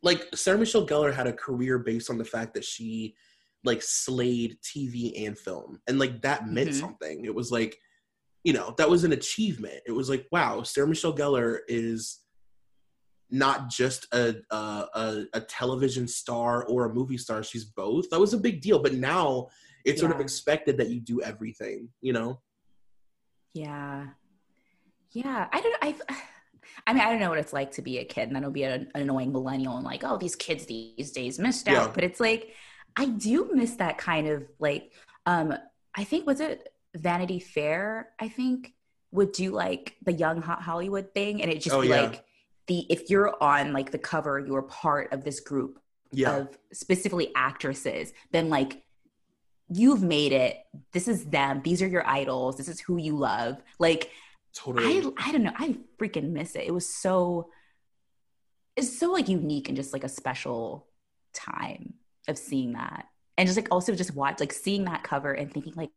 Like 0.03 0.25
Sarah 0.35 0.59
Michelle 0.59 0.87
Gellar 0.87 1.13
had 1.13 1.27
a 1.27 1.33
career 1.33 1.79
based 1.79 2.11
on 2.11 2.19
the 2.19 2.25
fact 2.25 2.55
that 2.55 2.65
she 2.65 3.15
like 3.65 3.83
slayed 3.83 4.57
TV 4.63 5.27
and 5.27 5.37
film, 5.39 5.81
and 5.89 5.99
like 5.99 6.23
that 6.23 6.49
meant 6.49 6.71
Mhm. 6.71 6.81
something. 6.81 7.25
It 7.25 7.35
was 7.35 7.51
like, 7.51 7.77
you 8.45 8.53
know, 8.53 8.75
that 8.79 8.89
was 8.89 9.03
an 9.05 9.13
achievement. 9.13 9.81
It 9.87 9.93
was 9.93 10.09
like, 10.09 10.27
wow, 10.31 10.63
Sarah 10.63 10.87
Michelle 10.87 11.15
Gellar 11.17 11.61
is 11.67 12.21
not 13.29 13.69
just 13.69 14.07
a, 14.13 14.37
a 14.53 14.57
a 14.95 15.25
a 15.35 15.41
television 15.41 16.07
star 16.07 16.65
or 16.67 16.85
a 16.85 16.95
movie 16.95 17.19
star. 17.19 17.43
She's 17.43 17.65
both. 17.65 18.09
That 18.11 18.21
was 18.21 18.35
a 18.35 18.39
big 18.39 18.61
deal. 18.61 18.79
But 18.79 18.95
now 18.95 19.49
it's 19.85 20.01
sort 20.01 20.13
of 20.13 20.21
expected 20.21 20.77
that 20.79 20.91
you 20.91 21.01
do 21.01 21.21
everything. 21.23 21.89
You 22.01 22.13
know. 22.13 22.41
yeah, 23.53 24.07
yeah. 25.13 25.49
I 25.53 25.61
don't. 25.61 25.77
I. 25.83 25.95
I 26.87 26.93
mean, 26.93 27.03
I 27.03 27.11
don't 27.11 27.21
know 27.21 27.31
what 27.31 27.39
it's 27.39 27.53
like 27.53 27.73
to 27.73 27.83
be 27.83 27.99
a 27.99 28.05
kid, 28.05 28.29
and 28.29 28.37
then 28.37 28.45
I'll 28.45 28.51
be 28.51 28.65
an, 28.65 28.91
an 28.95 29.03
annoying 29.03 29.33
millennial 29.33 29.77
and 29.77 29.85
like, 29.85 30.03
oh, 30.05 30.17
these 30.19 30.37
kids 30.37 30.67
these 30.67 31.13
days 31.13 31.39
missed 31.39 31.69
out. 31.69 31.75
Yeah. 31.75 31.93
But 31.95 32.05
it's 32.05 32.21
like, 32.21 32.55
I 32.97 33.07
do 33.07 33.51
miss 33.53 33.77
that 33.77 33.99
kind 33.99 34.29
of 34.29 34.45
like. 34.59 34.93
um 35.27 35.55
I 35.99 36.05
think 36.05 36.27
was 36.27 36.41
it 36.41 36.69
Vanity 36.95 37.39
Fair? 37.41 38.11
I 38.21 38.29
think 38.29 38.75
would 39.13 39.33
do 39.33 39.51
like 39.51 39.97
the 40.05 40.13
young 40.13 40.43
hot 40.43 40.61
Hollywood 40.63 41.15
thing, 41.15 41.43
and 41.43 41.51
it 41.51 41.61
just 41.63 41.75
Oh, 41.75 41.81
be 41.83 41.89
yeah. 41.89 42.03
like 42.03 42.25
the 42.67 42.87
if 42.91 43.09
you're 43.11 43.35
on 43.43 43.73
like 43.73 43.91
the 43.93 43.99
cover, 43.99 44.39
you're 44.39 44.63
part 44.63 45.13
of 45.13 45.25
this 45.25 45.41
group 45.41 45.79
Yeah. 46.13 46.37
of 46.37 46.59
specifically 46.73 47.33
actresses, 47.35 48.13
then 48.33 48.49
like 48.51 48.83
you've 49.69 50.03
made 50.03 50.33
it. 50.33 50.59
This 50.93 51.09
is 51.09 51.25
them. 51.27 51.61
These 51.65 51.83
are 51.83 51.89
your 51.89 52.07
idols. 52.07 52.57
This 52.57 52.69
is 52.69 52.79
who 52.81 52.99
you 52.99 53.17
love. 53.17 53.57
Like 53.79 54.11
totally. 54.57 54.99
I 54.99 55.29
I 55.29 55.33
don't 55.33 55.43
know. 55.43 55.53
I 55.57 55.77
freaking 55.99 56.31
miss 56.31 56.57
it. 56.57 56.65
It 56.65 56.75
was 56.75 56.89
so 56.89 57.51
it's 58.77 58.99
so 58.99 59.11
like 59.13 59.29
unique 59.29 59.69
and 59.69 59.77
just 59.77 59.93
like 59.93 60.05
a 60.05 60.09
special 60.09 60.87
time 61.33 61.95
of 62.29 62.39
seeing 62.39 62.73
that. 62.75 63.07
And 63.39 63.47
just 63.47 63.57
like 63.57 63.69
also 63.71 63.95
just 63.95 64.15
watch 64.15 64.41
like 64.41 64.53
seeing 64.53 64.85
that 64.85 65.03
cover 65.03 65.33
and 65.33 65.53
thinking 65.53 65.75
like, 65.77 65.91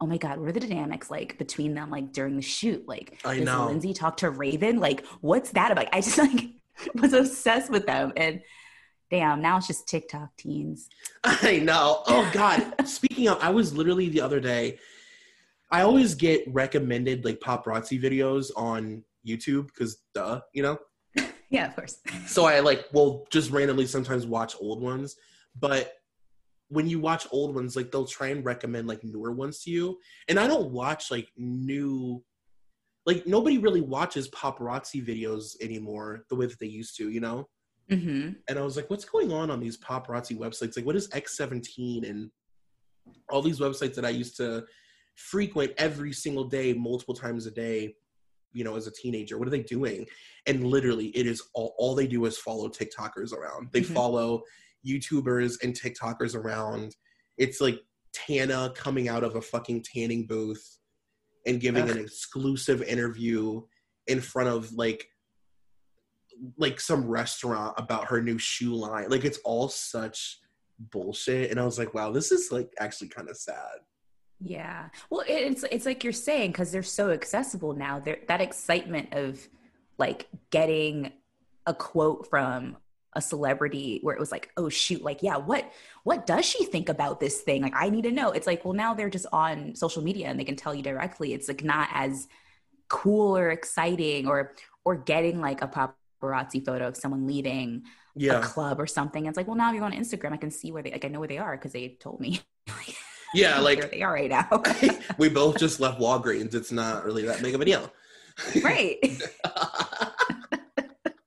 oh 0.00 0.06
my 0.06 0.18
God, 0.18 0.38
what 0.38 0.48
are 0.48 0.52
the 0.52 0.60
dynamics 0.60 1.10
like 1.10 1.38
between 1.38 1.74
them 1.74 1.90
like 1.90 2.12
during 2.12 2.36
the 2.36 2.42
shoot? 2.42 2.86
Like 2.86 3.20
I 3.24 3.36
does 3.36 3.46
know. 3.46 3.66
Lindsay 3.66 3.94
talk 3.94 4.18
to 4.18 4.30
Raven? 4.30 4.80
Like, 4.80 5.06
what's 5.20 5.50
that 5.50 5.70
about? 5.70 5.88
I 5.92 6.00
just 6.00 6.18
like 6.18 6.50
was 6.94 7.12
obsessed 7.12 7.70
with 7.70 7.86
them. 7.86 8.12
And 8.16 8.42
damn, 9.10 9.40
now 9.40 9.56
it's 9.56 9.66
just 9.66 9.88
TikTok 9.88 10.36
teens. 10.36 10.88
I 11.24 11.58
know. 11.58 12.02
Oh 12.06 12.28
God. 12.32 12.86
Speaking 12.86 13.28
of, 13.28 13.38
I 13.42 13.50
was 13.50 13.74
literally 13.74 14.08
the 14.08 14.20
other 14.20 14.40
day. 14.40 14.78
I 15.74 15.82
always 15.82 16.14
get 16.14 16.44
recommended 16.46 17.24
like 17.24 17.40
paparazzi 17.40 18.00
videos 18.00 18.52
on 18.56 19.02
YouTube 19.26 19.66
because 19.66 19.96
duh, 20.14 20.40
you 20.52 20.62
know. 20.62 20.78
Yeah, 21.50 21.66
of 21.68 21.76
course. 21.76 21.98
So 22.26 22.46
I 22.46 22.60
like 22.60 22.86
will 22.92 23.26
just 23.30 23.50
randomly 23.50 23.86
sometimes 23.86 24.26
watch 24.26 24.56
old 24.60 24.82
ones, 24.82 25.14
but 25.60 25.92
when 26.68 26.88
you 26.88 26.98
watch 26.98 27.28
old 27.30 27.54
ones, 27.54 27.76
like 27.76 27.92
they'll 27.92 28.06
try 28.06 28.28
and 28.28 28.44
recommend 28.44 28.88
like 28.88 29.04
newer 29.04 29.30
ones 29.30 29.62
to 29.62 29.70
you, 29.70 29.98
and 30.28 30.38
I 30.38 30.46
don't 30.46 30.70
watch 30.70 31.10
like 31.10 31.28
new. 31.36 32.24
Like 33.06 33.26
nobody 33.26 33.58
really 33.58 33.82
watches 33.82 34.28
paparazzi 34.30 35.04
videos 35.04 35.60
anymore 35.60 36.24
the 36.28 36.34
way 36.36 36.46
that 36.46 36.58
they 36.58 36.66
used 36.66 36.96
to, 36.98 37.10
you 37.10 37.20
know. 37.20 37.48
hmm 37.90 38.30
and 38.48 38.58
I 38.58 38.62
was 38.62 38.76
like, 38.76 38.90
what's 38.90 39.04
going 39.04 39.32
on 39.32 39.50
on 39.50 39.60
these 39.60 39.78
paparazzi 39.78 40.36
websites? 40.36 40.76
Like, 40.76 40.86
what 40.86 40.96
is 40.96 41.08
X17 41.08 42.08
and 42.08 42.30
all 43.30 43.42
these 43.42 43.60
websites 43.60 43.94
that 43.94 44.04
I 44.04 44.10
used 44.10 44.36
to 44.38 44.64
frequent 45.14 45.72
every 45.78 46.12
single 46.12 46.44
day, 46.44 46.72
multiple 46.72 47.14
times 47.14 47.46
a 47.46 47.50
day, 47.50 47.94
you 48.52 48.64
know, 48.64 48.76
as 48.76 48.86
a 48.86 48.92
teenager? 48.92 49.38
What 49.38 49.48
are 49.48 49.50
they 49.52 49.62
doing? 49.62 50.06
And 50.46 50.66
literally, 50.66 51.06
it 51.08 51.26
is 51.26 51.42
all, 51.54 51.74
all 51.78 51.94
they 51.94 52.06
do 52.06 52.24
is 52.24 52.38
follow 52.38 52.68
TikTokers 52.68 53.32
around. 53.32 53.68
They 53.72 53.82
Mhm. 53.82 53.94
follow 53.94 54.42
YouTubers 54.86 55.62
and 55.62 55.74
TikTokers 55.74 56.34
around. 56.34 56.94
It's 57.38 57.60
like 57.60 57.80
Tana 58.12 58.72
coming 58.76 59.08
out 59.08 59.24
of 59.24 59.34
a 59.34 59.40
fucking 59.42 59.82
tanning 59.82 60.26
booth 60.26 60.78
and 61.46 61.60
giving 61.60 61.88
an 61.90 61.98
exclusive 61.98 62.82
interview 62.82 63.62
in 64.06 64.20
front 64.20 64.48
of 64.48 64.72
like 64.72 65.08
like 66.58 66.80
some 66.80 67.06
restaurant 67.06 67.74
about 67.78 68.06
her 68.06 68.20
new 68.20 68.38
shoe 68.38 68.74
line. 68.74 69.08
Like 69.08 69.24
it's 69.24 69.38
all 69.44 69.68
such 69.68 70.40
bullshit. 70.78 71.50
And 71.50 71.60
I 71.60 71.64
was 71.64 71.78
like, 71.78 71.94
wow, 71.94 72.10
this 72.10 72.32
is 72.32 72.50
like 72.50 72.72
actually 72.80 73.08
kind 73.08 73.28
of 73.30 73.36
sad. 73.36 73.78
Yeah. 74.40 74.88
Well, 75.10 75.24
it's 75.26 75.64
it's 75.70 75.86
like 75.86 76.04
you're 76.04 76.12
saying 76.12 76.52
because 76.52 76.72
they're 76.72 76.82
so 76.82 77.10
accessible 77.10 77.74
now. 77.74 78.00
There 78.00 78.18
that 78.28 78.40
excitement 78.40 79.12
of 79.12 79.46
like 79.98 80.28
getting 80.50 81.12
a 81.66 81.74
quote 81.74 82.28
from 82.28 82.76
a 83.14 83.22
celebrity 83.22 84.00
where 84.02 84.14
it 84.14 84.20
was 84.20 84.32
like, 84.32 84.50
oh 84.56 84.68
shoot, 84.68 85.02
like 85.02 85.22
yeah, 85.22 85.36
what 85.36 85.70
what 86.02 86.26
does 86.26 86.44
she 86.44 86.64
think 86.64 86.88
about 86.88 87.20
this 87.20 87.40
thing? 87.40 87.62
Like 87.62 87.74
I 87.76 87.88
need 87.90 88.02
to 88.02 88.10
know. 88.10 88.32
It's 88.32 88.46
like, 88.46 88.64
well, 88.64 88.74
now 88.74 88.94
they're 88.94 89.10
just 89.10 89.26
on 89.32 89.74
social 89.74 90.02
media 90.02 90.28
and 90.28 90.38
they 90.38 90.44
can 90.44 90.56
tell 90.56 90.74
you 90.74 90.82
directly. 90.82 91.32
It's 91.32 91.48
like 91.48 91.64
not 91.64 91.88
as 91.92 92.28
cool 92.88 93.36
or 93.36 93.50
exciting 93.50 94.26
or 94.26 94.52
or 94.84 94.96
getting 94.96 95.40
like 95.40 95.62
a 95.62 95.68
paparazzi 95.68 96.64
photo 96.64 96.88
of 96.88 96.96
someone 96.96 97.26
leaving 97.26 97.84
a 98.20 98.40
club 98.40 98.80
or 98.80 98.86
something. 98.86 99.26
It's 99.26 99.36
like, 99.36 99.46
well, 99.46 99.56
now 99.56 99.70
if 99.70 99.76
you're 99.76 99.84
on 99.84 99.92
Instagram, 99.92 100.32
I 100.32 100.36
can 100.36 100.50
see 100.50 100.72
where 100.72 100.82
they 100.82 100.90
like 100.90 101.04
I 101.04 101.08
know 101.08 101.20
where 101.20 101.28
they 101.28 101.38
are 101.38 101.56
because 101.56 101.72
they 101.72 101.96
told 102.00 102.20
me. 102.20 102.40
Yeah, 103.34 103.58
like 103.60 103.90
they 103.90 104.02
are 104.02 104.12
right 104.12 104.30
now. 104.30 104.62
we 105.18 105.28
both 105.28 105.58
just 105.58 105.80
left 105.80 106.00
Walgreens. 106.00 106.54
It's 106.54 106.72
not 106.72 107.04
really 107.04 107.22
that 107.26 107.42
big 107.42 107.54
of 107.54 107.60
a 107.60 107.64
deal. 107.64 107.92
right. 108.62 108.98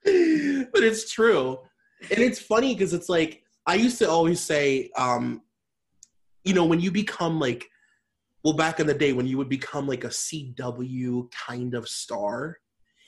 but 0.04 0.84
it's 0.84 1.12
true. 1.12 1.60
And 2.12 2.20
it's 2.20 2.40
funny 2.40 2.74
because 2.74 2.94
it's 2.94 3.10
like 3.10 3.44
I 3.66 3.76
used 3.76 3.98
to 4.00 4.10
always 4.10 4.40
say, 4.40 4.90
um, 4.98 5.42
you 6.44 6.54
know, 6.54 6.66
when 6.66 6.80
you 6.80 6.92
become 6.92 7.40
like 7.40 7.68
well, 8.44 8.54
back 8.56 8.80
in 8.80 8.88
the 8.88 8.94
day 8.94 9.12
when 9.14 9.28
you 9.28 9.38
would 9.38 9.50
become 9.50 9.88
like 9.88 10.04
a 10.06 10.10
CW 10.10 11.30
kind 11.32 11.74
of 11.74 11.88
star, 11.88 12.58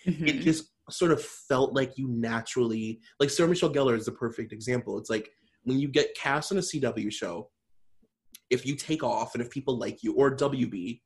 it 0.05 0.13
Mhm. 0.17 0.41
just 0.41 0.71
sort 0.89 1.11
of 1.11 1.23
felt 1.23 1.73
like 1.73 1.97
you 1.97 2.07
naturally 2.09 2.99
like 3.19 3.29
Sarah 3.29 3.47
Michelle 3.47 3.71
Gellar 3.71 3.95
is 3.97 4.05
the 4.05 4.11
perfect 4.11 4.51
example. 4.51 4.97
It's 4.97 5.09
like 5.09 5.29
when 5.63 5.79
you 5.79 5.87
get 5.87 6.15
cast 6.15 6.51
on 6.51 6.57
a 6.57 6.61
CW 6.61 7.11
show, 7.11 7.51
if 8.49 8.65
you 8.65 8.75
take 8.75 9.03
off 9.03 9.35
and 9.35 9.43
if 9.43 9.49
people 9.49 9.77
like 9.77 10.03
you, 10.03 10.13
or 10.13 10.35
WB, 10.35 11.01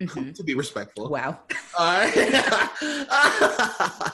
Mhm. 0.00 0.34
to 0.38 0.44
be 0.44 0.54
respectful, 0.54 1.08
Wow. 1.08 1.40
uh, 1.78 2.10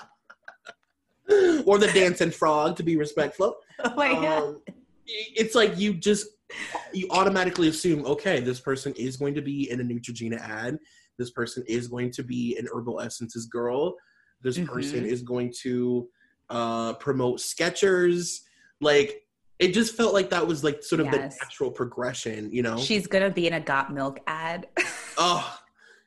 or 1.67 1.79
the 1.79 1.91
dancing 1.95 2.31
frog, 2.31 2.77
to 2.77 2.83
be 2.83 2.97
respectful. 2.97 3.57
Oh 3.85 3.95
my 3.95 4.09
god. 4.09 4.43
Um, 4.43 4.63
it's 5.07 5.55
like 5.55 5.79
you 5.79 5.95
just 5.95 6.27
you 6.93 7.07
automatically 7.11 7.69
assume, 7.69 8.05
okay, 8.07 8.41
this 8.41 8.61
person 8.61 8.93
is 8.95 9.17
going 9.17 9.35
to 9.35 9.43
be 9.43 9.71
in 9.71 9.81
a 9.81 9.85
Neutrogena 9.85 10.39
ad. 10.41 10.79
This 11.19 11.31
person 11.31 11.65
is 11.67 11.89
going 11.89 12.11
to 12.13 12.23
be 12.23 12.57
an 12.59 12.69
Herbal 12.73 13.01
Essences 13.01 13.47
girl. 13.47 13.95
This 14.43 14.59
person 14.59 15.05
Mhm. 15.05 15.07
is 15.07 15.23
going 15.23 15.53
to 15.63 16.09
uh, 16.51 16.95
promote 16.95 17.39
Skechers. 17.39 18.41
Like 18.81 19.23
it 19.63 19.73
just 19.73 19.97
felt 19.97 20.13
like 20.13 20.31
that 20.31 20.47
was 20.47 20.65
like 20.65 20.83
sort 20.83 21.01
of 21.01 21.07
Yes. 21.07 21.39
the 21.39 21.45
natural 21.45 21.71
progression, 21.71 22.53
you 22.53 22.63
know? 22.63 22.77
She's 22.79 23.07
gonna 23.07 23.31
be 23.31 23.47
in 23.47 23.53
a 23.53 23.61
Got 23.61 23.93
Milk 23.93 24.19
ad. 24.27 24.67
oh, 25.19 25.59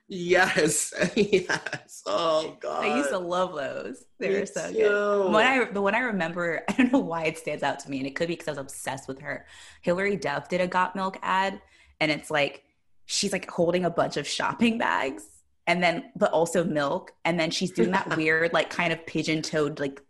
yes, 0.07 0.93
yes. 1.15 2.03
Oh 2.05 2.57
God, 2.59 2.83
I 2.85 2.97
used 2.97 3.09
to 3.09 3.17
love 3.17 3.55
those. 3.55 4.03
They 4.19 4.29
Me 4.29 4.39
were 4.39 4.45
so 4.45 4.67
too. 4.67 4.73
good. 4.75 5.31
When 5.31 5.45
I 5.45 5.65
the 5.71 5.81
one 5.81 5.95
I 5.95 5.99
remember, 5.99 6.63
I 6.69 6.73
don't 6.73 6.91
know 6.91 6.99
why 6.99 7.23
it 7.25 7.37
stands 7.37 7.63
out 7.63 7.79
to 7.79 7.89
me, 7.89 7.97
and 7.99 8.07
it 8.07 8.15
could 8.15 8.27
be 8.27 8.33
because 8.33 8.47
I 8.47 8.51
was 8.51 8.57
obsessed 8.59 9.07
with 9.07 9.19
her. 9.21 9.45
Hilary 9.81 10.17
Duff 10.17 10.49
did 10.49 10.61
a 10.61 10.67
Got 10.67 10.95
Milk 10.95 11.17
ad, 11.21 11.61
and 11.99 12.11
it's 12.11 12.29
like 12.29 12.63
she's 13.05 13.31
like 13.31 13.49
holding 13.49 13.85
a 13.85 13.89
bunch 13.89 14.17
of 14.17 14.27
shopping 14.27 14.77
bags, 14.77 15.23
and 15.67 15.81
then 15.81 16.11
but 16.15 16.31
also 16.31 16.63
milk, 16.63 17.13
and 17.23 17.39
then 17.39 17.51
she's 17.51 17.71
doing 17.71 17.91
that 17.91 18.15
weird 18.17 18.51
like 18.53 18.69
kind 18.69 18.91
of 18.93 19.05
pigeon 19.05 19.41
toed 19.41 19.79
like, 19.79 20.01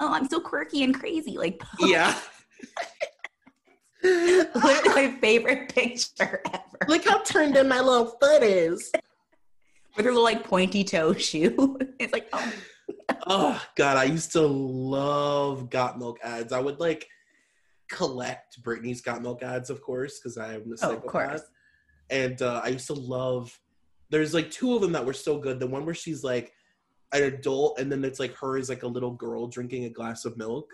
oh 0.00 0.12
I'm 0.12 0.28
so 0.28 0.38
quirky 0.40 0.82
and 0.84 0.94
crazy 0.94 1.36
like. 1.38 1.62
yeah. 1.80 2.14
Literally 4.02 4.88
my 4.94 5.16
favorite 5.20 5.74
picture 5.74 6.42
ever. 6.52 6.78
Look 6.88 7.04
how 7.04 7.22
turned 7.22 7.56
in 7.56 7.68
my 7.68 7.80
little 7.80 8.06
foot 8.20 8.42
is. 8.42 8.90
with 9.96 10.06
her 10.06 10.10
little 10.12 10.22
like 10.24 10.44
pointy 10.44 10.84
toe 10.84 11.12
shoe. 11.14 11.78
It's 11.98 12.12
like, 12.12 12.28
oh, 12.32 12.52
Oh 13.26 13.62
God, 13.76 13.96
I 13.98 14.04
used 14.04 14.32
to 14.32 14.40
love 14.40 15.68
Got 15.68 15.98
Milk 15.98 16.18
ads. 16.24 16.52
I 16.52 16.60
would 16.60 16.80
like 16.80 17.06
collect 17.90 18.62
Britney's 18.62 19.02
Got 19.02 19.20
Milk 19.22 19.42
ads, 19.42 19.68
of 19.68 19.82
course, 19.82 20.18
because 20.18 20.38
I 20.38 20.54
am 20.54 20.62
a 20.62 20.72
Oh, 20.72 20.76
psychopath. 20.76 21.04
of 21.04 21.10
course. 21.10 21.42
And 22.08 22.40
uh, 22.42 22.62
I 22.64 22.68
used 22.68 22.86
to 22.86 22.94
love. 22.94 23.56
There's 24.08 24.32
like 24.34 24.50
two 24.50 24.74
of 24.74 24.80
them 24.80 24.92
that 24.92 25.04
were 25.04 25.12
so 25.12 25.38
good. 25.38 25.60
The 25.60 25.66
one 25.66 25.84
where 25.84 25.94
she's 25.94 26.24
like 26.24 26.52
an 27.12 27.22
adult, 27.24 27.78
and 27.78 27.92
then 27.92 28.04
it's 28.04 28.18
like 28.18 28.34
her 28.36 28.56
is 28.56 28.68
like 28.70 28.82
a 28.82 28.88
little 28.88 29.12
girl 29.12 29.46
drinking 29.46 29.84
a 29.84 29.90
glass 29.90 30.24
of 30.24 30.36
milk. 30.38 30.66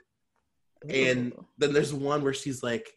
And 0.89 1.33
then 1.59 1.73
there's 1.73 1.93
one 1.93 2.23
where 2.23 2.35
she's 2.35 2.63
like, 2.63 2.89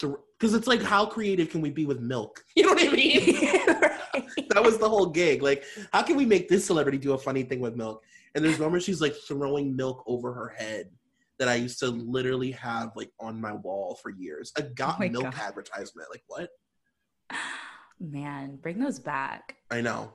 because 0.00 0.54
it's 0.54 0.66
like, 0.66 0.82
how 0.82 1.06
creative 1.06 1.50
can 1.50 1.60
we 1.60 1.70
be 1.70 1.86
with 1.86 2.00
milk? 2.00 2.44
You 2.56 2.64
know 2.64 2.74
what 2.74 2.88
I 2.88 2.92
mean? 2.92 3.36
That 4.50 4.64
was 4.64 4.78
the 4.78 4.88
whole 4.88 5.06
gig. 5.06 5.42
Like, 5.42 5.64
how 5.92 6.02
can 6.02 6.16
we 6.16 6.26
make 6.26 6.48
this 6.48 6.64
celebrity 6.64 6.98
do 6.98 7.12
a 7.12 7.18
funny 7.18 7.44
thing 7.44 7.60
with 7.60 7.76
milk? 7.76 8.02
And 8.34 8.44
there's 8.44 8.58
one 8.58 8.72
where 8.72 8.80
she's 8.80 9.00
like 9.00 9.14
throwing 9.14 9.76
milk 9.76 10.02
over 10.06 10.32
her 10.32 10.48
head 10.48 10.90
that 11.38 11.48
I 11.48 11.54
used 11.54 11.78
to 11.80 11.86
literally 11.88 12.50
have 12.52 12.90
like 12.96 13.10
on 13.20 13.40
my 13.40 13.52
wall 13.52 13.98
for 14.02 14.10
years. 14.10 14.52
A 14.56 14.62
got 14.62 14.96
oh 14.96 14.98
my 15.00 15.08
milk 15.08 15.24
God. 15.24 15.34
advertisement. 15.38 16.08
Like 16.10 16.22
what? 16.26 16.50
Man, 18.00 18.56
bring 18.56 18.78
those 18.78 18.98
back. 18.98 19.56
I 19.70 19.80
know. 19.80 20.12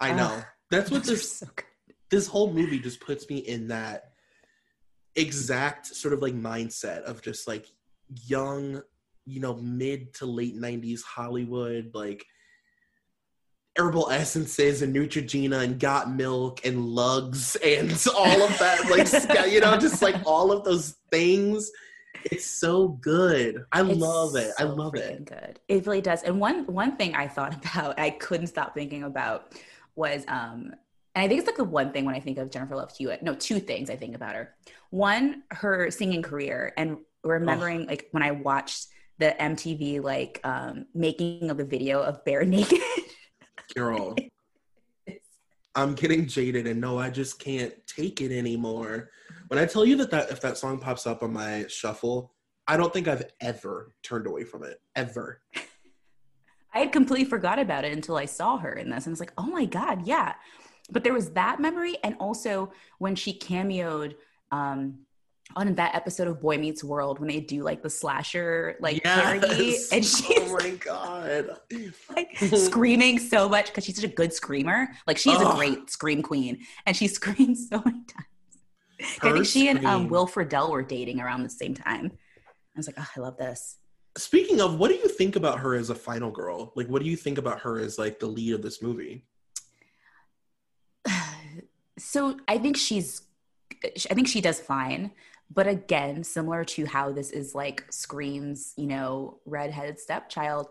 I 0.00 0.10
Ugh. 0.10 0.16
know. 0.16 0.42
That's 0.70 0.90
what 0.90 1.04
this 1.04 1.38
so 1.38 1.46
good. 1.54 1.66
this 2.10 2.26
whole 2.26 2.52
movie 2.52 2.78
just 2.78 3.00
puts 3.00 3.28
me 3.28 3.38
in 3.38 3.68
that 3.68 4.11
exact 5.16 5.86
sort 5.86 6.14
of 6.14 6.22
like 6.22 6.34
mindset 6.34 7.02
of 7.02 7.22
just 7.22 7.46
like 7.46 7.66
young, 8.26 8.82
you 9.26 9.40
know, 9.40 9.54
mid 9.56 10.14
to 10.14 10.26
late 10.26 10.56
90s 10.56 11.02
Hollywood, 11.02 11.90
like 11.94 12.24
herbal 13.78 14.10
essences 14.10 14.82
and 14.82 14.94
Neutrogena 14.94 15.62
and 15.64 15.80
got 15.80 16.10
milk 16.10 16.64
and 16.64 16.84
lugs 16.84 17.56
and 17.56 17.90
all 18.16 18.42
of 18.42 18.58
that, 18.58 18.90
like, 18.90 19.50
you 19.50 19.60
know, 19.60 19.76
just 19.78 20.02
like 20.02 20.16
all 20.26 20.52
of 20.52 20.64
those 20.64 20.96
things. 21.10 21.70
It's 22.24 22.46
so 22.46 22.88
good. 22.88 23.64
I 23.72 23.82
It's 23.82 23.98
love 23.98 24.36
it. 24.36 24.52
I 24.58 24.64
love 24.64 24.94
it. 24.94 25.24
Good. 25.24 25.58
It 25.68 25.86
really 25.86 26.00
does. 26.02 26.22
And 26.22 26.38
one 26.38 26.66
one 26.66 26.96
thing 26.96 27.14
I 27.14 27.26
thought 27.26 27.54
about, 27.64 27.98
I 27.98 28.10
couldn't 28.10 28.46
stop 28.48 28.74
thinking 28.74 29.02
about, 29.02 29.54
was 29.96 30.24
um, 30.28 30.72
and 31.14 31.24
I 31.24 31.28
think 31.28 31.40
it's 31.40 31.46
like 31.46 31.56
the 31.56 31.64
one 31.64 31.92
thing 31.92 32.04
when 32.04 32.14
I 32.14 32.20
think 32.20 32.38
of 32.38 32.50
Jennifer 32.50 32.76
Love 32.76 32.94
Hewitt. 32.96 33.22
No, 33.22 33.34
two 33.34 33.60
things 33.60 33.90
I 33.90 33.96
think 33.96 34.14
about 34.14 34.34
her. 34.34 34.54
One, 34.90 35.42
her 35.50 35.90
singing 35.90 36.22
career, 36.22 36.72
and 36.76 36.98
remembering 37.22 37.86
like 37.86 38.08
when 38.12 38.22
I 38.22 38.30
watched 38.30 38.86
the 39.18 39.36
MTV 39.38 40.02
like 40.02 40.40
um, 40.42 40.86
making 40.94 41.50
of 41.50 41.58
the 41.58 41.64
video 41.64 42.02
of 42.02 42.24
Bare 42.24 42.44
Naked. 42.46 42.80
Girl. 43.74 44.16
I'm 45.74 45.94
getting 45.94 46.26
jaded 46.26 46.66
and 46.66 46.80
no, 46.80 46.98
I 46.98 47.08
just 47.08 47.38
can't 47.38 47.72
take 47.86 48.20
it 48.20 48.36
anymore. 48.36 49.10
When 49.48 49.58
I 49.58 49.64
tell 49.64 49.86
you 49.86 49.96
that, 49.96 50.10
that 50.10 50.30
if 50.30 50.40
that 50.42 50.58
song 50.58 50.78
pops 50.78 51.06
up 51.06 51.22
on 51.22 51.32
my 51.32 51.64
shuffle, 51.68 52.34
I 52.66 52.76
don't 52.76 52.92
think 52.92 53.08
I've 53.08 53.24
ever 53.40 53.94
turned 54.02 54.26
away 54.26 54.44
from 54.44 54.64
it. 54.64 54.80
Ever. 54.96 55.40
I 56.74 56.80
had 56.80 56.92
completely 56.92 57.26
forgot 57.26 57.58
about 57.58 57.84
it 57.84 57.92
until 57.92 58.16
I 58.16 58.24
saw 58.24 58.56
her 58.58 58.72
in 58.72 58.90
this, 58.90 59.04
and 59.06 59.12
I 59.12 59.14
was 59.14 59.20
like, 59.20 59.34
"Oh 59.36 59.46
my 59.46 59.66
god, 59.66 60.06
yeah!" 60.06 60.34
But 60.92 61.04
there 61.04 61.14
was 61.14 61.30
that 61.30 61.58
memory, 61.58 61.96
and 62.04 62.16
also 62.20 62.72
when 62.98 63.14
she 63.14 63.32
cameoed 63.38 64.14
um, 64.50 64.98
on 65.56 65.74
that 65.74 65.94
episode 65.94 66.28
of 66.28 66.40
Boy 66.40 66.58
Meets 66.58 66.84
World 66.84 67.18
when 67.18 67.28
they 67.28 67.40
do 67.40 67.62
like 67.62 67.82
the 67.82 67.90
slasher 67.90 68.76
like 68.80 69.02
parody, 69.02 69.76
and 69.92 70.04
she's 70.04 70.38
oh 70.38 70.58
my 70.58 70.70
god. 70.70 71.58
like 72.14 72.36
screaming 72.38 73.18
so 73.18 73.48
much 73.48 73.66
because 73.66 73.84
she's 73.84 73.96
such 73.96 74.04
a 74.04 74.14
good 74.14 74.32
screamer. 74.32 74.88
Like 75.06 75.18
she's 75.18 75.40
a 75.40 75.52
great 75.56 75.90
scream 75.90 76.22
queen, 76.22 76.60
and 76.86 76.96
she 76.96 77.08
screams 77.18 77.68
so 77.68 77.82
many 77.84 78.04
times. 78.04 78.26
I 79.22 79.32
think 79.32 79.46
she 79.46 79.68
and 79.68 79.84
um. 79.84 80.08
Will 80.08 80.26
Friedle 80.26 80.70
were 80.70 80.82
dating 80.82 81.20
around 81.20 81.42
the 81.42 81.50
same 81.50 81.74
time. 81.74 82.12
I 82.74 82.78
was 82.78 82.86
like, 82.86 82.96
"Oh, 82.98 83.08
I 83.16 83.20
love 83.20 83.36
this." 83.36 83.78
Speaking 84.18 84.60
of, 84.60 84.78
what 84.78 84.90
do 84.90 84.96
you 84.96 85.08
think 85.08 85.36
about 85.36 85.58
her 85.60 85.74
as 85.74 85.88
a 85.88 85.94
final 85.94 86.30
girl? 86.30 86.72
Like, 86.76 86.86
what 86.86 87.02
do 87.02 87.08
you 87.08 87.16
think 87.16 87.38
about 87.38 87.60
her 87.60 87.78
as 87.78 87.98
like 87.98 88.18
the 88.18 88.26
lead 88.26 88.54
of 88.54 88.62
this 88.62 88.82
movie? 88.82 89.24
So 91.98 92.36
I 92.48 92.58
think 92.58 92.76
she's, 92.76 93.22
I 94.10 94.14
think 94.14 94.28
she 94.28 94.40
does 94.40 94.60
fine. 94.60 95.12
But 95.54 95.66
again, 95.66 96.24
similar 96.24 96.64
to 96.64 96.86
how 96.86 97.12
this 97.12 97.30
is 97.30 97.54
like 97.54 97.84
Scream's, 97.90 98.72
you 98.76 98.86
know, 98.86 99.38
redheaded 99.44 99.98
stepchild, 100.00 100.68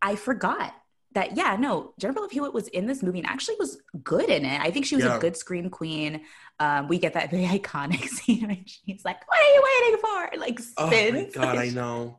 I 0.00 0.14
forgot 0.16 0.74
that, 1.14 1.36
yeah, 1.36 1.56
no, 1.58 1.92
Jennifer 1.98 2.20
Love 2.20 2.30
Hewitt 2.30 2.54
was 2.54 2.68
in 2.68 2.86
this 2.86 3.02
movie 3.02 3.18
and 3.18 3.28
actually 3.28 3.56
was 3.58 3.80
good 4.02 4.28
in 4.30 4.44
it. 4.44 4.60
I 4.60 4.70
think 4.70 4.86
she 4.86 4.94
was 4.96 5.04
Yeah. 5.04 5.16
a 5.16 5.20
good 5.20 5.36
Scream 5.36 5.68
queen. 5.68 6.22
Um, 6.60 6.88
we 6.88 6.98
get 6.98 7.14
that 7.14 7.30
very 7.30 7.44
iconic 7.58 8.06
scene 8.08 8.46
when 8.46 8.64
she's 8.66 9.04
like, 9.04 9.26
What 9.28 9.38
are 9.40 9.52
you 9.52 9.62
waiting 9.82 10.00
for? 10.00 10.38
Like 10.38 10.60
Oh 10.78 10.86
spins. 10.90 11.36
my 11.36 11.42
god, 11.44 11.56
I 11.58 11.68
know. 11.74 12.18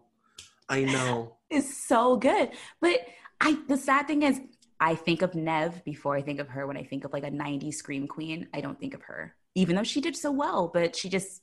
I 0.70 0.84
know. 0.84 1.38
is 1.49 1.76
so 1.86 2.18
good. 2.18 2.49
But 2.82 2.99
I 3.39 3.58
the 3.68 3.78
sad 3.78 4.08
thing 4.08 4.24
is 4.24 4.39
I 4.84 4.96
think 4.96 5.22
of 5.22 5.34
Neve 5.34 5.82
before 5.86 6.18
I 6.18 6.22
think 6.22 6.42
of 6.42 6.50
her 6.50 6.68
when 6.68 6.76
I 6.76 6.84
think 6.84 7.06
of 7.06 7.14
like 7.14 7.24
a 7.24 7.32
90s 7.32 7.76
scream 7.76 8.06
queen. 8.06 8.50
I 8.54 8.60
don't 8.60 8.78
think 8.78 8.94
of 8.94 9.02
her. 9.04 9.34
Even 9.56 9.78
though 9.78 9.84
she 9.84 10.02
did 10.02 10.16
so 10.16 10.30
well, 10.30 10.70
but 10.74 10.94
she 10.94 11.08
just 11.08 11.42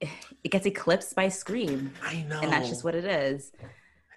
it 0.00 0.50
gets 0.50 0.66
eclipsed 0.66 1.14
by 1.16 1.28
Scream. 1.28 1.92
I 2.02 2.22
know. 2.28 2.40
And 2.40 2.52
that's 2.52 2.68
just 2.68 2.84
what 2.84 2.94
it 2.94 3.04
is. 3.04 3.52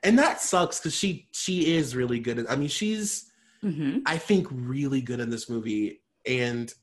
and 0.04 0.20
that 0.20 0.40
sucks 0.42 0.80
because 0.80 0.94
she 0.96 1.28
she 1.32 1.76
is 1.76 1.96
really 1.96 2.20
good 2.20 2.38
at, 2.40 2.52
i 2.52 2.56
mean 2.56 2.68
she's 2.68 3.32
hmm 3.62 4.00
i 4.06 4.18
think 4.18 4.46
really 4.52 5.02
good 5.02 5.20
in 5.22 5.30
this 5.30 5.50
movie 5.50 6.02
and 6.28 6.74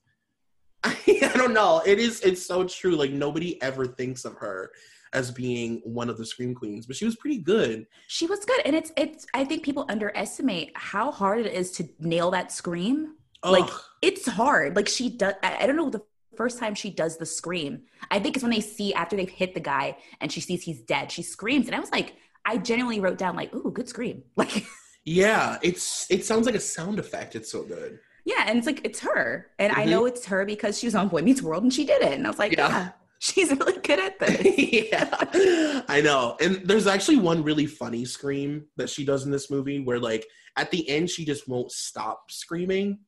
I, 0.82 0.96
I 1.34 1.36
don't 1.36 1.52
know 1.52 1.82
it 1.84 1.98
is 1.98 2.20
it's 2.22 2.44
so 2.44 2.64
true 2.64 2.96
like 2.96 3.10
nobody 3.12 3.60
ever 3.62 3.86
thinks 3.86 4.24
of 4.24 4.34
her 4.36 4.70
as 5.12 5.30
being 5.30 5.80
one 5.84 6.08
of 6.08 6.16
the 6.18 6.24
scream 6.24 6.54
queens 6.54 6.86
but 6.86 6.94
she 6.96 7.04
was 7.04 7.16
pretty 7.16 7.38
good 7.38 7.86
She 8.06 8.26
was 8.26 8.44
good. 8.44 8.60
And 8.64 8.76
it's 8.76 8.92
it's 8.96 9.26
I 9.34 9.44
think 9.44 9.62
people 9.64 9.84
underestimate 9.88 10.72
how 10.74 11.10
hard 11.10 11.40
it 11.46 11.52
is 11.52 11.72
to 11.72 11.88
nail 11.98 12.30
that 12.32 12.52
scream. 12.52 13.14
Like 13.42 13.68
it's 14.02 14.26
hard. 14.28 14.76
Like 14.76 14.88
she 14.88 15.08
does 15.10 15.34
I, 15.42 15.64
I 15.64 15.66
don't 15.66 15.76
know 15.76 15.90
the 15.90 16.02
first 16.36 16.58
time 16.58 16.74
she 16.74 16.90
does 16.90 17.16
the 17.18 17.26
scream. 17.26 17.82
I 18.10 18.18
think 18.20 18.36
it's 18.36 18.42
when 18.42 18.52
they 18.52 18.60
see 18.60 18.94
after 18.94 19.16
they've 19.16 19.28
hit 19.28 19.54
the 19.54 19.60
guy 19.60 19.96
and 20.20 20.30
she 20.30 20.40
sees 20.40 20.62
he's 20.62 20.82
dead. 20.82 21.10
She 21.10 21.22
screams. 21.22 21.66
And 21.66 21.74
I 21.74 21.80
was 21.80 21.90
like, 21.90 22.14
I 22.44 22.56
genuinely 22.58 23.00
wrote 23.00 23.18
down 23.18 23.34
like, 23.36 23.54
ooh, 23.54 23.70
good 23.72 23.88
scream. 23.88 24.22
Like 24.36 24.64
yeah 25.04 25.58
it's 25.62 26.06
it 26.10 26.24
sounds 26.26 26.44
like 26.46 26.54
a 26.54 26.60
sound 26.60 26.98
effect 26.98 27.34
it's 27.34 27.50
so 27.50 27.62
good 27.62 27.98
Yeah, 28.26 28.44
and 28.46 28.58
it's 28.58 28.66
like 28.66 28.82
it's 28.84 29.00
her, 29.00 29.48
and 29.58 29.72
I 29.72 29.84
Mhm. 29.86 29.90
know 29.90 30.04
it's 30.04 30.26
her 30.26 30.44
because 30.44 30.78
she 30.78 30.86
was 30.86 30.94
on 30.94 31.08
Boy 31.08 31.22
Meets 31.22 31.40
World 31.42 31.62
and 31.62 31.72
she 31.72 31.84
did 31.86 32.02
it, 32.02 32.12
and 32.12 32.26
I 32.26 32.30
was 32.30 32.38
like, 32.38 32.52
Yeah. 32.52 32.68
yeah, 32.68 32.88
she's 33.22 33.50
really 33.50 33.78
good 33.80 33.98
at 33.98 34.18
this. 34.18 34.58
yeah. 34.90 35.82
I 35.88 36.00
know. 36.00 36.36
And 36.40 36.62
there's 36.64 36.86
actually 36.86 37.18
one 37.18 37.42
really 37.42 37.66
funny 37.66 38.06
scream 38.06 38.64
that 38.78 38.88
she 38.88 39.04
does 39.04 39.24
in 39.24 39.30
this 39.30 39.50
movie 39.50 39.80
where 39.80 39.98
like 39.98 40.26
at 40.56 40.70
the 40.70 40.88
end 40.88 41.10
she 41.10 41.26
just 41.26 41.46
won't 41.46 41.70
stop 41.70 42.30
screaming. 42.30 42.98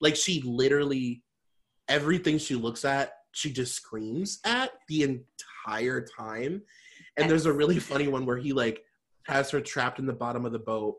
Like 0.00 0.14
she 0.14 0.40
literally 0.42 1.24
everything 1.88 2.38
she 2.38 2.54
looks 2.54 2.84
at 2.84 3.12
she 3.32 3.52
just 3.52 3.74
screams 3.74 4.38
at 4.44 4.70
the 4.88 5.02
entire 5.66 6.00
time. 6.00 6.62
And 7.16 7.28
there's 7.28 7.46
a 7.46 7.52
really 7.52 7.80
funny 7.80 8.06
one 8.06 8.26
where 8.26 8.36
he 8.36 8.52
like 8.52 8.84
has 9.26 9.50
her 9.50 9.60
trapped 9.60 9.98
in 9.98 10.06
the 10.06 10.12
bottom 10.12 10.46
of 10.46 10.52
the 10.52 10.58
boat. 10.60 10.96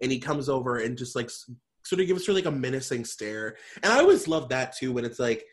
And 0.00 0.12
he 0.12 0.20
comes 0.20 0.48
over 0.48 0.78
and 0.78 0.96
just 0.96 1.16
like 1.16 1.30
sort 1.30 2.00
of 2.00 2.06
gives 2.06 2.24
her 2.26 2.32
like 2.32 2.46
a 2.46 2.50
menacing 2.52 3.04
stare. 3.04 3.56
And 3.82 3.92
i 3.92 3.98
always 3.98 4.28
love 4.28 4.48
that 4.50 4.76
too 4.76 4.92
when 4.92 5.04
it's 5.04 5.18
like 5.18 5.44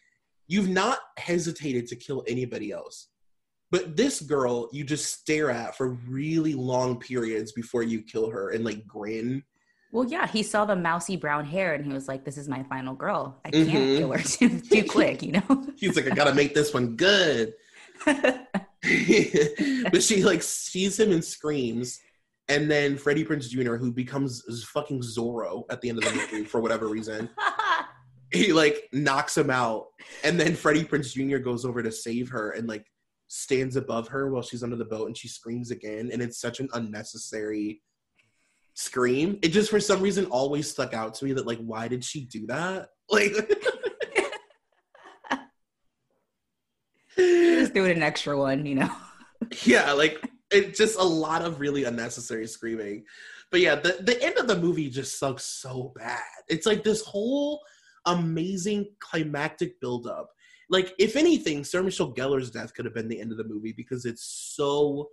you've 0.48 0.70
not 0.70 1.00
hesitated 1.18 1.88
to 1.88 1.96
kill 1.96 2.24
anybody 2.28 2.72
else 2.72 3.10
but 3.72 3.96
this 3.98 4.22
girl 4.22 4.70
you 4.72 4.84
just 4.84 5.06
stare 5.20 5.50
at 5.50 5.76
for 5.76 5.98
really 6.08 6.54
long 6.54 7.00
periods 7.00 7.52
before 7.54 7.82
you 7.84 8.02
kill 8.02 8.30
her 8.30 8.52
and 8.52 8.64
like 8.64 8.86
grin 8.86 9.44
Well, 9.92 10.06
yeah, 10.06 10.26
he 10.28 10.42
saw 10.44 10.66
the 10.66 10.76
mousy 10.76 11.18
brown 11.18 11.46
hair 11.46 11.74
and 11.76 11.86
he 11.86 11.94
was 11.94 12.08
like, 12.08 12.26
"This 12.26 12.38
is 12.38 12.48
my 12.50 12.64
final 12.64 12.96
girl. 12.96 13.40
I 13.46 13.52
can't 13.52 13.70
Mhm. 13.70 13.98
kill 14.00 14.12
her 14.12 14.24
too, 14.36 14.60
too 14.60 14.84
quick," 14.98 15.22
you 15.22 15.34
know. 15.34 15.68
he's 15.76 15.96
like 15.96 16.08
i 16.12 16.16
gotta 16.16 16.34
make 16.34 16.54
this 16.56 16.74
one 16.74 16.96
good 16.96 17.54
but 19.92 20.02
she 20.04 20.24
like 20.24 20.44
sees 20.44 21.00
him 21.00 21.12
and 21.12 21.24
screams 21.24 22.00
and 22.50 22.70
then 22.70 22.98
freddie 22.98 23.24
prinze 23.26 23.48
jr 23.50 23.76
who 23.76 23.92
becomes 23.92 24.44
fucking 24.74 25.02
zorro 25.02 25.64
at 25.70 25.80
the 25.82 25.90
end 25.90 25.98
of 26.00 26.04
the 26.04 26.12
movie 26.14 26.44
for 26.44 26.60
whatever 26.60 26.88
reason 26.88 27.30
he 28.38 28.52
like 28.52 28.90
knocks 28.92 29.38
him 29.38 29.50
out 29.50 29.88
and 30.24 30.40
then 30.40 30.56
freddie 30.56 30.84
prinze 30.84 31.14
jr 31.14 31.38
goes 31.38 31.66
over 31.66 31.84
to 31.84 31.92
save 31.92 32.30
her 32.30 32.52
and 32.52 32.68
like 32.68 32.86
stands 33.28 33.76
above 33.76 34.08
her 34.08 34.32
while 34.32 34.42
she's 34.42 34.64
under 34.64 34.76
the 34.76 34.86
boat 34.86 35.08
and 35.08 35.18
she 35.18 35.28
screams 35.28 35.72
again 35.72 36.10
and 36.12 36.22
it's 36.22 36.40
such 36.40 36.60
an 36.60 36.70
unnecessary 36.74 37.82
scream. 38.74 39.40
It 39.42 39.50
just 39.50 39.70
for 39.70 39.80
some 39.80 40.02
reason 40.02 40.26
always 40.26 40.70
stuck 40.70 40.94
out 40.94 41.14
to 41.16 41.26
me 41.26 41.34
that 41.34 41.48
like 41.48 41.60
why 41.60 41.88
did 41.88 42.04
she 42.04 42.26
do 42.26 42.46
that? 42.48 42.90
Like 43.10 43.34
Just 47.18 47.74
doing 47.74 47.92
an 47.92 48.02
extra 48.02 48.38
one, 48.38 48.66
you 48.66 48.76
know. 48.76 48.92
yeah 49.66 49.92
like 49.92 50.20
it 50.52 50.76
just 50.76 50.98
a 51.00 51.04
lot 51.04 51.42
of 51.42 51.60
really 51.60 51.84
unnecessary 51.84 52.48
screaming. 52.48 53.04
But 53.52 53.62
yeah 53.62 53.76
the, 53.76 53.98
the 54.02 54.22
end 54.24 54.38
of 54.38 54.48
the 54.48 54.58
movie 54.58 54.90
just 54.90 55.20
sucks 55.20 55.46
so 55.46 55.94
bad. 55.96 56.22
It's 56.48 56.66
like 56.66 56.84
this 56.84 57.04
whole 57.04 57.62
amazing 58.06 58.88
climactic 59.00 59.80
buildup 59.80 60.30
like 60.70 60.94
if 60.98 61.16
anything, 61.16 61.64
Sarah 61.64 61.84
Michelle 61.84 62.12
Gellar's 62.14 62.50
death 62.50 62.74
could 62.74 62.86
have 62.86 62.96
been 62.96 63.08
the 63.08 63.20
end 63.20 63.32
of 63.32 63.38
the 63.38 63.44
movie 63.44 63.74
because 63.74 64.06
it's 64.06 64.24
so 64.56 65.10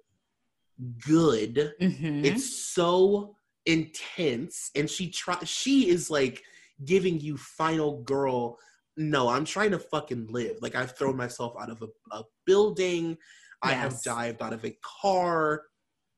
good. 1.07 1.75
Mhm. 1.81 2.25
It's 2.25 2.49
so 2.73 3.37
intense, 3.67 4.71
and 4.75 4.89
she 4.89 5.11
try 5.11 5.39
she 5.45 5.91
is 5.91 6.11
like 6.11 6.43
giving 6.85 7.21
you 7.21 7.37
final 7.37 8.03
girl. 8.03 8.59
No, 8.97 9.29
I'm 9.29 9.45
trying 9.45 9.73
to 9.73 9.79
fucking 9.79 10.29
live. 10.31 10.57
Like 10.63 10.75
I've 10.75 10.97
thrown 10.97 11.17
myself 11.17 11.55
out 11.61 11.71
of 11.71 11.83
a, 11.83 11.89
a 12.17 12.25
building. 12.47 13.19
I 13.63 13.73
have 13.73 14.03
dived 14.03 14.41
out 14.41 14.55
of 14.55 14.65
a 14.65 14.75
car. 15.03 15.65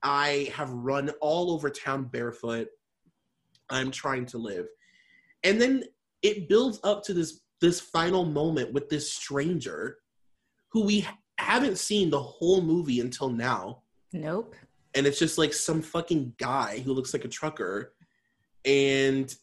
I 0.05 0.53
have 0.55 0.70
run 0.70 1.11
all 1.20 1.51
over 1.51 1.68
town 1.68 2.05
barefoot. 2.05 2.68
I'm 3.70 3.91
trying 3.91 4.27
to 4.27 4.39
live. 4.39 4.68
And 5.43 5.61
then 5.61 5.85
it 6.23 6.49
builds 6.49 6.81
up 6.85 7.03
to 7.05 7.14
this 7.14 7.41
this 7.61 7.81
final 7.81 8.25
moment 8.25 8.73
with 8.73 8.89
this 8.89 9.12
stranger 9.12 9.99
who 10.73 10.85
we 10.85 11.07
haven't 11.39 11.79
seen 11.79 12.11
the 12.11 12.23
whole 12.23 12.61
movie 12.61 13.01
until 13.01 13.29
now 13.29 13.83
Nope. 14.12 14.55
and 14.95 15.07
it's 15.07 15.18
just 15.18 15.39
like 15.39 15.53
some 15.53 15.83
fucking 15.83 16.35
guy 16.39 16.79
who 16.81 16.93
looks 16.93 17.12
like 17.12 17.25
a 17.25 17.29
trucker 17.29 17.95
and 18.64 19.35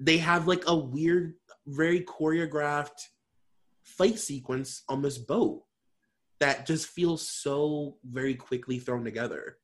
they 0.00 0.18
have 0.18 0.46
like 0.46 0.64
a 0.66 0.76
weird 0.76 1.34
very 1.66 2.00
choreographed 2.00 3.08
fight 3.82 4.18
sequence 4.18 4.82
on 4.88 5.02
this 5.02 5.18
boat 5.18 5.62
that 6.40 6.66
just 6.66 6.88
feels 6.88 7.26
so 7.28 7.96
very 8.04 8.34
quickly 8.34 8.78
thrown 8.78 9.04
together 9.04 9.58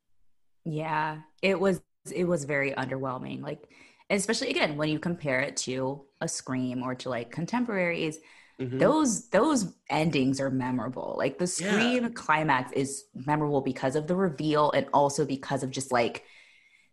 Yeah, 0.64 1.18
it 1.42 1.58
was 1.58 1.80
it 2.10 2.24
was 2.24 2.44
very 2.44 2.72
underwhelming. 2.72 3.42
Like 3.42 3.68
especially 4.08 4.48
again 4.50 4.76
when 4.76 4.88
you 4.88 4.98
compare 4.98 5.40
it 5.40 5.56
to 5.56 6.04
a 6.20 6.28
Scream 6.28 6.82
or 6.82 6.94
to 6.96 7.08
like 7.08 7.30
contemporaries, 7.30 8.18
Mhm. 8.60 8.78
those 8.78 9.28
those 9.30 9.72
endings 9.88 10.38
are 10.40 10.50
memorable. 10.50 11.14
Like 11.16 11.38
the 11.38 11.44
Yeah. 11.60 11.70
Scream 11.72 12.12
climax 12.12 12.72
is 12.72 13.04
memorable 13.14 13.62
because 13.62 13.96
of 13.96 14.06
the 14.06 14.14
reveal 14.16 14.70
and 14.72 14.86
also 14.92 15.24
because 15.24 15.62
of 15.62 15.70
just 15.70 15.90
like 15.92 16.24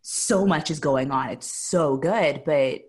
so 0.00 0.46
much 0.46 0.70
is 0.70 0.80
going 0.80 1.10
on. 1.10 1.28
It's 1.28 1.46
so 1.46 1.96
good, 1.98 2.42
but 2.44 2.80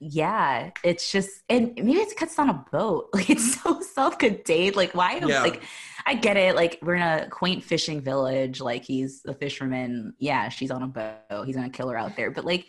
yeah, 0.00 0.70
it's 0.82 1.12
just 1.12 1.30
and 1.48 1.74
maybe 1.76 1.92
it's 2.00 2.14
because 2.14 2.30
it's 2.30 2.38
on 2.38 2.48
a 2.50 2.64
boat. 2.72 3.10
Like 3.14 3.30
it's 3.30 3.60
so 3.62 3.80
self-contained. 3.80 4.74
Like 4.74 4.94
why 4.94 5.16
Yeah. 5.24 5.42
like 5.42 5.62
I 6.06 6.14
get 6.14 6.36
it. 6.36 6.56
Like 6.56 6.78
we're 6.82 6.94
in 6.94 7.02
a 7.02 7.28
quaint 7.28 7.62
fishing 7.62 8.00
village. 8.00 8.60
Like 8.60 8.84
he's 8.84 9.22
a 9.26 9.34
fisherman. 9.34 10.14
Yeah, 10.18 10.48
she's 10.48 10.70
on 10.70 10.82
a 10.82 10.86
boat. 10.88 11.44
He's 11.46 11.54
gonna 11.56 11.70
kill 11.70 11.88
her 11.90 11.98
out 11.98 12.16
there. 12.16 12.30
But 12.30 12.44
like, 12.46 12.66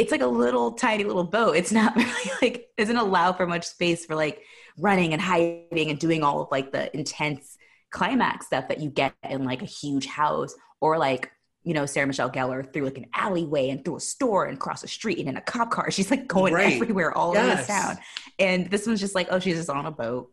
it's 0.00 0.10
like 0.10 0.22
a 0.22 0.26
little 0.26 0.72
tiny 0.72 1.04
little 1.04 1.24
boat. 1.24 1.56
It's 1.56 1.72
not 1.72 1.94
really 2.04 2.30
like 2.42 2.68
doesn't 2.78 2.96
allow 2.96 3.32
for 3.32 3.46
much 3.46 3.66
space 3.66 4.04
for 4.06 4.14
like 4.16 4.42
running 4.78 5.12
and 5.12 5.20
hiding 5.20 5.90
and 5.90 5.98
doing 5.98 6.22
all 6.22 6.42
of 6.42 6.48
like 6.50 6.72
the 6.72 6.94
intense 6.96 7.56
climax 7.90 8.46
stuff 8.46 8.68
that 8.68 8.80
you 8.80 8.88
get 8.90 9.12
in 9.28 9.44
like 9.44 9.62
a 9.62 9.66
huge 9.66 10.06
house 10.06 10.54
or 10.80 10.96
like 10.96 11.30
you 11.64 11.74
know 11.74 11.84
Sarah 11.86 12.06
Michelle 12.06 12.30
Gellar 12.30 12.72
through 12.72 12.84
like 12.84 12.96
an 12.98 13.06
alleyway 13.14 13.68
and 13.68 13.84
through 13.84 13.96
a 13.96 14.00
store 14.00 14.46
and 14.46 14.56
across 14.56 14.82
a 14.82 14.88
street 14.88 15.18
and 15.18 15.28
in 15.28 15.36
a 15.36 15.40
cop 15.42 15.70
car. 15.70 15.90
She's 15.90 16.10
like 16.10 16.26
going 16.26 16.54
Right. 16.54 16.74
everywhere 16.74 17.16
all 17.16 17.30
over 17.36 17.46
Yes. 17.46 17.66
the 17.66 17.72
town. 17.72 17.98
And 18.38 18.70
this 18.70 18.86
one's 18.86 19.00
just 19.00 19.14
like, 19.14 19.28
oh, 19.30 19.38
she's 19.38 19.56
just 19.56 19.68
on 19.70 19.84
a 19.86 19.90
boat. 19.90 20.32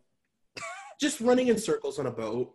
just 1.00 1.20
running 1.20 1.48
in 1.48 1.58
circles 1.58 1.98
on 1.98 2.06
a 2.06 2.10
boat 2.10 2.54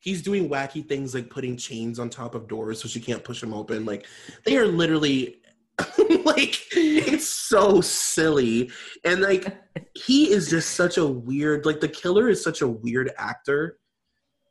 he's 0.00 0.20
doing 0.20 0.50
wacky 0.50 0.86
things 0.86 1.14
like 1.14 1.30
putting 1.30 1.56
chains 1.56 1.98
on 1.98 2.10
top 2.10 2.34
of 2.34 2.46
doors 2.46 2.78
so 2.80 2.86
she 2.86 3.00
can't 3.00 3.24
push 3.24 3.40
them 3.40 3.54
open 3.54 3.86
like 3.86 4.06
they 4.44 4.56
are 4.58 4.66
literally 4.66 5.36
like 6.24 6.56
it's 6.72 7.28
so 7.28 7.80
silly. 7.80 8.70
And 9.04 9.20
like 9.20 9.56
he 9.94 10.30
is 10.30 10.50
just 10.50 10.72
such 10.72 10.98
a 10.98 11.06
weird 11.06 11.66
like 11.66 11.80
the 11.80 11.88
killer 11.88 12.28
is 12.28 12.42
such 12.42 12.62
a 12.62 12.68
weird 12.68 13.10
actor. 13.18 13.78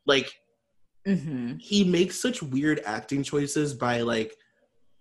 Like 0.06 0.34
hmm 1.06 1.54
he 1.58 1.84
makes 1.84 2.20
such 2.20 2.42
weird 2.42 2.80
acting 2.84 3.22
choices 3.22 3.74
by 3.74 4.00
like 4.00 4.34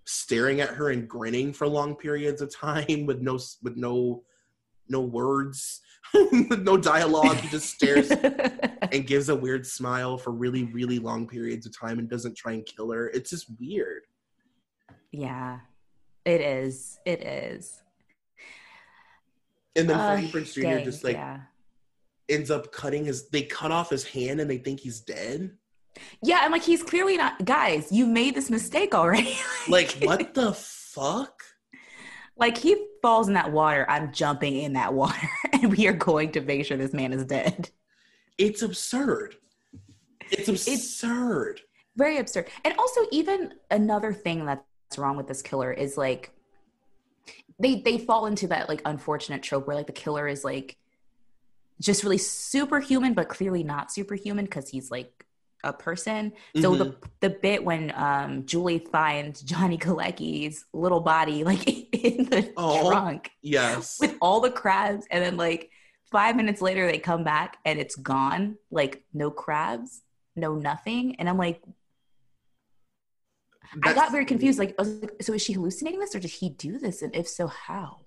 staring 0.06 0.60
at 0.60 0.70
her 0.70 0.90
and 0.90 1.08
grinning 1.08 1.54
for 1.54 1.68
long 1.68 1.96
periods 1.96 2.42
of 2.42 2.54
time 2.54 3.06
with 3.06 3.22
no 3.22 3.40
with 3.62 3.76
no 3.76 4.24
no 4.90 5.02
words 5.02 5.82
with 6.14 6.62
no 6.62 6.78
dialogue. 6.78 7.38
He 7.38 7.50
just 7.50 7.74
stares 7.74 8.12
and 8.12 9.08
gives 9.08 9.30
a 9.30 9.36
weird 9.36 9.66
smile 9.66 10.18
for 10.18 10.32
really 10.32 10.66
really 10.66 11.00
long 11.00 11.28
periods 11.28 11.66
of 11.66 11.78
time 11.78 12.00
and 12.00 12.10
doesn't 12.10 12.38
try 12.38 12.54
and 12.54 12.66
kill 12.66 12.92
her. 12.92 13.10
It's 13.10 13.30
just 13.30 13.48
weird. 13.60 14.04
Yeah, 15.12 15.60
it 16.26 16.42
is. 16.42 17.00
It 17.06 17.22
is. 17.22 17.82
and 19.76 19.90
then 19.90 19.98
Uh, 20.00 20.14
Freddie 20.14 20.32
Prinze 20.32 20.54
Jr. 20.54 20.62
dang, 20.62 20.84
just 20.86 21.04
like 21.04 21.16
yeah. 21.16 21.40
ends 22.30 22.52
up 22.52 22.72
cutting 22.72 23.06
his 23.06 23.30
they 23.30 23.44
cut 23.44 23.72
off 23.72 23.90
his 23.90 24.04
hand 24.06 24.40
and 24.40 24.50
they 24.50 24.58
think 24.58 24.80
he's 24.80 25.00
dead 25.02 25.52
Yeah, 26.22 26.40
I'm 26.42 26.52
like, 26.52 26.64
he's 26.64 26.84
clearly 26.84 27.18
not. 27.18 27.44
Guys, 27.46 27.92
you 27.92 28.06
made 28.06 28.36
this 28.36 28.50
mistake 28.50 28.94
already. 28.96 29.38
like 29.68 29.98
what 30.04 30.34
the 30.34 30.54
fuck 30.54 31.44
like 32.36 32.58
he 32.58 32.88
falls 33.02 33.28
in 33.28 33.36
that 33.36 33.52
water. 33.52 33.86
I'm 33.88 34.12
jumping 34.12 34.58
in 34.58 34.74
that 34.74 34.94
water, 34.94 35.30
and 35.54 35.76
we 35.76 35.88
are 35.88 35.94
going 35.94 36.32
to 36.32 36.42
make 36.42 36.66
sure 36.66 36.78
this 36.78 36.94
man 36.94 37.14
is 37.14 37.26
dead. 37.26 37.70
it's 38.38 38.62
absurd 38.64 39.36
it's 40.32 40.50
absurd 40.68 41.62
Very 41.96 42.18
absurd. 42.18 42.48
And 42.66 42.74
also, 42.78 43.02
even 43.12 43.54
another 43.70 44.14
thing 44.14 44.46
that's 44.46 44.64
wrong 44.98 45.18
with 45.18 45.28
this 45.28 45.42
killer 45.42 45.72
is 45.72 45.98
like 45.98 46.32
they 47.60 47.76
they 47.82 47.98
fall 47.98 48.26
into 48.26 48.48
that 48.48 48.68
like 48.70 48.82
unfortunate 48.86 49.44
trope 49.44 49.68
where 49.68 49.76
like 49.76 49.88
the 49.88 49.94
killer 49.94 50.28
is 50.28 50.44
like 50.44 50.78
just 51.82 52.04
really 52.04 52.18
superhuman, 52.18 53.14
but 53.14 53.30
clearly 53.30 53.64
not 53.64 53.92
superhuman 53.92 54.46
because 54.46 54.70
he's 54.70 54.90
like 54.92 55.26
a 55.64 55.72
person. 55.74 56.34
So 56.60 56.76
the 56.76 56.96
the 57.22 57.30
bit 57.30 57.64
when 57.64 57.92
um 57.96 58.46
Julie 58.46 58.80
finds 58.80 59.42
Johnny 59.42 59.78
Galecki's 59.78 60.66
little 60.74 61.00
body 61.00 61.44
like 61.44 61.68
in 61.94 62.26
the 62.26 62.52
Oh. 62.58 62.90
trunk 62.90 63.32
yes 63.42 63.98
with 64.00 64.16
all 64.22 64.40
the 64.42 64.52
crabs, 64.52 65.06
and 65.10 65.24
then 65.24 65.38
like 65.38 65.70
five 66.12 66.36
minutes 66.36 66.62
later 66.62 66.86
they 66.86 67.00
come 67.00 67.24
back 67.24 67.58
and 67.66 67.80
it's 67.80 67.96
gone, 67.96 68.58
like 68.72 69.04
no 69.14 69.32
crabs, 69.32 70.02
no 70.36 70.56
nothing, 70.56 71.16
and 71.16 71.30
I'm 71.30 71.38
like, 71.38 71.62
I 73.84 73.94
got 73.94 74.12
very 74.12 74.26
confused. 74.26 74.60
Like, 74.60 74.76
I 74.78 74.84
was 74.84 75.02
like, 75.02 75.14
so 75.22 75.34
is 75.34 75.42
she 75.42 75.54
hallucinating 75.54 76.00
this, 76.00 76.16
or 76.16 76.20
did 76.20 76.32
he 76.32 76.50
do 76.50 76.78
this? 76.78 77.02
And 77.02 77.16
if 77.16 77.28
so, 77.28 77.48
how? 77.48 78.02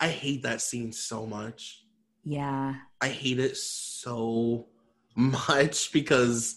I 0.00 0.08
hate 0.08 0.42
that 0.42 0.60
scene 0.60 0.92
so 0.92 1.26
much 1.26 1.84
Yeah, 2.24 2.74
I 3.00 3.08
hate 3.08 3.38
it 3.38 3.56
so 3.56 4.66
much 5.16 5.92
because 5.92 6.56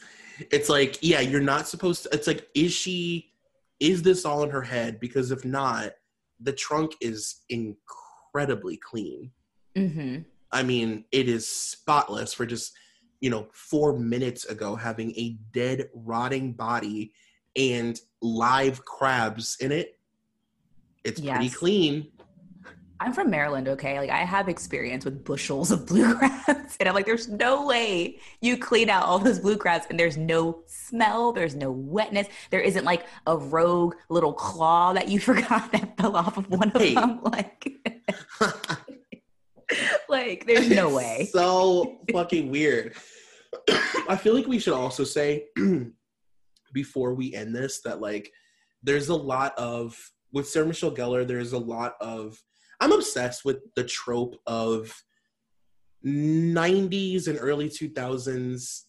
it's 0.51 0.70
like, 0.70 0.97
yeah, 1.01 1.22
you're 1.22 1.41
not 1.41 1.68
supposed 1.68 2.03
to. 2.03 2.09
It's 2.11 2.28
like, 2.28 2.47
is 2.53 2.72
she, 2.72 3.32
is 3.80 4.03
this 4.03 4.26
all 4.26 4.43
in 4.43 4.49
her 4.49 4.61
head? 4.61 4.99
Because 4.99 5.32
if 5.32 5.43
not, 5.43 5.91
the 6.39 6.53
trunk 6.53 6.93
is 7.01 7.41
incredibly 7.49 8.78
clean. 8.78 9.32
mm-hmm. 9.76 10.20
I 10.51 10.63
mean, 10.63 11.05
it 11.11 11.28
is 11.28 11.47
spotless 11.47 12.34
for 12.34 12.45
just, 12.45 12.74
you 13.20 13.30
know, 13.30 13.47
four 13.53 13.97
minutes 13.97 14.45
ago 14.45 14.76
having 14.76 15.11
a 15.11 15.38
dead, 15.51 15.89
rotting 15.93 16.53
body 16.53 17.11
and 17.55 17.99
live 18.21 18.83
crabs 18.85 19.57
in 19.59 19.71
it. 19.71 19.97
It's 21.03 21.21
pretty 21.21 21.49
clean. 21.49 22.11
I'm 22.99 23.11
from 23.11 23.29
Maryland, 23.29 23.67
okay? 23.67 23.99
Like, 23.99 24.09
I 24.09 24.19
have 24.19 24.47
experience 24.47 25.03
with 25.03 25.23
bushels 25.25 25.69
of 25.69 25.85
blue 25.87 26.15
crabs, 26.15 26.77
and 26.79 26.87
I'm 26.87 26.95
like, 26.95 27.05
there's 27.05 27.27
no 27.27 27.65
way 27.65 28.19
you 28.41 28.57
clean 28.57 28.89
out 28.89 29.03
all 29.03 29.19
those 29.19 29.37
blue 29.39 29.57
crabs, 29.57 29.85
and 29.89 29.99
there's 29.99 30.15
no 30.17 30.63
smell, 30.65 31.33
there's 31.33 31.55
no 31.55 31.71
wetness, 31.71 32.27
there 32.51 32.61
isn't 32.61 32.85
like 32.85 33.05
a 33.27 33.37
rogue 33.37 33.95
little 34.09 34.31
claw 34.33 34.93
that 34.93 35.09
you 35.09 35.19
forgot 35.31 35.71
that 35.73 35.97
fell 35.97 36.15
off 36.15 36.37
of 36.37 36.49
one 36.49 36.71
of 36.71 36.81
Hey. 36.81 36.93
them. 36.93 37.19
Like, 37.31 37.71
like, 40.07 40.45
there's 40.45 40.69
no 40.69 40.93
way. 40.93 41.27
so 41.31 41.99
fucking 42.11 42.49
weird. 42.49 42.93
I 44.07 44.15
feel 44.15 44.33
like 44.33 44.47
we 44.47 44.59
should 44.59 44.73
also 44.73 45.03
say 45.03 45.45
before 46.76 47.15
we 47.15 47.34
end 47.34 47.55
this 47.55 47.82
that 47.82 47.99
like 47.99 48.32
there's 48.84 49.09
a 49.09 49.15
lot 49.15 49.57
of 49.57 49.97
with 50.32 50.47
Sarah 50.47 50.67
Michelle 50.67 50.93
Gellar, 50.93 51.26
there's 51.26 51.53
a 51.53 51.57
lot 51.57 51.95
of 51.99 52.38
I'm 52.80 52.91
obsessed 52.91 53.45
with 53.45 53.57
the 53.76 53.86
trope 53.86 54.36
of 54.45 54.93
90s 56.05 57.28
and 57.28 57.39
early 57.41 57.69
2000s 57.69 58.82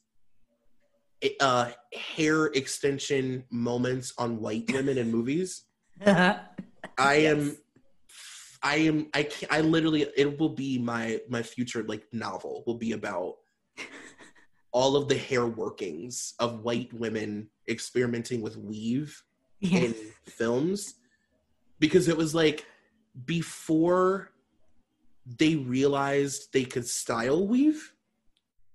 uh 1.40 1.70
hair 1.94 2.46
extension 2.46 3.42
moments 3.50 4.12
on 4.18 4.38
white 4.38 4.70
women 4.70 4.98
in 4.98 5.10
movies. 5.10 5.64
I 6.06 6.44
am 6.98 7.56
I 8.62 8.76
am 8.76 9.08
I 9.14 9.22
can 9.22 9.48
I 9.50 9.60
literally 9.60 10.06
it 10.16 10.38
will 10.38 10.50
be 10.50 10.78
my 10.78 11.20
my 11.28 11.42
future 11.42 11.84
like 11.84 12.04
novel 12.12 12.64
will 12.66 12.76
be 12.76 12.92
about 12.92 13.34
all 14.76 14.94
of 14.94 15.08
the 15.08 15.16
hair 15.16 15.46
workings 15.46 16.34
of 16.38 16.60
white 16.60 16.92
women 16.92 17.48
experimenting 17.66 18.42
with 18.42 18.58
weave 18.58 19.22
in 19.62 19.94
films 20.26 20.96
because 21.80 22.08
it 22.08 22.16
was 22.16 22.34
like 22.34 22.66
before 23.24 24.32
they 25.38 25.56
realized 25.56 26.52
they 26.52 26.62
could 26.62 26.86
style 26.86 27.46
weave 27.46 27.94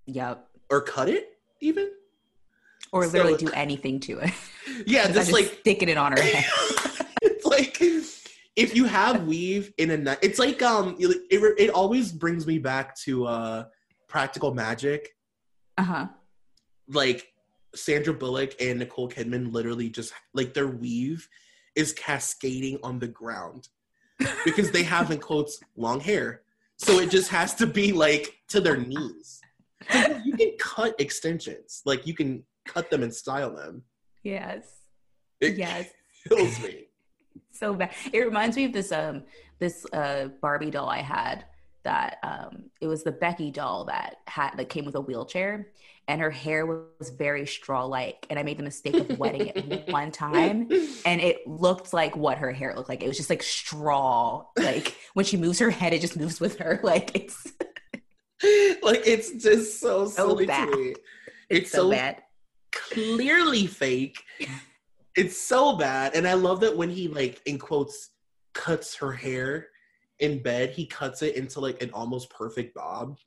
Yep. 0.08 0.48
or 0.72 0.82
cut 0.82 1.08
it 1.08 1.38
even. 1.60 1.92
Or 2.92 3.06
So- 3.06 3.12
literally 3.12 3.38
do 3.38 3.52
anything 3.54 4.00
to 4.02 4.22
it. 4.22 4.32
Yeah, 4.88 5.06
Besides 5.06 5.14
just 5.28 5.32
like 5.32 5.60
sticking 5.60 5.88
it 5.88 5.98
on 5.98 6.14
her 6.14 6.22
head. 6.22 6.46
it's 7.22 7.46
like 7.46 7.78
if 8.56 8.76
you 8.76 8.86
have 8.86 9.26
weave 9.26 9.72
in 9.78 9.92
a 9.92 9.98
night, 9.98 10.18
it's 10.24 10.40
like 10.40 10.64
um, 10.64 10.96
it, 11.00 11.16
it 11.30 11.40
it 11.60 11.70
always 11.70 12.12
brings 12.12 12.48
me 12.48 12.58
back 12.58 12.96
to 13.06 13.26
uh, 13.28 13.66
Practical 14.08 14.52
Magic. 14.56 15.16
Uh 15.78 15.84
huh. 15.84 16.08
Like 16.88 17.28
Sandra 17.76 18.14
Bullock 18.14 18.56
and 18.62 18.80
Nicole 18.80 19.10
Kidman 19.10 19.52
literally 19.54 19.90
just 19.90 20.14
like 20.34 20.54
their 20.54 20.68
weave 20.68 21.28
is 21.76 21.94
cascading 21.94 22.80
on 22.84 23.00
the 23.00 23.08
ground 23.08 23.70
because 24.46 24.72
they 24.72 24.84
have 24.84 25.10
in 25.12 25.20
quotes 25.20 25.60
long 25.78 26.00
hair, 26.00 26.42
so 26.78 27.00
it 27.00 27.10
just 27.10 27.30
has 27.30 27.56
to 27.56 27.66
be 27.68 27.92
like 27.92 28.38
to 28.50 28.60
their 28.60 28.78
knees. 28.78 29.40
So 29.90 30.22
you 30.24 30.34
can 30.38 30.52
cut 30.60 31.00
extensions, 31.00 31.82
like 31.86 32.06
you 32.06 32.14
can 32.14 32.44
cut 32.66 32.90
them 32.92 33.04
and 33.04 33.14
style 33.14 33.56
them. 33.56 33.84
Yes. 34.24 34.66
It 35.40 35.58
Yes. 35.58 35.90
kills 36.28 36.60
me. 36.62 36.86
so 37.52 37.74
bad. 37.74 37.92
It 38.14 38.20
reminds 38.20 38.56
me 38.58 38.66
of 38.66 38.74
this 38.74 38.92
um 38.92 39.24
this 39.60 39.86
uh 39.94 40.28
Barbie 40.42 40.70
doll 40.72 40.90
I 40.90 41.02
had 41.02 41.46
that 41.84 42.18
um 42.24 42.64
it 42.80 42.88
was 42.88 43.04
the 43.04 43.12
Becky 43.12 43.52
doll 43.52 43.86
that 43.86 44.18
had 44.28 44.52
that 44.58 44.70
came 44.70 44.86
with 44.86 44.96
a 44.96 45.02
wheelchair 45.02 45.70
and 46.08 46.20
her 46.22 46.30
hair 46.32 46.66
was 46.66 47.10
very 47.12 47.46
straw 47.46 47.86
like 47.86 48.26
and 48.30 48.38
I 48.38 48.44
made 48.44 48.58
the 48.58 48.64
mistake 48.64 48.96
of 48.96 49.18
wetting 49.18 49.48
it 49.56 49.88
one 49.92 50.12
time 50.12 50.68
and 51.06 51.22
it 51.22 51.46
looked 51.48 51.94
like 51.94 52.16
what 52.16 52.38
her 52.40 52.52
hair 52.52 52.74
looked 52.76 52.90
like. 52.90 53.04
It 53.04 53.08
was 53.08 53.18
just 53.18 53.30
like 53.30 53.44
straw. 53.44 54.46
Like 54.58 54.96
when 55.14 55.26
she 55.26 55.38
moves 55.38 55.60
her 55.60 55.70
head, 55.70 55.94
it 55.94 56.02
just 56.02 56.18
moves 56.18 56.40
with 56.40 56.58
her. 56.60 56.80
Like 56.92 57.16
it's 57.16 57.46
like 58.84 59.02
it's 59.06 59.32
just 59.32 59.80
so, 59.80 60.08
So 60.08 60.30
silly 60.30 60.46
bad. 60.48 60.70
me. 60.70 60.96
it's, 61.50 61.72
so, 61.72 61.90
bad. 61.92 62.22
clearly 62.72 63.68
fake. 63.68 64.22
It's 65.16 65.38
so 65.38 65.78
bad. 65.78 66.16
And 66.16 66.28
I 66.28 66.34
love 66.34 66.60
that 66.62 66.76
when 66.76 66.90
he 66.90 67.08
like 67.08 67.42
in 67.46 67.60
quotes 67.60 68.10
cuts 68.54 68.96
her 68.96 69.12
hair 69.12 69.68
in 70.22 70.42
bed, 70.42 70.70
he 70.70 70.86
cuts 70.86 71.22
it 71.22 71.36
into 71.36 71.60
like 71.60 71.82
an 71.84 71.90
almost 71.94 72.30
perfect 72.30 72.74
bob. 72.76 73.18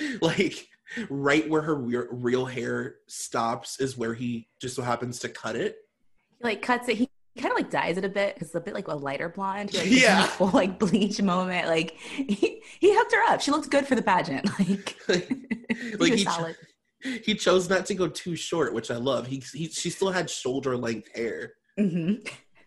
like 0.22 0.66
right 1.10 1.48
where 1.48 1.62
her 1.62 1.74
real, 1.74 2.06
real 2.10 2.46
hair 2.46 2.96
stops 3.08 3.80
is 3.80 3.98
where 3.98 4.14
he 4.14 4.48
just 4.60 4.76
so 4.76 4.82
happens 4.82 5.18
to 5.20 5.28
cut 5.28 5.56
it. 5.56 5.76
He 6.38 6.44
like 6.44 6.62
cuts 6.62 6.88
it. 6.88 6.96
He 6.96 7.10
kind 7.36 7.52
of 7.52 7.58
like 7.58 7.70
dyes 7.70 7.98
it 7.98 8.04
a 8.04 8.08
bit 8.08 8.34
because 8.34 8.48
it's 8.48 8.54
a 8.54 8.60
bit 8.60 8.74
like 8.74 8.88
a 8.88 8.94
lighter 8.94 9.28
blonde. 9.28 9.70
He, 9.70 9.78
like, 9.78 9.90
Yeah. 9.90 10.22
full 10.24 10.50
like 10.50 10.78
bleach 10.78 11.20
moment. 11.20 11.66
Like 11.66 11.92
he, 11.98 12.62
he 12.80 12.94
hooked 12.96 13.12
her 13.12 13.32
up. 13.32 13.40
She 13.40 13.50
looked 13.50 13.70
good 13.70 13.86
for 13.86 13.94
the 13.94 14.02
pageant. 14.02 14.48
Like, 15.08 16.00
like 16.00 16.12
he 16.12 16.16
he, 16.18 16.24
cho- 16.24 16.54
he 17.24 17.34
chose 17.34 17.70
not 17.70 17.86
to 17.86 17.94
go 17.94 18.08
too 18.08 18.34
short, 18.34 18.74
which 18.74 18.90
I 18.90 18.96
love. 18.96 19.26
He, 19.26 19.42
he 19.52 19.68
she 19.68 19.90
still 19.90 20.10
had 20.10 20.28
shoulder 20.28 20.76
length 20.76 21.08
hair. 21.14 21.52
hmm 21.78 22.14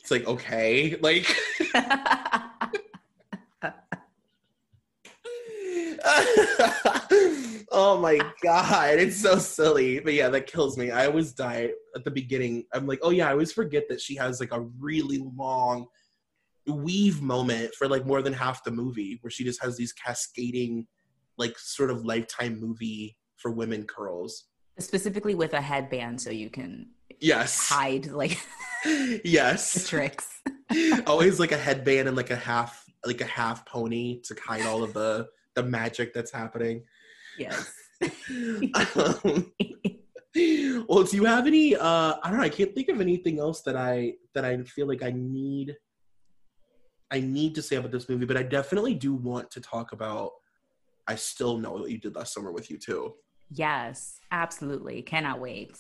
It's 0.02 0.12
like 0.12 0.28
okay, 0.28 0.98
like 1.00 1.28
oh 7.72 8.00
my 8.02 8.20
god, 8.44 9.00
it's 9.00 9.22
so 9.22 9.38
silly. 9.38 10.00
But 10.00 10.14
yeah, 10.14 10.30
that 10.30 10.48
kills 10.48 10.78
me. 10.78 10.92
I 10.92 11.06
always 11.06 11.34
die 11.34 11.70
at 11.96 12.04
the 12.04 12.12
beginning. 12.12 12.66
I'm 12.74 12.88
like, 12.88 13.00
oh 13.04 13.12
yeah, 13.12 13.28
I 13.28 13.32
always 13.32 13.52
forget 13.52 13.88
that 13.90 14.02
she 14.02 14.16
has 14.16 14.40
like 14.40 14.52
a 14.52 14.62
really 14.80 15.24
long 15.36 15.88
weave 16.68 17.22
moment 17.22 17.74
for 17.76 17.88
like 17.88 18.06
more 18.06 18.22
than 18.22 18.34
half 18.34 18.64
the 18.64 18.72
movie 18.72 19.18
where 19.22 19.32
she 19.32 19.44
just 19.44 19.62
has 19.64 19.78
these 19.78 19.94
cascading 19.94 20.88
like 21.38 21.58
sort 21.58 21.90
of 21.90 22.06
lifetime 22.06 22.60
movie 22.60 23.18
for 23.38 23.52
women 23.52 23.86
curls. 23.86 24.46
Specifically 24.80 25.36
with 25.36 25.54
a 25.54 25.62
headband, 25.62 26.22
so 26.22 26.30
you 26.30 26.50
can 26.50 26.90
Yes. 27.20 27.68
hide 27.68 28.08
like 28.08 28.40
Yes. 29.24 29.88
tricks. 29.90 30.42
Always 31.08 31.40
like 31.40 31.52
a 31.52 31.58
headband 31.58 32.08
and 32.08 32.18
like 32.18 32.32
a 32.32 32.36
half 32.36 32.86
like 33.06 33.22
a 33.22 33.26
half 33.26 33.66
pony 33.66 34.22
to 34.22 34.36
hide 34.46 34.66
all 34.66 34.84
of 34.84 34.94
the 34.94 35.28
the 35.56 35.64
magic 35.64 36.14
that's 36.14 36.32
happening. 36.32 36.84
Yes. 37.38 37.74
um, 38.74 39.52
well, 40.88 41.04
do 41.04 41.18
you 41.18 41.26
have 41.26 41.46
any? 41.48 41.76
Uh, 41.76 42.16
I 42.24 42.30
don't 42.30 42.38
know. 42.38 42.44
I 42.44 42.50
can't 42.50 42.74
think 42.74 42.90
of 42.90 43.02
anything 43.02 43.40
else 43.40 43.62
that 43.62 43.76
I 43.76 44.14
that 44.34 44.46
I 44.46 44.58
feel 44.64 44.88
like 44.88 45.04
I 45.04 45.12
need. 45.12 45.76
I 47.12 47.20
need 47.20 47.56
to 47.56 47.62
say 47.62 47.76
about 47.76 47.92
this 47.92 48.08
movie, 48.08 48.26
but 48.26 48.38
I 48.38 48.44
definitely 48.44 48.94
do 48.94 49.14
want 49.14 49.52
to 49.52 49.62
talk 49.62 49.92
about. 49.92 50.32
I 51.08 51.16
still 51.16 51.58
know 51.58 51.74
what 51.74 51.92
you 51.92 51.98
did 51.98 52.16
last 52.16 52.34
summer 52.34 52.52
with 52.52 52.70
you 52.70 52.78
too. 52.78 53.16
Yes, 53.50 54.20
absolutely. 54.32 55.02
Cannot 55.02 55.42
wait. 55.42 55.76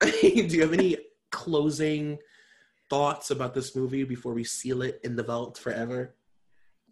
do 0.00 0.28
you 0.28 0.60
have 0.60 0.72
any 0.72 0.96
closing 1.30 2.18
thoughts 2.88 3.30
about 3.30 3.54
this 3.54 3.76
movie 3.76 4.04
before 4.04 4.32
we 4.32 4.44
seal 4.44 4.82
it 4.82 5.00
in 5.04 5.16
the 5.16 5.22
vault 5.22 5.58
forever? 5.58 6.14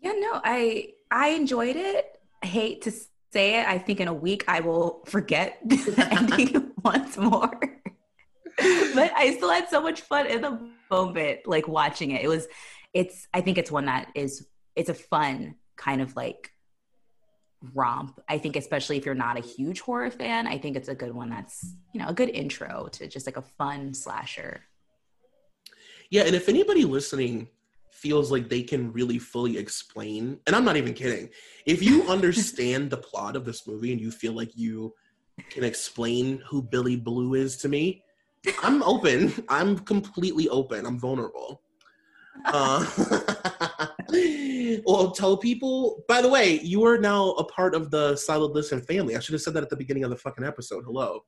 Yeah, 0.00 0.12
no, 0.12 0.40
I 0.44 0.92
I 1.10 1.28
enjoyed 1.28 1.76
it. 1.76 2.20
I 2.42 2.46
hate 2.46 2.82
to 2.82 2.90
say 3.32 3.60
it. 3.60 3.66
I 3.66 3.78
think 3.78 4.00
in 4.00 4.08
a 4.08 4.14
week 4.14 4.44
I 4.48 4.60
will 4.60 5.02
forget 5.06 5.58
the 5.64 6.08
ending 6.12 6.72
once 6.84 7.16
more. 7.16 7.50
but 8.94 9.12
I 9.16 9.34
still 9.36 9.50
had 9.50 9.68
so 9.68 9.80
much 9.80 10.00
fun 10.02 10.26
in 10.26 10.40
the 10.40 10.58
moment, 10.90 11.40
like 11.46 11.68
watching 11.68 12.12
it. 12.12 12.24
It 12.24 12.28
was 12.28 12.46
it's 12.92 13.28
I 13.32 13.40
think 13.40 13.58
it's 13.58 13.70
one 13.70 13.86
that 13.86 14.08
is 14.14 14.46
it's 14.74 14.88
a 14.88 14.94
fun 14.94 15.56
kind 15.76 16.00
of 16.00 16.16
like 16.16 16.50
romp. 17.74 18.20
I 18.28 18.38
think 18.38 18.56
especially 18.56 18.96
if 18.96 19.04
you're 19.04 19.14
not 19.14 19.36
a 19.36 19.40
huge 19.40 19.80
horror 19.80 20.10
fan, 20.10 20.46
I 20.46 20.58
think 20.58 20.76
it's 20.76 20.88
a 20.88 20.94
good 20.94 21.14
one 21.14 21.30
that's, 21.30 21.74
you 21.92 22.00
know, 22.00 22.08
a 22.08 22.14
good 22.14 22.28
intro 22.30 22.88
to 22.92 23.08
just 23.08 23.26
like 23.26 23.36
a 23.36 23.42
fun 23.42 23.94
slasher. 23.94 24.62
Yeah, 26.10 26.22
and 26.22 26.34
if 26.34 26.48
anybody 26.48 26.84
listening 26.84 27.48
feels 27.90 28.30
like 28.30 28.48
they 28.48 28.62
can 28.62 28.92
really 28.92 29.18
fully 29.18 29.58
explain, 29.58 30.38
and 30.46 30.54
I'm 30.54 30.64
not 30.64 30.76
even 30.76 30.94
kidding, 30.94 31.30
if 31.64 31.82
you 31.82 32.02
understand 32.08 32.90
the 32.90 32.96
plot 32.96 33.36
of 33.36 33.44
this 33.44 33.66
movie 33.66 33.92
and 33.92 34.00
you 34.00 34.10
feel 34.10 34.32
like 34.32 34.56
you 34.56 34.94
can 35.50 35.64
explain 35.64 36.42
who 36.48 36.62
Billy 36.62 36.96
Blue 36.96 37.34
is 37.34 37.56
to 37.58 37.68
me, 37.68 38.02
I'm 38.62 38.82
open. 38.82 39.32
I'm 39.48 39.78
completely 39.78 40.48
open. 40.48 40.86
I'm 40.86 40.98
vulnerable. 40.98 41.62
Uh, 42.44 42.84
well, 44.86 45.10
tell 45.10 45.36
people. 45.36 46.04
By 46.08 46.22
the 46.22 46.28
way, 46.28 46.60
you 46.60 46.84
are 46.84 46.98
now 46.98 47.30
a 47.32 47.44
part 47.44 47.74
of 47.74 47.90
the 47.90 48.16
Solid 48.16 48.52
Listen 48.52 48.80
family. 48.80 49.16
I 49.16 49.20
should 49.20 49.32
have 49.32 49.42
said 49.42 49.54
that 49.54 49.62
at 49.62 49.70
the 49.70 49.76
beginning 49.76 50.04
of 50.04 50.10
the 50.10 50.16
fucking 50.16 50.44
episode. 50.44 50.84
Hello. 50.84 51.24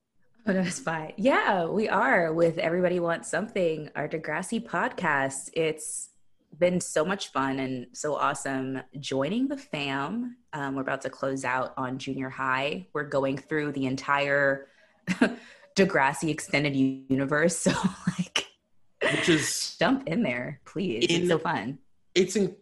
Oh, 0.46 0.52
no, 0.52 0.60
it's 0.60 0.78
fine. 0.78 1.12
Yeah, 1.16 1.66
we 1.66 1.88
are 1.88 2.32
with 2.32 2.56
Everybody 2.58 3.00
Wants 3.00 3.28
Something, 3.30 3.90
our 3.94 4.08
Degrassi 4.08 4.64
podcast. 4.64 5.50
It's 5.52 6.10
been 6.58 6.80
so 6.80 7.04
much 7.04 7.28
fun 7.32 7.58
and 7.58 7.86
so 7.92 8.14
awesome 8.14 8.80
joining 8.98 9.48
the 9.48 9.56
fam. 9.58 10.36
Um, 10.54 10.74
we're 10.74 10.82
about 10.82 11.02
to 11.02 11.10
close 11.10 11.44
out 11.44 11.74
on 11.76 11.98
junior 11.98 12.30
high. 12.30 12.86
We're 12.94 13.04
going 13.08 13.36
through 13.36 13.72
the 13.72 13.84
entire 13.86 14.68
Degrassi 15.76 16.30
extended 16.30 16.74
universe. 16.74 17.66
So, 17.72 17.72
like, 18.18 18.46
Which 19.02 19.28
is 19.28 19.76
jump 19.78 20.08
in 20.08 20.22
there, 20.22 20.60
please. 20.64 21.04
In- 21.04 21.20
it's 21.20 21.28
so 21.28 21.38
fun. 21.38 21.78
it's 22.14 22.36
in, 22.36 22.56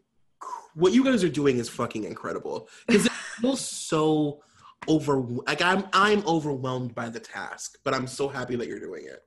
what 0.77 0.93
you 0.93 1.03
guys 1.03 1.25
are 1.25 1.29
doing 1.29 1.59
is 1.59 1.69
fucking 1.69 2.05
incredible. 2.05 2.69
Because 2.87 3.07
it 3.07 3.13
feels 3.41 3.61
so 3.91 4.43
over 4.87 5.17
like 5.47 5.63
I'm 5.63 5.85
I'm 5.93 6.25
overwhelmed 6.27 6.95
by 6.95 7.09
the 7.09 7.21
task, 7.21 7.79
but 7.83 7.95
I'm 7.95 8.07
so 8.07 8.29
happy 8.29 8.57
that 8.57 8.69
you're 8.69 8.79
doing 8.79 9.07
it. 9.07 9.25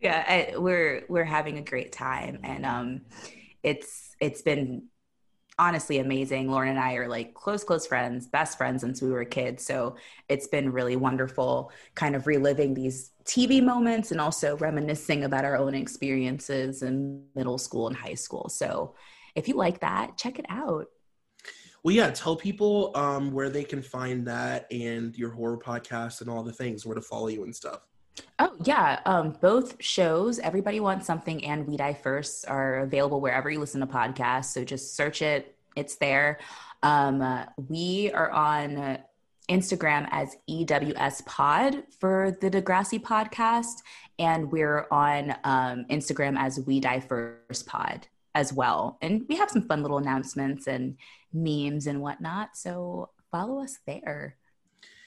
yeah 0.00 0.24
I, 0.26 0.58
we're 0.58 1.04
we're 1.08 1.24
having 1.24 1.58
a 1.58 1.62
great 1.62 1.92
time 1.92 2.38
and 2.44 2.64
um 2.64 3.00
it's 3.62 4.14
it's 4.20 4.42
been 4.42 4.84
honestly 5.58 5.98
amazing. 5.98 6.50
Lauren 6.50 6.70
and 6.70 6.78
i 6.78 6.94
are 6.94 7.08
like 7.08 7.34
close 7.34 7.64
close 7.64 7.86
friends 7.86 8.26
best 8.26 8.56
friends 8.56 8.82
since 8.82 9.02
we 9.02 9.10
were 9.10 9.24
kids 9.24 9.64
so 9.64 9.96
it's 10.28 10.46
been 10.48 10.70
really 10.70 10.96
wonderful 10.96 11.72
kind 11.94 12.14
of 12.14 12.26
reliving 12.26 12.74
these 12.74 13.10
tv 13.24 13.62
moments 13.62 14.12
and 14.12 14.20
also 14.20 14.56
reminiscing 14.58 15.24
about 15.24 15.44
our 15.44 15.56
own 15.56 15.74
experiences 15.74 16.82
in 16.82 17.24
middle 17.34 17.58
school 17.58 17.88
and 17.88 17.96
high 17.96 18.14
school. 18.14 18.48
So 18.48 18.94
if 19.36 19.46
you 19.46 19.54
like 19.54 19.80
that 19.80 20.16
check 20.18 20.38
it 20.38 20.46
out 20.48 20.88
Well, 21.82 21.94
yeah, 21.94 22.10
tell 22.10 22.34
people 22.34 22.90
um, 22.96 23.30
where 23.30 23.48
they 23.48 23.62
can 23.62 23.80
find 23.80 24.26
that 24.26 24.66
and 24.72 25.16
your 25.16 25.30
horror 25.30 25.56
podcast 25.56 26.20
and 26.20 26.28
all 26.28 26.42
the 26.42 26.52
things, 26.52 26.84
where 26.84 26.96
to 26.96 27.00
follow 27.00 27.28
you 27.28 27.44
and 27.44 27.54
stuff. 27.54 27.86
Oh 28.40 28.56
yeah, 28.64 28.98
um, 29.06 29.36
both 29.40 29.80
shows, 29.80 30.40
Everybody 30.40 30.80
Wants 30.80 31.06
Something 31.06 31.44
and 31.44 31.64
We 31.64 31.76
Die 31.76 31.94
First, 31.94 32.48
are 32.48 32.80
available 32.80 33.20
wherever 33.20 33.48
you 33.48 33.60
listen 33.60 33.80
to 33.82 33.86
podcasts. 33.86 34.46
So 34.46 34.64
just 34.64 34.96
search 34.96 35.22
it; 35.22 35.54
it's 35.76 35.94
there. 35.94 36.40
Um, 36.82 37.22
uh, 37.22 37.44
we 37.68 38.10
are 38.12 38.32
on 38.32 38.98
Instagram 39.48 40.08
as 40.10 40.36
EWS 40.50 41.24
Pod 41.24 41.84
for 42.00 42.36
the 42.40 42.50
Degrassi 42.50 43.00
podcast, 43.00 43.82
and 44.18 44.50
we're 44.50 44.88
on 44.90 45.36
um, 45.44 45.84
Instagram 45.88 46.36
as 46.36 46.58
We 46.66 46.80
Die 46.80 47.00
First 47.00 47.66
Pod 47.66 48.08
as 48.36 48.52
well. 48.52 48.98
And 49.00 49.24
we 49.28 49.36
have 49.36 49.50
some 49.50 49.62
fun 49.62 49.82
little 49.82 49.96
announcements 49.98 50.66
and 50.66 50.96
memes 51.32 51.86
and 51.86 52.00
whatnot. 52.02 52.50
So 52.54 53.08
follow 53.32 53.60
us 53.62 53.78
there. 53.86 54.36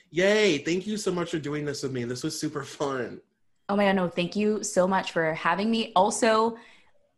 Yay! 0.10 0.58
Thank 0.58 0.88
you 0.88 0.98
so 0.98 1.12
much 1.12 1.30
for 1.30 1.38
doing 1.38 1.64
this 1.64 1.84
with 1.84 1.92
me. 1.92 2.04
This 2.04 2.24
was 2.24 2.38
super 2.38 2.64
fun. 2.64 3.22
Oh 3.70 3.76
my 3.76 3.86
god, 3.86 3.96
no, 3.96 4.10
thank 4.10 4.36
you 4.36 4.64
so 4.64 4.88
much 4.88 5.12
for 5.12 5.32
having 5.36 5.70
me. 5.70 5.92
Also, 5.96 6.58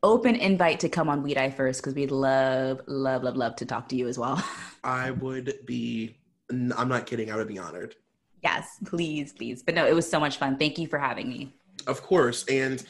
open 0.04 0.36
invite 0.36 0.82
to 0.82 0.90
come 0.90 1.08
on 1.08 1.24
We 1.24 1.34
Die 1.34 1.50
First 1.52 1.82
because 1.82 1.96
we'd 1.96 2.12
love, 2.12 2.82
love, 2.88 3.24
love, 3.24 3.38
love 3.38 3.56
to 3.58 3.66
talk 3.66 3.88
to 3.90 3.96
you 3.96 4.10
as 4.10 4.20
well. 4.20 4.44
I 4.84 5.12
would 5.12 5.60
be, 5.66 6.18
I'm 6.50 6.90
not 6.90 7.06
kidding. 7.06 7.32
I 7.32 7.38
would 7.38 7.48
be 7.48 7.58
honored. 7.58 7.96
yes, 8.44 8.68
please, 8.86 9.32
please. 9.32 9.64
But 9.64 9.76
no, 9.76 9.88
it 9.88 9.96
was 9.96 10.10
so 10.10 10.20
much 10.20 10.36
fun. 10.38 10.58
Thank 10.58 10.78
you 10.78 10.88
for 10.88 11.00
having 11.00 11.30
me. 11.30 11.56
Of 11.88 12.02
course. 12.04 12.44
And 12.50 12.84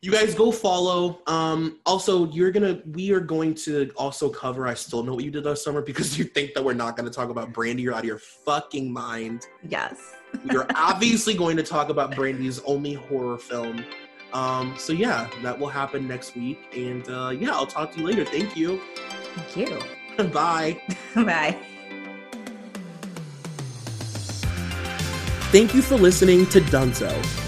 you 0.00 0.12
guys 0.12 0.34
go 0.34 0.52
follow. 0.52 1.20
Um, 1.26 1.80
also, 1.84 2.30
you're 2.30 2.52
gonna 2.52 2.80
we 2.92 3.10
are 3.12 3.20
going 3.20 3.54
to 3.54 3.90
also 3.96 4.28
cover 4.28 4.66
I 4.66 4.74
still 4.74 5.02
know 5.02 5.14
what 5.14 5.24
you 5.24 5.30
did 5.30 5.44
last 5.44 5.64
summer 5.64 5.82
because 5.82 6.16
you 6.18 6.24
think 6.24 6.54
that 6.54 6.62
we're 6.62 6.74
not 6.74 6.96
gonna 6.96 7.10
talk 7.10 7.30
about 7.30 7.52
Brandy, 7.52 7.82
you're 7.82 7.94
out 7.94 8.00
of 8.00 8.04
your 8.04 8.18
fucking 8.18 8.92
mind. 8.92 9.46
Yes. 9.68 10.14
You're 10.44 10.66
obviously 10.74 11.34
going 11.34 11.56
to 11.56 11.62
talk 11.62 11.88
about 11.88 12.14
Brandy's 12.14 12.60
only 12.60 12.94
horror 12.94 13.38
film. 13.38 13.84
Um, 14.32 14.74
so 14.78 14.92
yeah, 14.92 15.28
that 15.42 15.58
will 15.58 15.68
happen 15.68 16.06
next 16.06 16.36
week. 16.36 16.58
And 16.76 17.08
uh 17.08 17.30
yeah, 17.30 17.50
I'll 17.50 17.66
talk 17.66 17.92
to 17.92 17.98
you 17.98 18.06
later. 18.06 18.24
Thank 18.24 18.56
you. 18.56 18.80
Thank 19.34 19.70
you. 19.70 20.24
Bye. 20.32 20.80
Bye. 21.14 21.58
Thank 25.50 25.74
you 25.74 25.80
for 25.80 25.96
listening 25.96 26.44
to 26.46 26.60
Dunzo. 26.60 27.47